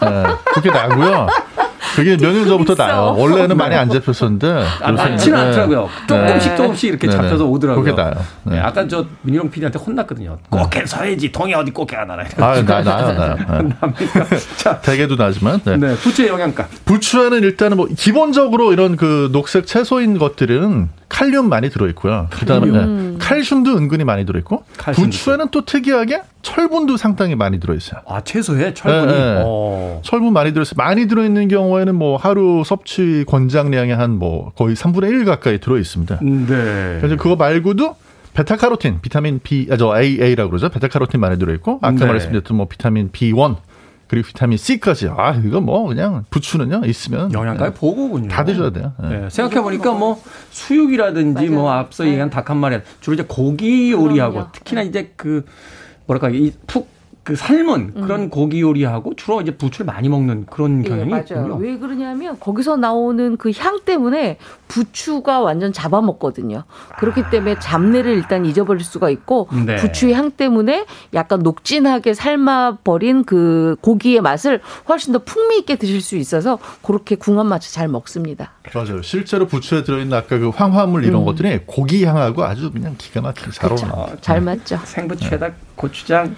네, 0.00 0.24
꽃게 0.54 0.70
나고요. 0.70 1.28
그게 1.94 2.16
몇 2.16 2.32
년 2.32 2.48
전부터 2.48 2.72
있어. 2.72 2.86
나요. 2.86 3.14
원래는 3.16 3.56
많이 3.56 3.76
안 3.76 3.88
잡혔었는데. 3.88 4.64
아, 4.82 4.90
많지는 4.90 5.38
네. 5.38 5.44
않더라고요. 5.46 5.88
조금씩 6.08 6.50
네. 6.50 6.56
조금씩 6.56 6.88
이렇게 6.90 7.06
네네. 7.06 7.22
잡혀서 7.22 7.44
오더라고요. 7.44 7.84
그게 7.84 7.94
나요. 7.94 8.14
네. 8.42 8.56
네. 8.56 8.60
아까 8.60 8.88
저 8.88 9.04
민희룡 9.22 9.48
PD한테 9.50 9.78
혼났거든요. 9.78 10.38
꽃게 10.50 10.86
서해지 10.86 11.30
동해 11.30 11.54
어디 11.54 11.70
꽃게가 11.70 12.04
나라. 12.04 12.24
아, 12.38 12.60
나, 12.62 12.82
나요, 12.82 13.12
나요. 13.12 13.36
네. 13.62 13.68
납니까? 13.80 14.26
자, 14.56 14.80
대게도 14.80 15.14
나지만. 15.14 15.60
네. 15.64 15.76
네, 15.76 15.94
부추의 15.94 16.28
영양가. 16.30 16.66
부추에는 16.84 17.42
일단은 17.44 17.76
뭐 17.76 17.86
기본적으로 17.96 18.72
이런 18.72 18.96
그 18.96 19.28
녹색 19.30 19.66
채소인 19.68 20.18
것들은 20.18 20.88
칼륨 21.08 21.48
많이 21.48 21.70
들어있고요. 21.70 22.26
그다음에 22.30 22.66
네. 22.72 23.13
칼슘도 23.28 23.76
은근히 23.76 24.04
많이 24.04 24.24
들어있고 24.26 24.64
칼슘도 24.76 25.10
부추에는 25.10 25.48
또 25.50 25.64
특이하게 25.64 26.22
철분도 26.42 26.96
상당히 26.96 27.34
많이 27.34 27.60
들어있어요. 27.60 28.00
아 28.06 28.20
채소에 28.22 28.74
철분이. 28.74 29.12
네, 29.12 29.18
네. 29.34 29.42
어. 29.44 30.00
철분 30.02 30.32
많이 30.32 30.52
들어있어요. 30.52 30.74
많이 30.76 31.06
들어있는 31.06 31.48
경우에는 31.48 31.94
뭐 31.94 32.16
하루 32.16 32.62
섭취 32.64 33.24
권장량의 33.28 33.94
한 33.96 34.14
뭐 34.14 34.52
거의 34.54 34.76
3분의 34.76 35.10
1 35.10 35.24
가까이 35.24 35.58
들어있습니다. 35.58 36.20
네. 36.22 36.98
그래서 37.00 37.16
그거 37.16 37.34
말고도 37.36 37.96
베타카로틴, 38.34 39.00
비타민 39.00 39.40
B, 39.42 39.68
아, 39.70 39.76
저 39.76 40.00
AA라고 40.00 40.50
그러죠. 40.50 40.68
베타카로틴 40.68 41.20
많이 41.20 41.38
들어있고 41.38 41.78
아까 41.82 41.92
네. 41.96 42.06
말씀드렸던 42.06 42.56
뭐 42.56 42.66
비타민 42.68 43.10
B1 43.10 43.56
그리고 44.14 44.28
비타민 44.28 44.56
C까지. 44.58 45.08
아 45.08 45.34
이거 45.44 45.60
뭐 45.60 45.88
그냥 45.88 46.24
부추는요 46.30 46.82
있으면 46.86 47.32
영양가의 47.32 47.72
네, 47.72 47.76
보고군요. 47.80 48.28
다 48.28 48.44
드셔야 48.44 48.70
돼요. 48.70 48.92
네. 49.02 49.08
네, 49.22 49.28
생각해 49.30 49.60
보니까 49.60 49.92
뭐 49.92 50.22
수육이라든지 50.50 51.48
뭐 51.48 51.72
앞서 51.72 52.04
네. 52.04 52.10
얘기한 52.10 52.30
닭 52.30 52.44
한 52.50 52.58
마리 52.58 52.78
주로 53.00 53.14
이제 53.14 53.24
고기 53.26 53.90
요리하고 53.90 54.32
그럼요. 54.34 54.52
특히나 54.52 54.82
이제 54.82 55.12
그 55.16 55.44
뭐랄까 56.06 56.28
이 56.30 56.52
푹 56.68 56.93
그 57.24 57.34
삶은 57.36 57.94
그런 57.94 58.28
고기 58.28 58.60
요리하고 58.60 59.14
주로 59.16 59.40
이제 59.40 59.50
부추를 59.56 59.86
많이 59.86 60.10
먹는 60.10 60.44
그런 60.46 60.84
예, 60.84 60.88
경향이 60.90 61.10
맞아요. 61.10 61.22
있군요. 61.24 61.56
왜 61.56 61.78
그러냐면 61.78 62.38
거기서 62.38 62.76
나오는 62.76 63.36
그 63.38 63.50
향 63.54 63.80
때문에 63.84 64.36
부추가 64.68 65.40
완전 65.40 65.72
잡아먹거든요. 65.72 66.64
그렇기 66.98 67.22
때문에 67.30 67.58
잡내를 67.60 68.12
일단 68.12 68.44
잊어버릴 68.44 68.84
수가 68.84 69.08
있고 69.10 69.48
아. 69.50 69.62
네. 69.64 69.76
부추의 69.76 70.12
향 70.14 70.30
때문에 70.32 70.84
약간 71.14 71.40
녹진하게 71.40 72.12
삶아버린 72.14 73.24
그 73.24 73.76
고기의 73.80 74.20
맛을 74.20 74.60
훨씬 74.88 75.12
더 75.12 75.20
풍미 75.20 75.58
있게 75.58 75.76
드실 75.76 76.02
수 76.02 76.16
있어서 76.16 76.58
그렇게 76.82 77.14
궁합 77.16 77.46
맞춰 77.46 77.70
잘 77.70 77.88
먹습니다. 77.88 78.52
맞아요. 78.74 79.00
실제로 79.02 79.46
부추에 79.46 79.82
들어있는 79.84 80.16
아까 80.16 80.38
그 80.38 80.50
황화물 80.50 81.04
이런 81.04 81.24
것들이 81.24 81.60
고기 81.64 82.04
향하고 82.04 82.44
아주 82.44 82.70
그냥 82.70 82.96
기가 82.98 83.20
막히게 83.22 83.50
잘. 83.52 83.70
어울려. 83.72 84.08
잘 84.20 84.40
맞죠. 84.42 84.78
생부추에다 84.84 85.50
고추장, 85.76 86.34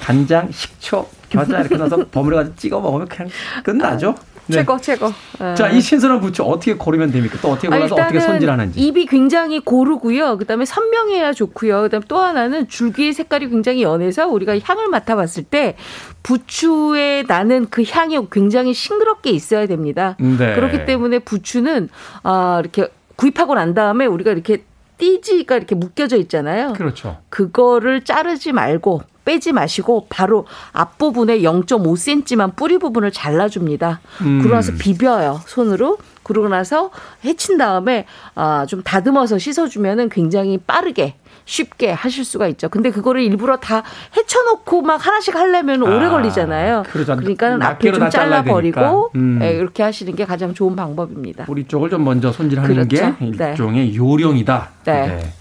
간장, 0.00 0.50
식초, 0.52 1.06
겨자 1.28 1.60
이렇게 1.60 1.76
넣어서 1.76 2.04
버무려가지고 2.10 2.56
찍어 2.56 2.80
먹으면 2.80 3.08
그냥 3.08 3.30
끝나죠. 3.64 4.14
네. 4.48 4.58
최고 4.58 4.78
최고. 4.78 5.06
어. 5.40 5.54
자, 5.56 5.68
이 5.68 5.80
신선한 5.80 6.20
부추 6.20 6.42
어떻게 6.44 6.74
고르면 6.74 7.10
됩니까? 7.10 7.36
또 7.42 7.50
어떻게 7.50 7.66
아, 7.66 7.70
골라서 7.70 7.96
어떻게 7.96 8.20
손질하는지. 8.20 8.78
입이 8.78 9.06
굉장히 9.06 9.58
고르고요. 9.58 10.38
그다음에 10.38 10.64
선명해야 10.64 11.32
좋고요. 11.32 11.82
그다음 11.82 12.02
또 12.06 12.18
하나는 12.18 12.68
줄기의 12.68 13.12
색깔이 13.12 13.48
굉장히 13.48 13.82
연해서 13.82 14.28
우리가 14.28 14.56
향을 14.62 14.88
맡아봤을 14.88 15.44
때 15.44 15.76
부추에 16.22 17.24
나는 17.26 17.66
그 17.70 17.82
향이 17.88 18.18
굉장히 18.30 18.72
싱그럽게 18.72 19.30
있어야 19.30 19.66
됩니다. 19.66 20.16
네. 20.20 20.54
그렇기 20.54 20.84
때문에 20.84 21.18
부추는 21.20 21.88
아 22.22 22.58
이렇게 22.60 22.88
구입하고 23.16 23.54
난 23.54 23.74
다음에 23.74 24.06
우리가 24.06 24.30
이렇게 24.30 24.64
띠지가 24.98 25.56
이렇게 25.56 25.74
묶여져 25.74 26.16
있잖아요. 26.16 26.72
그렇죠. 26.74 27.18
그거를 27.28 28.04
자르지 28.04 28.52
말고 28.52 29.02
빼지 29.24 29.52
마시고 29.52 30.06
바로 30.08 30.46
앞부분에 30.72 31.40
0.5cm만 31.40 32.54
뿌리 32.56 32.78
부분을 32.78 33.10
잘라줍니다. 33.10 34.00
음. 34.22 34.38
그러고 34.38 34.54
나서 34.54 34.72
비벼요 34.78 35.40
손으로. 35.46 35.98
그러고 36.22 36.48
나서 36.48 36.90
해친 37.24 37.56
다음에 37.56 38.04
아, 38.34 38.66
좀 38.66 38.82
다듬어서 38.82 39.38
씻어주면은 39.38 40.08
굉장히 40.08 40.58
빠르게 40.58 41.14
쉽게 41.46 41.92
하실 41.92 42.24
수가 42.24 42.48
있죠. 42.48 42.68
근데 42.68 42.90
그거를 42.90 43.22
일부러 43.22 43.56
다 43.56 43.82
헤쳐놓고 44.16 44.82
막 44.82 45.04
하나씩 45.04 45.34
하려면 45.34 45.82
오래 45.82 46.06
아, 46.06 46.10
걸리잖아요. 46.10 46.82
그러죠. 46.90 47.16
그러니까 47.16 47.46
앞에 47.46 47.56
낱개로 47.56 47.98
좀 47.98 48.10
잘라버리고. 48.10 49.12
음. 49.14 49.38
예, 49.42 49.52
이렇게 49.52 49.82
하시는 49.82 50.14
게 50.14 50.24
가장 50.24 50.52
좋은 50.52 50.76
방법입니다. 50.76 51.44
뿌리 51.46 51.64
쪽을 51.64 51.88
좀 51.88 52.04
먼저 52.04 52.30
손질하는 52.32 52.88
그렇죠. 52.88 53.16
게 53.16 53.24
네. 53.36 53.50
일종의 53.50 53.96
요령이다. 53.96 54.68
네. 54.84 55.32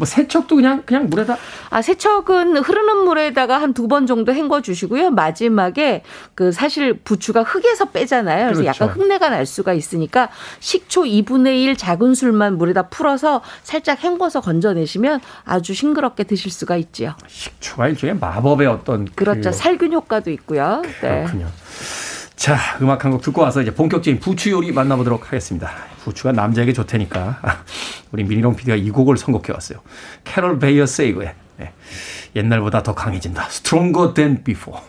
뭐 0.00 0.06
세척도 0.06 0.56
그냥 0.56 0.82
그냥 0.86 1.10
물에다 1.10 1.36
아, 1.68 1.82
세척은 1.82 2.56
흐르는 2.56 3.04
물에다가 3.04 3.60
한 3.60 3.74
두 3.74 3.86
번 3.86 4.06
정도 4.06 4.32
헹궈 4.32 4.62
주시고요. 4.62 5.10
마지막에 5.10 6.02
그 6.34 6.52
사실 6.52 6.94
부추가 6.94 7.42
흙에서 7.42 7.86
빼잖아요. 7.86 8.46
그래서 8.46 8.62
그렇죠. 8.62 8.84
약간 8.84 8.96
흙내가 8.96 9.28
날 9.28 9.44
수가 9.44 9.74
있으니까 9.74 10.30
식초 10.60 11.02
2분의 11.02 11.62
1 11.64 11.76
작은 11.76 12.14
술만 12.14 12.56
물에다 12.56 12.84
풀어서 12.88 13.42
살짝 13.62 14.02
헹궈서 14.02 14.40
건져내시면 14.40 15.20
아주 15.44 15.74
싱그럽게 15.74 16.24
드실 16.24 16.50
수가 16.50 16.76
있지요. 16.76 17.14
식초가 17.26 17.88
일종의 17.88 18.16
마법의 18.18 18.66
어떤 18.68 19.04
그렇죠. 19.14 19.50
그 19.50 19.52
살균 19.52 19.92
효과도 19.92 20.30
있고요. 20.30 20.80
네. 21.02 21.24
그렇군요. 21.24 21.46
자, 22.40 22.56
음악 22.80 23.04
한 23.04 23.10
곡 23.12 23.20
듣고 23.20 23.42
와서 23.42 23.60
이제 23.60 23.74
본격적인 23.74 24.18
부추 24.18 24.50
요리 24.50 24.72
만나보도록 24.72 25.26
하겠습니다. 25.26 25.70
부추가 26.02 26.32
남자에게 26.32 26.72
좋다니까 26.72 27.38
우리 28.12 28.24
민희룡 28.24 28.56
PD가 28.56 28.76
이 28.76 28.88
곡을 28.88 29.18
선곡해 29.18 29.52
왔어요. 29.52 29.80
캐롤 30.24 30.58
베이어 30.58 30.86
세이거의 30.86 31.34
네. 31.58 31.72
옛날보다 32.34 32.82
더 32.82 32.94
강해진다. 32.94 33.46
Stronger 33.48 34.14
than 34.14 34.42
before. 34.42 34.80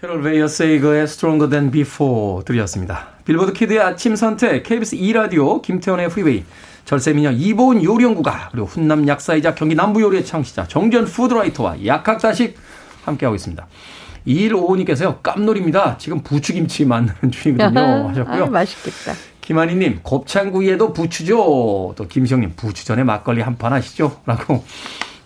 캐롤 0.00 0.20
베이어 0.22 0.48
세이거의 0.48 1.04
Stronger 1.04 1.48
Than 1.48 1.70
Before 1.70 2.42
들으셨습니다. 2.44 3.10
빌보드 3.24 3.52
키드의 3.52 3.78
아침 3.78 4.16
선택, 4.16 4.64
KBS 4.64 4.96
2라디오, 4.96 5.62
김태훈의 5.62 6.08
프리웨이, 6.08 6.42
절세미녀 6.86 7.32
이보은 7.32 7.84
요리연구가, 7.84 8.48
그리고 8.50 8.66
훈남 8.66 9.06
약사이자 9.06 9.54
경기 9.54 9.76
남부 9.76 10.00
요리의 10.00 10.24
창시자 10.24 10.66
정재훈 10.66 11.04
food 11.04 11.31
writer와 11.31 11.84
약학다식 11.84 12.56
함께하고 13.04 13.36
있습니다. 13.36 13.66
2155님께서요, 14.26 15.22
깜놀입니다. 15.22 15.96
지금 15.98 16.22
부추김치 16.22 16.84
만드는 16.84 17.30
중이거든요. 17.32 18.08
하셨고요. 18.10 18.42
아유, 18.44 18.50
맛있겠다. 18.50 19.14
김한희님, 19.40 20.00
곱창구이에도 20.02 20.92
부추죠. 20.92 21.94
또 21.96 22.06
김시영님, 22.08 22.52
부추 22.56 22.84
전에 22.84 23.02
막걸리 23.04 23.40
한 23.42 23.56
판 23.58 23.72
하시죠. 23.72 24.20
라고 24.26 24.64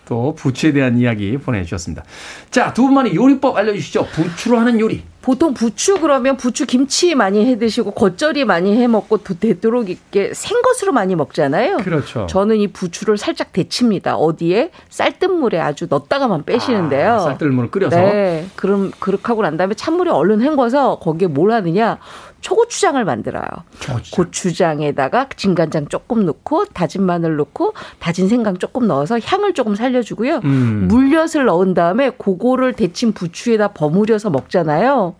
또 0.05 0.33
부추에 0.35 0.71
대한 0.71 0.97
이야기 0.97 1.37
보내주셨습니다. 1.37 2.03
자, 2.51 2.73
두 2.73 2.83
분만의 2.83 3.15
요리법 3.15 3.55
알려주시죠. 3.57 4.07
부추로 4.07 4.57
하는 4.59 4.79
요리. 4.79 5.03
보통 5.25 5.55
부추 5.55 6.01
그러면 6.01 6.37
부추 6.37 6.67
김치 6.67 7.15
많이 7.15 7.43
해 7.47 7.57
드시고 7.57 7.91
겉절이 7.91 8.45
많이 8.45 8.79
해 8.79 8.85
먹고 8.85 9.17
또 9.17 9.33
되도록 9.33 9.89
이렇게 9.89 10.31
생것으로 10.35 10.91
많이 10.91 11.15
먹잖아요. 11.15 11.77
그렇죠. 11.77 12.27
저는 12.27 12.57
이 12.57 12.67
부추를 12.67 13.17
살짝 13.17 13.51
데칩니다. 13.51 14.17
어디에 14.17 14.69
쌀뜨물에 14.89 15.59
아주 15.59 15.87
넣었다가만 15.89 16.43
빼시는데요. 16.45 17.13
아, 17.13 17.19
쌀뜨물을 17.21 17.71
끓여서. 17.71 17.95
네. 17.95 18.45
그럼 18.55 18.91
그렇게 18.99 19.23
하고 19.25 19.41
난 19.41 19.57
다음에 19.57 19.73
찬물에 19.73 20.11
얼른 20.11 20.41
헹궈서 20.41 20.99
거기에 20.99 21.27
뭘 21.27 21.51
하느냐? 21.53 21.97
초고추장을 22.41 23.03
만들어요. 23.03 23.43
초고추장. 23.79 24.15
고추장에다가 24.15 25.29
진간장 25.35 25.87
조금 25.87 26.27
넣고 26.27 26.65
다진 26.65 27.01
마늘 27.01 27.37
넣고 27.37 27.73
다진 27.97 28.29
생강 28.29 28.59
조금 28.59 28.85
넣어서 28.85 29.19
향을 29.19 29.55
조금 29.55 29.73
살려주고요. 29.73 30.41
음. 30.43 30.87
물엿을 30.87 31.45
넣은 31.45 31.73
다음에 31.73 32.11
그거를 32.11 32.73
데친 32.73 33.13
부추에다 33.13 33.69
버무려서 33.69 34.29
먹잖아요. 34.29 35.14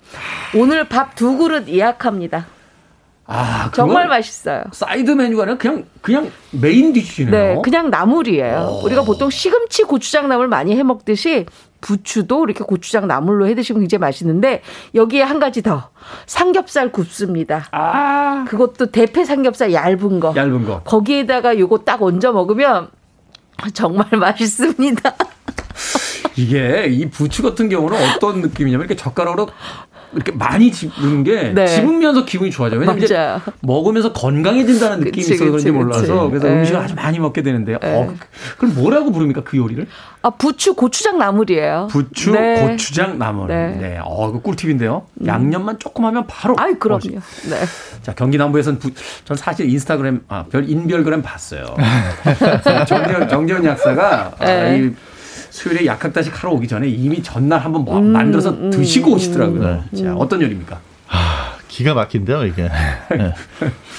오늘 0.55 0.87
밥 0.87 1.15
두 1.15 1.37
그릇 1.37 1.67
예약합니다. 1.67 2.45
아, 3.27 3.71
정말 3.73 4.07
맛있어요. 4.07 4.63
사이드 4.71 5.09
메뉴가 5.11 5.43
아니라 5.43 5.57
그냥, 5.57 5.85
그냥 6.01 6.31
main 6.51 6.93
dish네요. 6.93 7.31
네, 7.31 7.61
그냥 7.63 7.89
나물이에요. 7.89 8.81
우리가 8.83 9.01
보통 9.03 9.31
시금치 9.31 9.83
고추장 9.83 10.29
나물 10.29 10.47
많이 10.47 10.75
해 10.77 10.83
먹듯이 10.83 11.47
부추도 11.81 12.43
이렇게 12.45 12.63
고추장 12.63 13.07
나물로 13.07 13.47
해 13.47 13.55
드시면 13.55 13.79
굉장히 13.81 13.99
맛있는데 14.01 14.61
여기에 14.93 15.23
한 15.23 15.39
가지 15.39 15.63
더 15.63 15.89
삼겹살 16.27 16.91
굽습니다. 16.91 17.65
아, 17.71 18.45
그것도 18.47 18.91
대패 18.91 19.25
삼겹살 19.25 19.73
얇은 19.73 20.19
거. 20.19 20.33
얇은 20.35 20.65
거. 20.65 20.81
거기에다가 20.83 21.57
요거 21.57 21.79
딱 21.79 22.03
얹어 22.03 22.31
먹으면 22.31 22.89
정말 23.73 24.07
맛있습니다. 24.19 25.15
이게 26.35 26.87
이 26.89 27.09
부추 27.09 27.43
같은 27.43 27.69
경우는 27.69 27.97
어떤 28.15 28.41
느낌이냐면 28.41 28.87
이렇게 28.87 28.95
젓가락으로 29.01 29.49
이렇게 30.13 30.31
많이 30.31 30.71
집는 30.71 31.23
게 31.25 31.51
네. 31.53 31.67
집으면서 31.67 32.23
기분이 32.23 32.49
좋아져요. 32.49 32.79
왜냐면 32.79 33.03
이제 33.03 33.15
맞아요. 33.15 33.41
먹으면서 33.61 34.13
건강해진다는 34.13 34.99
느낌이 34.99 35.11
그치, 35.11 35.33
있어서 35.33 35.45
그런지 35.51 35.65
그치, 35.65 35.71
몰라서. 35.71 36.29
그래서 36.29 36.47
네. 36.47 36.53
음식을 36.59 36.79
아주 36.79 36.95
많이 36.95 37.19
먹게 37.19 37.41
되는데요. 37.41 37.77
어, 37.83 38.13
그럼 38.57 38.75
뭐라고 38.75 39.11
부릅니까 39.11 39.43
그 39.43 39.57
요리를? 39.57 39.85
아, 40.21 40.29
부추 40.29 40.73
고추장 40.75 41.17
나물이에요. 41.17 41.87
부추 41.91 42.31
네. 42.31 42.65
고추장 42.65 43.17
나물. 43.17 43.47
네. 43.49 43.75
네. 43.77 43.99
어, 44.01 44.31
그 44.31 44.39
꿀팁인데요. 44.41 45.05
양념만 45.25 45.79
조금 45.79 46.05
하면 46.05 46.25
바로. 46.27 46.55
아이, 46.59 46.75
그럼요. 46.75 46.99
멋있- 46.99 47.49
네. 47.49 47.57
자, 48.01 48.13
경기 48.13 48.37
남부에서는 48.37 48.79
부, 48.79 48.91
전 49.25 49.35
사실 49.35 49.69
인스타그램, 49.69 50.21
아, 50.29 50.45
별, 50.49 50.69
인별그램 50.69 51.21
봤어요. 51.23 51.75
정재현, 52.87 53.27
정재현 53.27 53.65
약사가 53.65 54.31
아, 54.39 54.45
네. 54.45 54.79
이 54.79 54.95
수요일에 55.55 55.85
약학다식 55.85 56.43
하러 56.43 56.53
오기 56.53 56.67
전에 56.67 56.89
이미 56.89 57.23
전날 57.23 57.59
한번 57.61 57.81
음, 57.83 57.85
뭐 57.85 58.01
만들어서 58.01 58.69
드시고 58.71 59.13
오시더라고요. 59.13 59.85
자, 59.97 60.13
어떤 60.15 60.41
요리입니까? 60.41 60.79
기가 61.69 61.93
막힌데요, 61.93 62.45
이게. 62.45 62.63
네. 63.11 63.33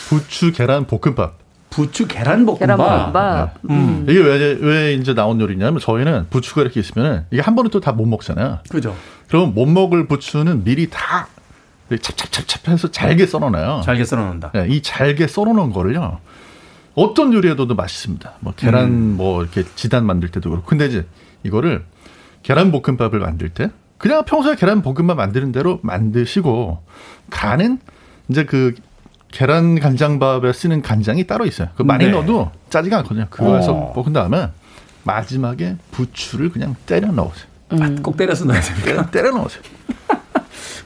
부추 0.08 0.52
계란 0.52 0.86
볶음밥. 0.86 1.34
부추 1.70 2.06
계란볶음밥. 2.08 2.58
계란 2.58 2.76
볶음밥. 2.76 3.54
음. 3.70 4.06
이게 4.08 4.20
왜, 4.20 4.58
왜 4.60 4.94
이제 4.94 5.14
나온 5.14 5.40
요리냐면 5.40 5.80
저희는 5.80 6.26
부추가 6.28 6.60
이렇게 6.62 6.78
있으면 6.80 7.24
이게 7.30 7.40
한 7.40 7.54
번에 7.54 7.70
또 7.70 7.80
다 7.80 7.92
못 7.92 8.04
먹잖아요. 8.06 8.58
그죠. 8.68 8.94
그럼 9.28 9.54
못 9.54 9.64
먹을 9.66 10.06
부추는 10.06 10.62
미리 10.64 10.88
다 10.90 11.28
이렇게 11.88 12.02
찹찹찹찹 12.02 12.72
해서 12.74 12.90
잘게 12.90 13.26
썰어놔요. 13.26 13.80
잘게 13.84 14.04
썰어놓는다. 14.04 14.50
네, 14.54 14.66
이 14.68 14.82
잘게 14.82 15.26
썰어놓은 15.26 15.72
거를요. 15.72 16.18
어떤 16.94 17.32
요리에도 17.32 17.66
맛있습니다. 17.66 18.32
뭐 18.40 18.52
계란 18.56 18.84
음. 18.88 19.14
뭐 19.16 19.42
이렇게 19.42 19.64
지단 19.74 20.04
만들 20.04 20.30
때도 20.30 20.50
그렇고. 20.50 20.66
근데 20.66 20.86
이제 20.86 21.06
이거를 21.46 21.84
계란 22.42 22.70
볶음밥을 22.70 23.18
만들 23.18 23.48
때 23.48 23.70
그냥 23.98 24.24
평소에 24.24 24.56
계란 24.56 24.82
볶음밥 24.82 25.16
만드는 25.16 25.52
대로 25.52 25.80
만드시고 25.82 26.82
간은 27.30 27.78
이제 28.28 28.44
그 28.44 28.74
계란 29.28 29.80
간장밥에 29.80 30.52
쓰는 30.52 30.82
간장이 30.82 31.26
따로 31.26 31.46
있어요. 31.46 31.68
그 31.76 31.82
많이 31.82 32.06
네. 32.06 32.10
넣어도 32.10 32.50
짜지가 32.70 32.98
않거든요. 32.98 33.26
그거 33.30 33.56
해서 33.56 33.72
어. 33.72 33.92
볶은 33.92 34.12
다음에 34.12 34.48
마지막에 35.04 35.76
부추를 35.92 36.50
그냥 36.50 36.74
때려 36.86 37.08
넣으세요. 37.12 37.46
꼭 38.02 38.16
때려서 38.16 38.44
넣어야 38.44 38.60
됩니까? 38.60 39.10
때려 39.10 39.30
넣으세요. 39.30 39.62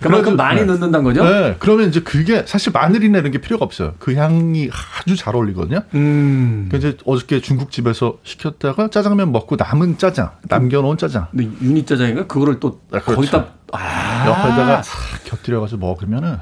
그만큼 0.01 0.37
많이 0.37 0.61
네. 0.61 0.67
넣는다는 0.67 1.05
거죠? 1.05 1.25
네, 1.25 1.57
그러면 1.59 1.89
이제 1.89 2.01
그게 2.01 2.45
사실 2.47 2.73
마늘이나 2.73 3.19
이런 3.19 3.31
게 3.31 3.39
필요가 3.39 3.65
없어요. 3.65 3.95
그 3.99 4.15
향이 4.15 4.71
아주 4.99 5.17
잘 5.17 5.37
어울리거든요. 5.37 5.83
음. 5.95 6.69
그 6.71 6.79
이제 6.79 6.97
어저께 7.05 7.41
중국집에서 7.41 8.19
시켰다가 8.23 8.89
짜장면 8.89 9.33
먹고 9.33 9.57
남은 9.57 9.99
짜장, 9.99 10.31
남겨놓은 10.43 10.97
짜장 10.97 11.29
근데 11.31 11.45
유니 11.63 11.85
짜장인가 11.85 12.27
그거를 12.27 12.61
또 12.61 12.81
아, 12.93 13.01
그렇죠. 13.01 13.17
거기다 13.17 13.47
아. 13.73 14.27
옆에다가 14.27 14.83
싹 14.83 15.25
곁들여가지고 15.25 15.81
먹으면은 15.81 16.35
하, 16.35 16.41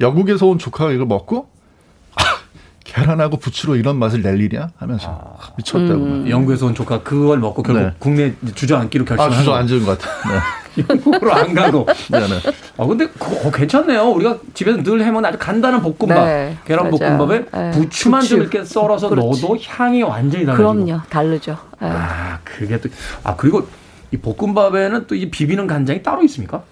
영국에서 0.00 0.46
온 0.46 0.58
조카가 0.58 0.92
이걸 0.92 1.06
먹고 1.06 1.50
아, 2.16 2.22
계란하고 2.86 3.36
부추로 3.38 3.76
이런 3.76 3.98
맛을 3.98 4.22
낼 4.22 4.40
일이야 4.40 4.68
하면서 4.78 5.08
아, 5.38 5.48
미쳤다고. 5.56 5.94
음. 5.94 6.30
영국에서 6.30 6.66
온 6.66 6.74
조카 6.74 7.02
그걸 7.02 7.38
먹고 7.38 7.62
결국 7.62 7.82
네. 7.82 7.92
국내 7.98 8.34
주저앉기로 8.54 9.04
아, 9.04 9.16
결심한 9.16 9.32
주저 9.38 9.50
거. 9.50 9.56
앉은 9.56 9.84
것 9.84 9.98
같아. 9.98 10.28
네. 10.32 10.38
영국으로 10.88 11.32
안 11.32 11.54
가고. 11.54 11.86
네, 12.10 12.20
네. 12.20 12.26
아 12.76 12.86
근데 12.86 13.06
그거 13.08 13.48
어, 13.48 13.50
괜찮네요. 13.50 14.10
우리가 14.10 14.38
집에서 14.52 14.82
늘 14.82 15.02
해먹는 15.02 15.24
아주 15.28 15.38
간단한 15.38 15.80
볶음밥, 15.80 16.26
네, 16.26 16.56
계란 16.66 16.90
맞아요. 16.90 17.16
볶음밥에 17.16 17.44
네, 17.50 17.70
부추만 17.72 18.20
부추. 18.20 18.30
좀 18.34 18.40
이렇게 18.42 18.62
썰어서 18.64 19.08
그렇지. 19.08 19.42
넣어도 19.42 19.58
향이 19.66 20.02
완전히 20.02 20.44
달라지고. 20.44 20.74
그럼요. 20.74 21.00
다르죠. 21.08 21.52
예. 21.82 21.86
아 21.86 22.38
그게 22.44 22.78
또 22.80 22.88
아 23.24 23.34
그리고 23.36 23.66
이 24.12 24.16
볶음밥에는 24.18 25.06
또 25.06 25.14
이 25.14 25.30
비비는 25.30 25.66
간장이 25.66 26.02
따로 26.02 26.22
있습니까? 26.24 26.62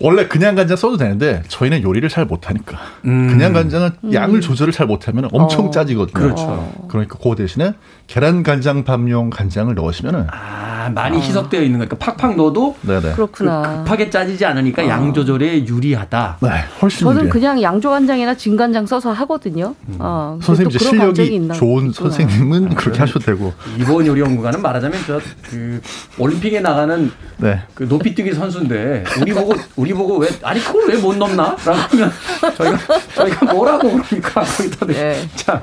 원래 0.00 0.26
그냥 0.28 0.54
간장 0.54 0.76
써도 0.76 0.96
되는데 0.96 1.42
저희는 1.48 1.82
요리를 1.82 2.08
잘 2.08 2.24
못하니까 2.24 2.78
음. 3.04 3.28
그냥 3.28 3.52
간장은 3.52 3.90
양을 4.12 4.40
조절을 4.40 4.72
잘 4.72 4.86
못하면 4.86 5.28
엄청 5.32 5.66
어. 5.66 5.70
짜지거든요. 5.70 6.12
그렇죠. 6.12 6.86
그러니까 6.88 7.16
그 7.20 7.34
대신에 7.34 7.72
계란 8.06 8.42
간장 8.42 8.84
밥용 8.84 9.30
간장을 9.30 9.74
넣으시면은 9.74 10.26
아 10.30 10.77
많이 10.94 11.18
희석되어 11.20 11.62
있는 11.62 11.78
거니까 11.78 11.96
팍팍 11.96 12.36
넣어도 12.36 12.76
네네. 12.82 13.12
그렇구나. 13.12 13.82
급하게 13.84 14.10
짜지지 14.10 14.44
않으니까 14.44 14.86
양 14.88 15.12
조절에 15.12 15.66
유리하다. 15.66 16.38
네, 16.40 16.48
훨씬 16.82 17.00
저는 17.00 17.16
유리해요. 17.22 17.32
그냥 17.32 17.62
양조간장이나 17.62 18.34
진간장 18.36 18.86
써서 18.86 19.12
하거든요. 19.12 19.74
어, 19.98 20.38
근데 20.40 20.46
선생님 20.46 20.78
실력이 20.78 21.34
있나 21.34 21.54
좋은 21.54 21.90
있구나. 21.90 22.10
선생님은 22.10 22.74
그렇게 22.74 22.98
하셔도 23.00 23.20
되고. 23.20 23.52
이번 23.78 24.06
요리 24.06 24.20
연구가는 24.20 24.60
말하자면 24.62 25.00
저 25.06 25.20
그 25.50 25.80
올림픽에 26.18 26.60
나가는 26.60 27.10
네. 27.38 27.62
그 27.74 27.84
높이뛰기 27.84 28.32
선수인데 28.34 29.04
우리 29.20 29.32
보고 29.32 29.54
우리 29.76 29.92
보고 29.94 30.18
왜 30.18 30.28
아니 30.42 30.60
그걸 30.60 30.88
왜 30.90 30.98
못 30.98 31.16
넘나? 31.16 31.56
라고 31.64 31.72
하면 31.72 32.10
저희가 32.56 32.78
저희가 33.14 33.52
뭐라고 33.54 33.88
그러니까 34.02 34.42
거기다 34.42 34.86
대. 34.86 34.92
네. 34.92 35.28
자 35.36 35.62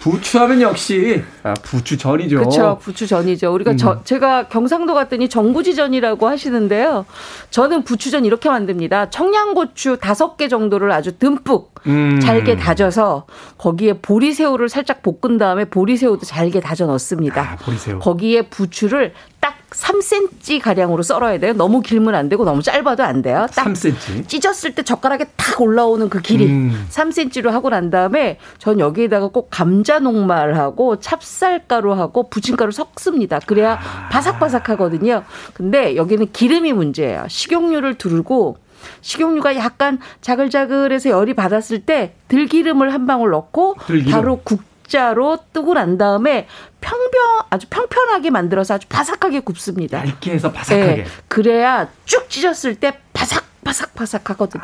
부추하면 0.00 0.62
역시 0.62 1.22
아, 1.42 1.54
부추전이죠. 1.62 2.36
그렇죠. 2.38 2.78
부추전이죠. 2.82 3.52
우리가 3.52 3.72
음. 3.72 3.76
저, 3.76 4.02
제가 4.04 4.48
경 4.48 4.59
상도 4.66 4.94
갔더니 4.94 5.28
정부지전이라고 5.28 6.28
하시는데요. 6.28 7.06
저는 7.50 7.84
부추전 7.84 8.24
이렇게 8.24 8.48
만듭니다. 8.48 9.10
청양고추 9.10 9.98
다섯 10.00 10.36
개 10.36 10.48
정도를 10.48 10.92
아주 10.92 11.18
듬뿍 11.18 11.74
음. 11.86 12.20
잘게 12.20 12.56
다져서 12.56 13.26
거기에 13.58 13.94
보리새우를 13.94 14.68
살짝 14.68 15.02
볶은 15.02 15.38
다음에 15.38 15.64
보리새우도 15.64 16.26
잘게 16.26 16.60
다져 16.60 16.86
넣습니다. 16.86 17.52
아, 17.52 17.56
보리새우. 17.56 17.98
거기에 17.98 18.42
부추를 18.42 19.12
딱 19.40 19.59
3cm 19.70 20.60
가량으로 20.60 21.02
썰어야 21.02 21.38
돼요. 21.38 21.52
너무 21.52 21.80
길면 21.80 22.14
안 22.14 22.28
되고 22.28 22.44
너무 22.44 22.62
짧아도 22.62 23.02
안 23.02 23.22
돼요. 23.22 23.46
딱 23.54 23.66
3cm. 23.66 24.28
찢었을 24.28 24.74
때 24.74 24.82
젓가락에 24.82 25.26
탁 25.36 25.60
올라오는 25.60 26.08
그 26.08 26.20
길이 26.20 26.46
음. 26.46 26.86
3cm로 26.90 27.50
하고 27.50 27.70
난 27.70 27.90
다음에 27.90 28.38
전 28.58 28.80
여기에다가 28.80 29.28
꼭 29.28 29.48
감자 29.50 29.98
녹말하고 29.98 31.00
찹쌀가루하고 31.00 32.28
부침가루 32.30 32.72
섞습니다. 32.72 33.40
그래야 33.46 33.74
아. 33.74 34.08
바삭바삭하거든요. 34.10 35.24
근데 35.54 35.96
여기는 35.96 36.32
기름이 36.32 36.72
문제예요. 36.72 37.24
식용유를 37.28 37.94
두르고 37.94 38.56
식용유가 39.02 39.56
약간 39.56 39.98
자글자글해서 40.20 41.10
열이 41.10 41.34
받았을 41.34 41.80
때 41.80 42.14
들기름을 42.28 42.92
한 42.92 43.06
방울 43.06 43.30
넣고 43.30 43.76
들기름. 43.86 44.10
바로 44.12 44.40
국 44.42 44.62
자로 44.90 45.38
뜨고 45.52 45.74
난 45.74 45.96
다음에 45.96 46.46
평평 46.80 47.10
아주 47.48 47.66
평평하게 47.70 48.30
만들어서 48.30 48.74
아주 48.74 48.86
바삭하게 48.88 49.40
굽습니다. 49.40 49.98
얇게 50.06 50.32
해서 50.32 50.52
바삭하게. 50.52 50.98
예, 50.98 51.06
그래야 51.28 51.88
쭉 52.04 52.28
찢었을 52.28 52.74
때 52.74 52.98
바삭 53.14 53.44
바삭 53.64 53.94
바삭하거든요. 53.94 54.62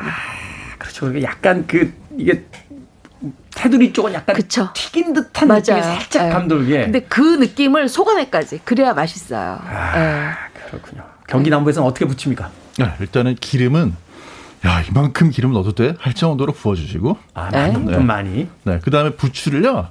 그렇죠. 0.77 1.09
이게 1.09 1.23
약간 1.23 1.65
그 1.65 1.93
이게 2.17 2.45
테두리 3.55 3.93
쪽은 3.93 4.13
약간 4.13 4.35
그쵸. 4.35 4.69
튀긴 4.73 5.13
듯한 5.13 5.47
맞아요. 5.47 5.59
느낌이 5.61 5.81
살짝 5.81 6.27
예. 6.27 6.29
감돌게. 6.29 6.83
근데 6.83 6.99
그 7.01 7.21
느낌을 7.21 7.89
속아내까지 7.89 8.59
그래야 8.63 8.93
맛있어요. 8.93 9.59
예. 9.95 10.31
그렇군요. 10.69 11.03
경기 11.27 11.49
남부에서는 11.49 11.87
어떻게 11.87 12.05
부칩니까? 12.05 12.51
네, 12.77 12.93
일단은 12.99 13.35
기름은 13.35 13.95
야 14.65 14.81
이만큼 14.89 15.29
기름 15.29 15.53
넣어도 15.53 15.73
돼? 15.73 15.95
할 15.99 16.13
정도로 16.13 16.53
부어주시고. 16.53 17.17
아, 17.33 17.49
네. 17.49 17.57
많이, 17.71 17.85
네. 17.85 17.93
좀 17.93 18.05
많이. 18.07 18.47
네, 18.63 18.79
그 18.83 18.89
다음에 18.91 19.11
부추를요. 19.11 19.87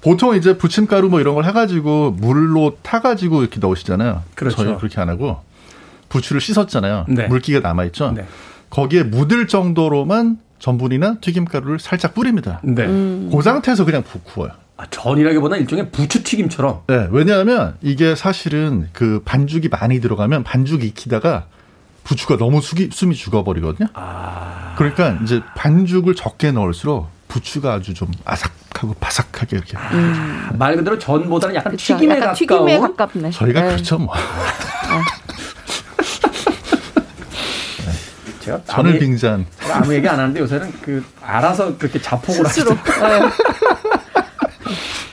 보통 0.00 0.34
이제 0.34 0.56
부침가루 0.56 1.10
뭐 1.10 1.20
이런 1.20 1.34
걸 1.34 1.44
해가지고 1.44 2.12
물로 2.12 2.78
타가지고 2.82 3.42
이렇게 3.42 3.60
넣으시잖아요. 3.60 4.22
그렇죠. 4.34 4.56
저희는 4.56 4.78
그렇게 4.78 4.98
안 5.00 5.10
하고 5.10 5.40
부추를 6.08 6.40
씻었잖아요. 6.40 7.04
네. 7.08 7.26
물기가 7.28 7.60
남아 7.60 7.84
있죠. 7.86 8.12
네. 8.12 8.26
거기에 8.70 9.02
묻을 9.02 9.46
정도로만 9.46 10.38
전분이나 10.58 11.16
튀김가루를 11.20 11.78
살짝 11.78 12.14
뿌립니다. 12.14 12.60
네. 12.62 12.86
음. 12.86 13.30
그 13.34 13.42
상태에서 13.42 13.84
그냥 13.84 14.02
부- 14.02 14.20
구워요. 14.20 14.52
아, 14.78 14.86
전이라기보다는 14.90 15.62
일종의 15.62 15.90
부추 15.90 16.22
튀김처럼. 16.24 16.80
네, 16.86 17.06
왜냐하면 17.10 17.74
이게 17.82 18.14
사실은 18.14 18.88
그 18.94 19.20
반죽이 19.26 19.68
많이 19.68 20.00
들어가면 20.00 20.42
반죽 20.44 20.82
익히다가 20.84 21.44
부추가 22.04 22.36
너무 22.36 22.60
숙이, 22.60 22.90
숨이 22.92 23.14
죽어버리거든요. 23.14 23.88
아. 23.94 24.74
그러니까 24.76 25.18
이제 25.22 25.40
반죽을 25.56 26.14
적게 26.14 26.50
넣을수록 26.52 27.08
부추가 27.28 27.74
아주 27.74 27.94
좀 27.94 28.10
아삭하고 28.24 28.94
바삭하게 28.98 29.56
이렇게. 29.56 29.76
말 30.54 30.76
그대로 30.76 30.98
전보다는 30.98 31.54
약간 31.54 31.72
그쵸. 31.72 31.94
튀김에 31.94 32.16
약간 32.16 32.34
가까운. 32.34 32.66
튀김에 32.66 32.78
가깝네. 32.80 33.30
저희가 33.30 33.60
예. 33.60 33.64
그렇죠 33.70 33.98
뭐. 33.98 34.14
제가 38.40 38.60
전을 38.64 38.96
아무. 38.96 39.44
제가 39.60 39.76
아무 39.76 39.94
얘기 39.94 40.08
안 40.08 40.18
하는데 40.18 40.40
요새는 40.40 40.72
그 40.82 41.04
알아서 41.22 41.76
그렇게 41.76 42.00
자폭을. 42.00 42.44
하시죠. 42.46 42.76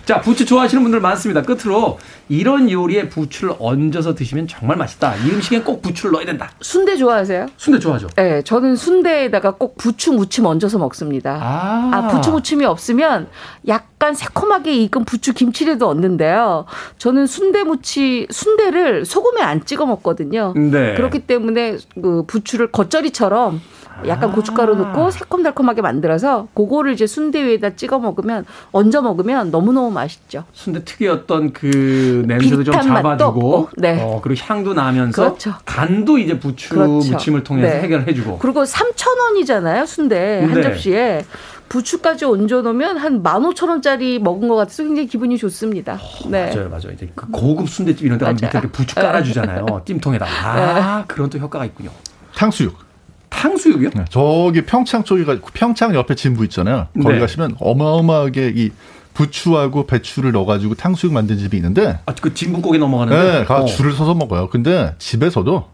자, 0.06 0.22
부추 0.22 0.46
좋아하시는 0.46 0.82
분들 0.82 1.02
많습니다. 1.02 1.42
끝으로 1.42 2.00
이런 2.30 2.70
요리에 2.70 3.10
부추를 3.10 3.56
얹어서 3.60 4.16
드시면 4.16 4.48
정말 4.48 4.78
맛있다. 4.78 5.16
이 5.16 5.30
음식엔 5.32 5.64
꼭 5.64 5.82
부추를 5.82 6.12
넣어야 6.12 6.26
된다. 6.26 6.50
순대 6.62 6.96
좋아하세요? 6.96 7.48
순대 7.58 7.80
좋아하죠? 7.80 8.08
네, 8.16 8.42
저는 8.42 8.76
순대에다가 8.76 9.52
꼭 9.52 9.78
부추 9.78 10.14
무침 10.14 10.46
얹어서 10.46 10.78
먹습니다. 10.78 11.40
아. 11.42 11.90
아, 11.94 12.08
부추 12.08 12.32
무침이 12.32 12.66
없으면 12.66 13.28
약간 13.68 14.14
새콤하게 14.14 14.76
익은 14.76 15.06
부추 15.06 15.34
김치라도 15.34 15.88
얹는데요. 15.88 16.66
저는 16.98 17.28
순대 17.28 17.64
무치 17.64 18.28
순대를 18.30 19.06
소금에 19.06 19.42
안 19.42 19.64
찍어 19.64 19.86
먹거든요. 19.86 20.54
네. 20.56 20.96
그렇기 20.96 21.20
때문에 21.20 21.78
그 22.02 22.24
부추를 22.28 22.72
겉절이처럼 22.72 23.62
약간 24.06 24.32
고춧가루 24.32 24.76
넣고 24.76 25.10
새콤달콤하게 25.10 25.82
만들어서 25.82 26.48
그거를 26.54 26.94
이제 26.94 27.08
순대 27.08 27.44
위에다 27.44 27.76
찍어 27.76 27.98
먹으면 27.98 28.46
얹어 28.72 29.02
먹으면 29.02 29.50
너무너무 29.50 29.90
맛있죠. 29.90 30.44
순대 30.54 30.84
특유의 30.84 31.10
어떤 31.12 31.52
그 31.52 32.17
냄새도 32.26 32.64
좀 32.64 32.74
잡아주고, 32.74 33.70
네. 33.78 34.02
어, 34.02 34.20
그리고 34.24 34.42
향도 34.46 34.74
나면서 34.74 35.24
그렇죠. 35.24 35.54
간도 35.66 36.18
이제 36.18 36.40
부추 36.40 36.70
그렇죠. 36.70 37.12
무침을 37.12 37.44
통해서 37.44 37.74
네. 37.74 37.82
해결해주고. 37.82 38.40
그리고 38.40 38.64
3,000원이잖아요, 38.64 39.86
순대. 39.86 40.42
한 40.42 40.54
네. 40.54 40.62
접시에. 40.64 41.26
부추까지 41.70 42.24
얹어 42.26 42.62
놓으면 42.62 42.98
한 42.98 43.22
15,000원짜리 43.22 44.20
먹은 44.20 44.48
것 44.48 44.56
같아서 44.56 44.84
굉장히 44.84 45.08
기분이 45.08 45.38
좋습니다. 45.38 46.00
네. 46.30 46.50
맞아요, 46.54 46.70
맞아요. 46.70 46.92
이제 46.94 47.10
그 47.14 47.30
고급 47.30 47.70
순대집 47.70 48.06
이런 48.06 48.18
데 48.18 48.26
가면. 48.26 48.36
밑에 48.36 48.48
이렇게 48.58 48.68
부추 48.70 48.96
깔아주잖아요. 48.96 49.66
찜통에다. 49.86 50.26
아, 50.26 51.04
그런 51.08 51.30
또 51.30 51.38
효과가 51.38 51.66
있군요. 51.66 51.90
탕수육. 52.36 52.88
탕수육이요? 53.30 53.90
네, 53.94 54.06
저기 54.10 54.64
평창 54.66 55.04
쪽에 55.04 55.26
가 55.26 55.38
평창 55.54 55.94
옆에 55.94 56.16
진부 56.16 56.44
있잖아요. 56.46 56.88
거기 56.96 57.16
네. 57.16 57.20
가시면 57.20 57.58
어마어마하게 57.60 58.54
이 58.56 58.72
부추하고 59.18 59.88
배추를 59.88 60.32
넣어가지고 60.32 60.76
탕수육 60.76 61.12
만든 61.12 61.40
집이 61.40 61.58
있는데, 61.58 62.00
아, 62.06 62.14
그 62.22 62.36
진국고기 62.36 62.78
넘어가는데. 62.78 63.40
네, 63.40 63.46
가 63.46 63.62
어. 63.62 63.66
줄을 63.66 63.92
서서 63.94 64.14
먹어요. 64.14 64.48
근데 64.50 64.94
집에서도 65.00 65.66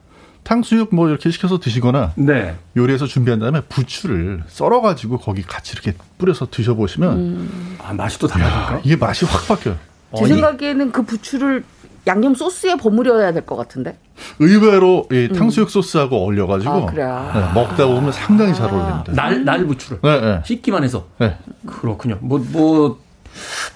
탕수육 0.44 0.96
뭐 0.96 1.10
이렇게 1.10 1.30
시켜서 1.30 1.60
드시거나 1.60 2.14
네. 2.16 2.56
요리해서 2.78 3.06
준비한 3.06 3.40
다음에 3.40 3.60
부추를 3.62 4.44
썰어가지고 4.48 5.18
거기 5.18 5.42
같이 5.42 5.74
이렇게 5.74 5.94
뿌려서 6.18 6.48
드셔보시면 6.50 7.78
아, 7.82 7.94
맛이 7.94 8.18
또 8.20 8.28
달라질까? 8.28 8.82
이게 8.84 8.96
맛이 8.96 9.26
확 9.26 9.46
바뀌어요. 9.48 9.76
제 10.18 10.26
생각에는 10.28 10.92
그 10.92 11.04
부추를 11.04 11.64
양념 12.08 12.36
소스에 12.36 12.76
버무려야 12.76 13.32
될 13.32 13.46
것 13.46 13.56
같은데. 13.56 13.98
의외로 14.40 15.08
이 15.12 15.30
탕수육 15.34 15.70
소스하고 15.70 16.18
어울려가지고 16.18 16.72
아? 16.72 16.92
네, 16.94 17.54
먹다 17.54 17.86
보면 17.88 18.12
상당히 18.12 18.54
잘 18.54 18.70
어울립니다. 18.70 19.14
날, 19.14 19.44
날 19.46 19.66
부추를. 19.66 20.00
네, 20.02 20.22
네. 20.22 20.42
씻기만 20.46 20.84
해서. 20.84 21.08
네. 21.20 21.38
그렇군요. 21.66 22.18
뭐, 22.22 22.40
뭐, 22.52 23.00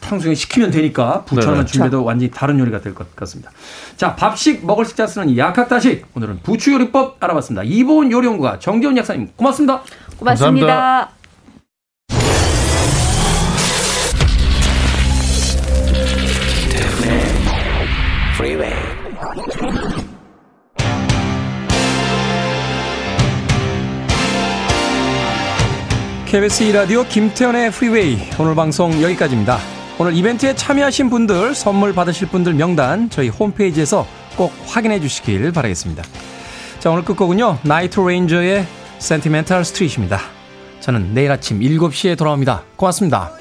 탕수육 0.02 0.36
시키면 0.36 0.72
되니까 0.72 1.24
부추하나만 1.26 1.66
네네. 1.66 1.72
준비해도 1.72 2.04
완전히 2.04 2.32
다른 2.32 2.60
요리가 2.60 2.82
될 2.82 2.94
것 2.94 3.16
같습니다. 3.16 3.52
자, 3.98 4.16
밥식 4.16 4.66
먹을 4.66 4.86
식자 4.86 5.08
쓰는 5.08 5.36
약학다식. 5.38 6.06
오늘은 6.16 6.40
부추 6.44 6.74
요리법 6.74 7.18
알아봤습니다. 7.24 7.64
이보은 7.64 8.12
요리연구가 8.12 8.60
정재훈 8.60 8.98
약사님 8.98 9.30
고맙습니다. 9.36 9.82
고맙습니다. 10.18 11.12
Freeway. 18.38 18.77
KBS 26.38 26.66
2라디오 26.66 27.10
김태훈의 27.10 27.72
프리웨이 27.72 28.16
오늘 28.40 28.54
방송 28.54 29.02
여기까지입니다. 29.02 29.58
오늘 29.98 30.14
이벤트에 30.16 30.54
참여하신 30.54 31.10
분들 31.10 31.56
선물 31.56 31.96
받으실 31.96 32.28
분들 32.28 32.54
명단 32.54 33.10
저희 33.10 33.30
홈페이지에서 33.30 34.06
꼭 34.36 34.54
확인해 34.68 35.00
주시길 35.00 35.52
바라겠습니다. 35.52 36.04
자 36.78 36.92
오늘 36.92 37.04
끝곡은요 37.06 37.58
나이트 37.64 38.00
레인저의 38.00 38.68
Sentimental 39.00 39.66
Street입니다. 39.66 40.20
저는 40.80 41.16
내일 41.16 41.32
아침 41.32 41.60
7시에 41.60 42.16
돌아옵니다. 42.16 42.62
고맙습니다. 42.76 43.32